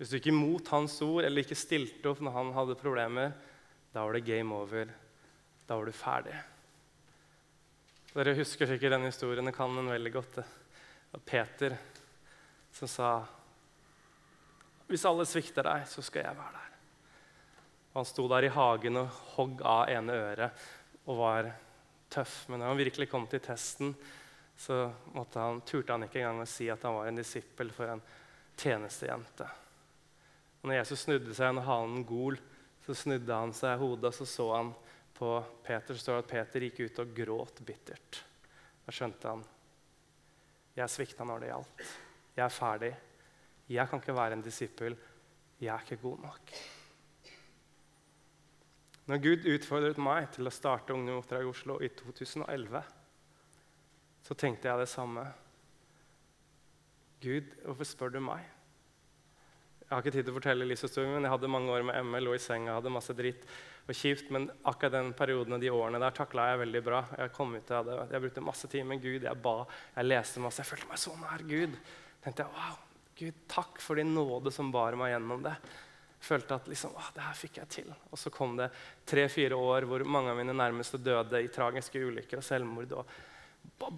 Hvis 0.00 0.10
du 0.10 0.16
ikke 0.16 0.32
imot 0.32 0.70
hans 0.72 0.94
ord 1.04 1.26
eller 1.26 1.44
ikke 1.44 1.58
stilte 1.58 2.08
opp 2.10 2.22
når 2.24 2.34
han 2.34 2.54
hadde 2.56 2.78
problemer, 2.80 3.34
da 3.92 4.06
var 4.06 4.16
det 4.16 4.24
game 4.26 4.56
over. 4.56 4.88
Da 5.68 5.76
var 5.76 5.86
du 5.86 5.94
ferdig. 5.94 6.34
Dere 8.10 8.34
husker 8.38 8.66
sikkert 8.66 8.96
den 8.96 9.06
historien. 9.06 9.46
Jeg 9.46 9.54
kan 9.54 9.76
den 9.76 9.90
veldig 9.92 10.12
godt. 10.14 10.40
Det 11.12 11.20
Peter 11.26 11.76
som 12.74 12.88
sa 12.90 13.10
Hvis 14.90 15.04
alle 15.06 15.26
svikter 15.28 15.68
deg, 15.68 15.84
så 15.86 16.02
skal 16.02 16.24
jeg 16.24 16.38
være 16.38 16.56
der. 16.56 16.70
Og 17.90 18.00
han 18.00 18.08
sto 18.08 18.24
der 18.30 18.46
i 18.46 18.54
hagen 18.54 18.98
og 18.98 19.20
hogg 19.36 19.62
av 19.62 19.90
ene 19.92 20.16
øret 20.16 20.64
og 21.04 21.20
var 21.20 21.52
tøff. 22.10 22.48
Men 22.48 22.62
når 22.62 22.72
han 22.72 22.80
virkelig 22.80 23.10
kom 23.12 23.28
til 23.30 23.42
testen, 23.44 23.92
så 24.60 24.92
han, 25.14 25.60
turte 25.64 25.94
han 25.94 26.04
ikke 26.04 26.20
engang 26.20 26.42
å 26.42 26.48
si 26.48 26.66
at 26.68 26.82
han 26.84 26.98
var 26.98 27.08
en 27.08 27.16
disippel 27.16 27.70
for 27.72 27.88
en 27.88 28.02
tjenestejente. 28.60 29.46
Og 30.60 30.68
når 30.68 30.82
Jesus 30.82 31.06
snudde 31.06 31.36
seg 31.36 31.54
når 31.56 31.64
hanen 31.64 32.02
gol, 32.04 32.36
så 32.84 32.96
snudde 32.96 33.38
han 33.40 33.54
seg 33.56 33.80
hodet 33.80 34.10
og 34.10 34.18
så 34.18 34.26
så 34.28 34.48
han 34.52 34.74
på 35.16 35.32
Peter. 35.64 35.96
Så 35.96 36.04
står 36.04 36.18
det 36.18 36.26
at 36.26 36.34
Peter 36.34 36.66
gikk 36.66 36.82
ut 36.84 37.00
og 37.00 37.16
gråt 37.16 37.64
bittert. 37.64 38.20
Da 38.84 38.92
skjønte 38.92 39.32
han 39.32 39.46
jeg 40.76 40.92
svikta 40.92 41.24
når 41.26 41.40
det 41.42 41.50
gjaldt. 41.50 41.88
Jeg 42.36 42.44
er 42.44 42.54
ferdig. 42.54 42.92
Jeg 43.70 43.88
kan 43.88 44.04
ikke 44.04 44.16
være 44.16 44.36
en 44.36 44.44
disippel. 44.44 45.00
Jeg 45.60 45.72
er 45.72 45.82
ikke 45.88 46.02
god 46.04 46.22
nok. 46.28 46.54
Når 49.10 49.24
Gud 49.24 49.48
utfordret 49.56 49.98
meg 50.00 50.28
til 50.36 50.46
å 50.46 50.54
starte 50.54 50.94
Ungdom 50.94 51.24
i 51.24 51.48
Oslo 51.48 51.80
i 51.82 51.88
2011, 51.96 52.84
så 54.30 54.36
tenkte 54.38 54.68
jeg 54.70 54.78
det 54.78 54.86
samme. 54.86 55.24
Gud, 57.18 57.48
hvorfor 57.64 57.88
spør 57.88 58.12
du 58.14 58.20
meg? 58.22 58.44
Jeg 59.80 59.90
har 59.90 60.04
ikke 60.04 60.12
tid 60.14 60.22
til 60.28 60.30
å 60.30 60.36
fortelle 60.36 60.66
livshistorien, 60.70 61.16
men 61.16 61.24
jeg 61.26 61.32
hadde 61.32 61.48
mange 61.50 61.72
år 61.74 61.82
med 61.88 62.06
ME, 62.06 62.20
lå 62.22 62.36
i 62.36 62.38
senga, 62.38 62.76
hadde 62.76 62.92
masse 62.94 63.16
dritt 63.18 63.42
og 63.90 63.96
kjipt. 63.98 64.28
Men 64.30 64.44
akkurat 64.70 64.94
den 64.94 65.08
perioden 65.18 65.56
og 65.56 65.64
de 65.64 65.72
årene 65.74 65.98
der 65.98 66.14
takla 66.14 66.44
jeg 66.52 66.60
veldig 66.60 66.82
bra. 66.86 67.00
Jeg 67.18 67.32
kom 67.34 67.56
ut 67.56 67.72
av 67.74 67.88
det, 67.88 67.96
jeg 68.14 68.22
brukte 68.22 68.44
masse 68.46 68.70
tid 68.70 68.86
med 68.86 69.02
Gud, 69.02 69.26
jeg 69.26 69.40
ba, 69.42 69.56
jeg 69.96 70.06
leste 70.06 70.44
masse. 70.44 70.62
Jeg 70.62 70.70
følte 70.70 70.92
meg 70.92 71.02
så 71.02 71.16
nær 71.18 71.42
Gud. 71.50 71.74
tenkte 72.22 72.46
jeg, 72.46 72.54
wow, 72.54 72.76
Gud, 73.18 73.40
takk 73.50 73.82
for 73.82 73.98
din 73.98 74.14
nåde 74.14 74.54
som 74.54 74.70
bar 74.70 74.94
meg 75.00 75.10
gjennom 75.16 75.42
det. 75.48 75.56
Jeg 76.20 76.28
følte 76.28 76.60
at 76.60 76.70
liksom, 76.70 76.94
det 77.16 77.26
her 77.26 77.42
fikk 77.42 77.58
jeg 77.64 77.72
til. 77.80 77.90
Og 78.12 78.22
så 78.22 78.30
kom 78.30 78.54
det 78.62 78.70
tre-fire 79.10 79.58
år 79.58 79.88
hvor 79.90 80.06
mange 80.06 80.30
av 80.30 80.38
mine 80.38 80.54
nærmeste 80.54 81.02
døde 81.02 81.42
i 81.42 81.50
tragiske 81.50 81.98
ulykker 81.98 82.38
og 82.38 82.46
selvmord. 82.46 82.94
og 83.02 83.10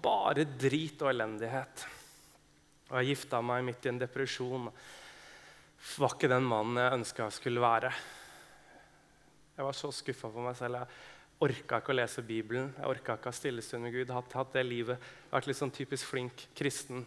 Bare 0.03 0.45
drit 0.45 1.01
og 1.03 1.11
elendighet. 1.11 1.85
Og 2.89 2.99
jeg 2.99 3.13
gifta 3.13 3.41
meg 3.45 3.63
midt 3.67 3.85
i 3.85 3.91
en 3.91 4.01
depresjon 4.01 4.69
var 5.99 6.13
ikke 6.15 6.29
den 6.31 6.45
mannen 6.47 6.79
jeg 6.79 6.99
ønska 6.99 7.25
jeg 7.25 7.35
skulle 7.37 7.63
være. 7.63 7.91
Jeg 9.57 9.67
var 9.67 9.75
så 9.77 9.91
skuffa 9.93 10.31
på 10.31 10.45
meg 10.45 10.55
selv. 10.57 10.79
Jeg 10.79 11.47
orka 11.47 11.79
ikke 11.81 11.93
å 11.93 11.97
lese 11.97 12.23
Bibelen. 12.25 12.71
Jeg 12.77 12.89
orka 12.89 13.17
ikke 13.17 13.29
å 13.29 13.33
ha 13.33 13.37
stillestund 13.37 13.85
med 13.85 13.93
Gud. 13.93 14.07
Jeg 14.07 14.15
hadde 14.15 14.39
hatt 14.39 14.55
det 14.55 14.63
livet. 14.65 15.11
Vært 15.33 15.49
litt 15.49 15.59
sånn 15.59 15.73
typisk 15.75 16.09
flink 16.09 16.47
kristen. 16.57 17.03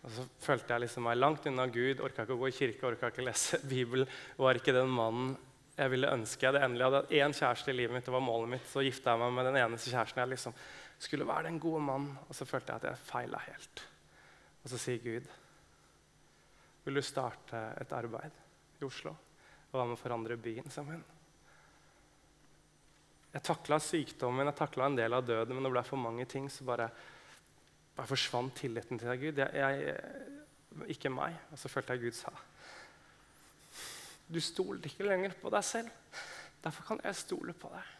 Og 0.00 0.14
så 0.14 0.24
følte 0.40 0.72
jeg 0.72 0.86
liksom 0.86 1.04
meg 1.04 1.18
langt 1.18 1.48
unna 1.50 1.66
Gud. 1.68 2.00
Orka 2.06 2.24
ikke 2.24 2.38
å 2.38 2.40
gå 2.40 2.48
i 2.48 2.56
kirke, 2.56 2.86
orka 2.88 3.10
ikke 3.10 3.24
å 3.24 3.28
lese 3.28 3.60
Bibelen. 3.72 4.08
Var 4.40 4.60
ikke 4.60 4.76
den 4.76 4.92
mannen 4.94 5.34
jeg 5.74 5.92
ville 5.92 6.12
ønske. 6.14 6.44
Jeg 6.44 6.52
hadde 6.52 6.64
endelig 6.68 6.86
hadde 6.86 7.20
én 7.20 7.36
kjæreste 7.36 7.72
i 7.72 7.76
livet 7.76 7.96
mitt. 7.96 8.06
det 8.06 8.14
var 8.14 8.24
målet 8.24 8.54
mitt. 8.54 8.70
Så 8.70 8.84
gifta 8.86 9.12
jeg 9.12 9.24
meg 9.24 9.36
med 9.36 9.50
den 9.50 9.60
eneste 9.64 9.92
kjæresten 9.92 10.22
jeg 10.22 10.32
liksom 10.36 10.56
skulle 11.00 11.28
være 11.28 11.48
den 11.48 11.60
gode 11.60 11.80
mannen. 11.84 12.16
Og 12.28 12.36
så 12.36 12.46
følte 12.48 12.74
jeg 12.74 12.82
at 12.82 12.90
jeg 12.90 13.06
feila 13.08 13.40
helt. 13.46 13.84
Og 14.62 14.72
så 14.72 14.80
sier 14.80 15.00
Gud 15.04 15.30
vil 16.84 16.96
du 16.96 17.02
starte 17.04 17.58
et 17.80 17.90
arbeid 17.92 18.36
i 18.80 18.86
Oslo 18.86 19.12
og 19.12 19.74
være 19.76 19.88
med 19.90 19.98
å 19.98 20.00
forandre 20.00 20.36
byen 20.40 20.72
sammen? 20.72 21.02
Jeg 23.30 23.44
takla 23.46 23.78
sykdommen, 23.78 24.48
jeg 24.48 24.58
takla 24.58 24.88
en 24.90 24.96
del 24.98 25.14
av 25.14 25.26
døden, 25.26 25.54
men 25.54 25.68
det 25.68 25.70
ble 25.70 25.82
for 25.86 26.02
mange 26.02 26.24
ting, 26.26 26.48
så 26.50 26.64
bare, 26.66 26.88
bare 27.94 28.10
forsvant 28.10 28.56
tilliten 28.58 28.98
til 28.98 29.12
deg, 29.12 29.22
Gud. 29.22 29.42
Jeg, 29.44 29.84
jeg, 29.84 30.40
ikke 30.96 31.12
meg. 31.14 31.36
Og 31.52 31.60
så 31.60 31.70
følte 31.70 31.94
jeg 31.94 32.08
Gud 32.08 32.18
sa 32.18 32.32
Du 34.30 34.40
stoler 34.42 34.90
ikke 34.90 35.06
lenger 35.06 35.36
på 35.38 35.52
deg 35.54 35.66
selv. 35.66 36.18
Derfor 36.64 36.90
kan 36.90 37.04
jeg 37.06 37.20
stole 37.20 37.54
på 37.54 37.70
deg. 37.70 37.94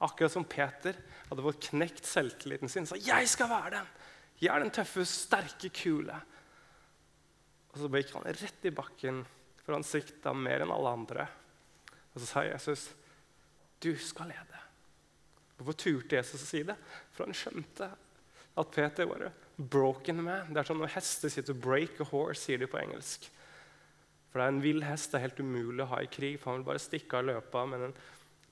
Akkurat 0.00 0.32
som 0.32 0.46
Peter 0.46 0.94
hadde 1.28 1.42
fått 1.42 1.70
knekt 1.70 2.06
selvtilliten 2.06 2.68
sin. 2.68 2.86
sa, 2.86 2.96
'Jeg 2.96 3.28
skal 3.28 3.48
være 3.48 3.70
den! 3.70 3.86
Jeg 4.40 4.54
er 4.54 4.60
den 4.60 4.70
tøffe, 4.70 5.04
sterke, 5.04 5.70
kule.' 5.70 6.22
Og 7.72 7.78
så 7.78 7.88
gikk 7.88 8.14
han 8.14 8.22
rett 8.22 8.64
i 8.64 8.70
bakken, 8.70 9.26
for 9.64 9.74
han 9.74 9.84
sikta 9.84 10.32
mer 10.32 10.62
enn 10.62 10.72
alle 10.72 10.88
andre. 10.90 11.28
Og 12.14 12.20
så 12.20 12.26
sa 12.26 12.42
Jesus, 12.42 12.94
'Du 13.80 13.96
skal 13.96 14.26
lede'. 14.26 14.62
Hvorfor 15.56 15.72
turte 15.72 16.16
Jesus 16.16 16.42
å 16.42 16.46
si 16.46 16.62
det? 16.62 16.76
For 17.10 17.24
han 17.24 17.34
skjønte 17.34 17.90
at 18.58 18.70
Peter 18.70 19.06
var 19.06 19.22
en 19.26 19.66
broken 19.68 20.22
man. 20.22 20.52
Det 20.52 20.58
er 20.62 20.64
som 20.70 20.78
når 20.78 20.94
hester 20.94 21.28
sier 21.28 21.42
'to 21.42 21.54
break 21.54 22.00
a 22.00 22.04
horse', 22.04 22.46
sier 22.46 22.58
de 22.58 22.66
på 22.66 22.78
engelsk. 22.78 23.30
For 24.30 24.38
det 24.38 24.44
er 24.44 24.48
En 24.48 24.62
vill 24.62 24.82
hest 24.82 25.10
det 25.10 25.18
er 25.18 25.28
helt 25.28 25.40
umulig 25.40 25.82
å 25.82 25.88
ha 25.94 26.00
i 26.02 26.06
krig, 26.06 26.38
for 26.38 26.52
han 26.52 26.60
vil 26.60 26.66
bare 26.66 26.78
stikke 26.78 27.18
av 27.18 27.24
løpa. 27.24 27.66
Men 27.66 27.82
en 27.82 27.94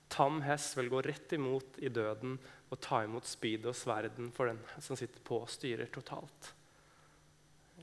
tam 0.09 0.41
hest 0.47 0.77
vil 0.79 0.91
gå 0.93 1.01
rett 1.03 1.33
imot 1.33 1.79
i 1.83 1.89
døden 1.89 2.37
og 2.71 2.81
ta 2.83 3.03
imot 3.05 3.27
spydet 3.27 3.71
og 3.71 3.79
sverden 3.79 4.31
for 4.35 4.51
den 4.51 4.61
som 4.83 4.99
sitter 4.99 5.23
på 5.27 5.41
og 5.45 5.51
styrer 5.51 5.91
totalt. 5.93 6.53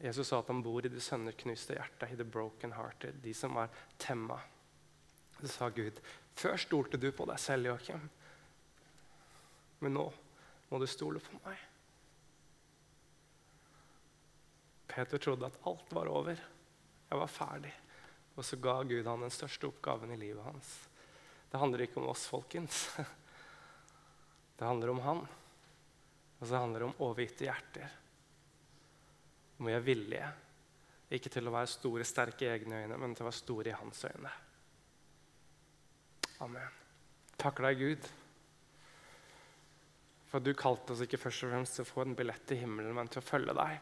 Jesus 0.01 0.27
sa 0.27 0.39
at 0.41 0.49
han 0.49 0.63
bor 0.65 0.83
i 0.83 0.91
det 0.91 1.03
sønderknuste 1.03 1.77
hjertet, 1.77 2.11
i 2.11 2.17
the 2.19 2.25
broken 2.25 2.73
hearted, 2.75 3.19
de 3.23 3.33
som 3.37 3.55
er 3.61 3.71
temma. 4.01 4.39
Så 5.39 5.51
sa 5.51 5.69
Gud, 5.69 5.99
før 6.35 6.57
stolte 6.59 6.99
du 6.99 7.11
på 7.15 7.27
deg 7.29 7.39
selv, 7.39 7.69
Joakim. 7.69 8.09
Men 9.83 9.95
nå 9.99 10.07
må 10.71 10.79
du 10.81 10.87
stole 10.89 11.21
på 11.23 11.37
meg. 11.43 11.61
Peter 14.93 15.21
trodde 15.21 15.47
at 15.47 15.61
alt 15.69 15.93
var 15.95 16.09
over. 16.11 16.39
Jeg 17.09 17.19
var 17.19 17.31
ferdig. 17.31 17.73
Og 18.35 18.45
så 18.45 18.57
ga 18.61 18.79
Gud 18.87 19.05
han 19.05 19.25
den 19.25 19.33
største 19.33 19.69
oppgaven 19.69 20.13
i 20.13 20.19
livet 20.19 20.45
hans. 20.45 20.73
Det 21.53 21.59
handler 21.61 21.83
ikke 21.85 22.01
om 22.01 22.09
oss, 22.09 22.25
folkens. 22.25 22.87
Det 24.57 24.65
handler 24.65 24.89
om 24.89 25.01
han. 25.05 25.19
Og 26.39 26.47
så 26.49 26.57
handler 26.57 26.81
det 26.81 26.87
om 26.87 27.03
overgitte 27.05 27.45
hjerter 27.45 27.99
om 29.61 29.69
vi 29.69 29.75
er 29.77 29.83
villige, 29.85 30.29
ikke 31.13 31.29
til 31.31 31.47
å 31.47 31.53
være 31.53 31.69
store, 31.71 32.03
sterke 32.07 32.47
i 32.47 32.49
egne 32.51 32.81
øyne, 32.83 32.97
men 32.99 33.13
til 33.13 33.23
å 33.23 33.29
være 33.29 33.37
store 33.37 33.69
i 33.69 33.75
hans 33.77 34.01
øyne. 34.09 34.31
Amen. 36.43 36.79
Takker 37.39 37.69
deg, 37.69 37.83
Gud, 37.83 38.09
for 40.27 40.41
at 40.41 40.47
du 40.47 40.51
kalte 40.57 40.95
oss 40.95 41.03
ikke 41.05 41.21
først 41.21 41.45
og 41.45 41.53
fremst 41.53 41.77
til 41.77 41.85
å 41.85 41.91
få 41.93 42.03
en 42.03 42.17
billett 42.17 42.43
til 42.49 42.63
himmelen, 42.63 42.95
men 42.97 43.11
til 43.13 43.21
å 43.21 43.27
følge 43.27 43.55
deg. 43.55 43.77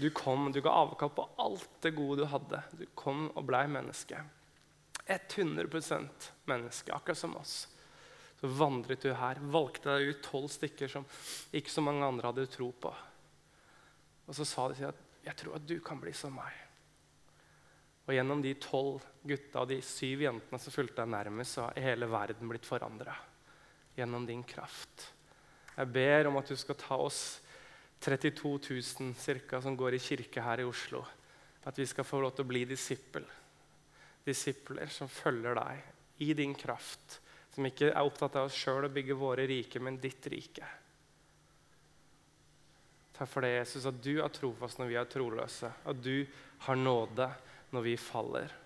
Du 0.00 0.08
kom, 0.16 0.48
du 0.50 0.58
ga 0.64 0.74
avkall 0.80 1.12
på 1.14 1.28
alt 1.44 1.76
det 1.84 1.92
gode 1.94 2.24
du 2.24 2.32
hadde. 2.32 2.64
Du 2.74 2.88
kom 2.98 3.28
og 3.28 3.44
blei 3.46 3.66
menneske. 3.70 4.24
100 5.06 5.68
menneske, 6.44 6.92
akkurat 6.92 7.18
som 7.18 7.36
oss. 7.36 7.68
Så 8.40 8.48
vandret 8.48 9.04
du 9.04 9.12
her, 9.12 9.40
valgte 9.40 9.92
deg 9.92 10.10
ut 10.10 10.22
tolv 10.24 10.50
stykker 10.52 10.90
som 10.90 11.06
ikke 11.52 11.72
så 11.72 11.84
mange 11.84 12.04
andre 12.04 12.30
hadde 12.30 12.46
tro 12.52 12.70
på. 12.72 12.92
Og 14.24 14.36
så 14.36 14.46
sa 14.48 14.68
de 14.68 14.74
til 14.74 14.88
at 14.88 15.00
'jeg 15.24 15.36
tror 15.36 15.56
at 15.56 15.66
du 15.66 15.80
kan 15.80 16.00
bli 16.00 16.12
som 16.12 16.36
meg'. 16.36 16.64
Og 18.06 18.14
gjennom 18.14 18.42
de 18.42 18.54
tolv 18.54 19.04
gutta 19.24 19.60
og 19.60 19.68
de 19.68 19.80
syv 19.80 20.20
jentene 20.20 20.60
som 20.60 20.72
fulgte 20.72 21.00
deg 21.00 21.08
nærmest, 21.08 21.54
så 21.54 21.62
har 21.62 21.80
hele 21.80 22.06
verden 22.06 22.48
blitt 22.48 22.66
forandra 22.66 23.16
gjennom 23.96 24.26
din 24.26 24.42
kraft. 24.42 25.12
Jeg 25.76 25.92
ber 25.92 26.26
om 26.26 26.36
at 26.36 26.50
du 26.50 26.56
skal 26.56 26.74
ta 26.74 26.96
oss 26.96 27.40
32 28.00 28.58
000 29.00 29.14
cirka, 29.14 29.60
som 29.60 29.76
går 29.76 29.94
i 29.94 29.98
kirke 29.98 30.42
her 30.42 30.60
i 30.60 30.64
Oslo, 30.68 31.04
at 31.64 31.78
vi 31.78 31.86
skal 31.86 32.04
få 32.04 32.20
lov 32.20 32.34
til 32.36 32.44
å 32.44 32.48
bli 32.48 32.64
disippel. 32.68 33.24
Disipler 34.24 34.90
som 34.92 35.10
følger 35.10 35.58
deg 35.58 36.22
i 36.24 36.32
din 36.36 36.54
kraft. 36.56 37.20
Som 37.54 37.68
ikke 37.68 37.92
er 37.92 38.02
opptatt 38.02 38.38
av 38.40 38.48
oss 38.48 38.56
sjøl 38.58 38.88
og 38.88 38.94
bygger 38.96 39.18
våre 39.18 39.46
rike, 39.46 39.82
men 39.82 40.00
ditt 40.02 40.26
rike. 40.32 40.66
Takk 43.14 43.30
for 43.30 43.46
det, 43.46 43.52
Jesus, 43.60 43.86
at 43.86 44.00
du 44.02 44.16
er 44.18 44.32
trofast 44.34 44.80
når 44.80 44.90
vi 44.90 44.98
er 44.98 45.10
troløse. 45.10 45.70
At 45.86 46.02
du 46.02 46.26
har 46.66 46.80
nåde 46.80 47.28
når 47.70 47.86
vi 47.86 47.94
faller. 48.00 48.56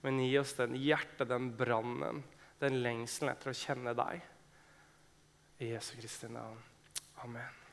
Men 0.00 0.22
gi 0.22 0.32
oss 0.40 0.56
den 0.56 0.76
hjertet, 0.78 1.28
den 1.28 1.50
brannen, 1.58 2.22
den 2.62 2.80
lengselen 2.84 3.34
etter 3.34 3.52
å 3.52 3.60
kjenne 3.60 3.96
deg. 3.98 4.24
I 5.58 5.72
Jesu 5.74 5.96
Kristi 5.98 6.30
navn. 6.32 6.60
Amen. 7.26 7.67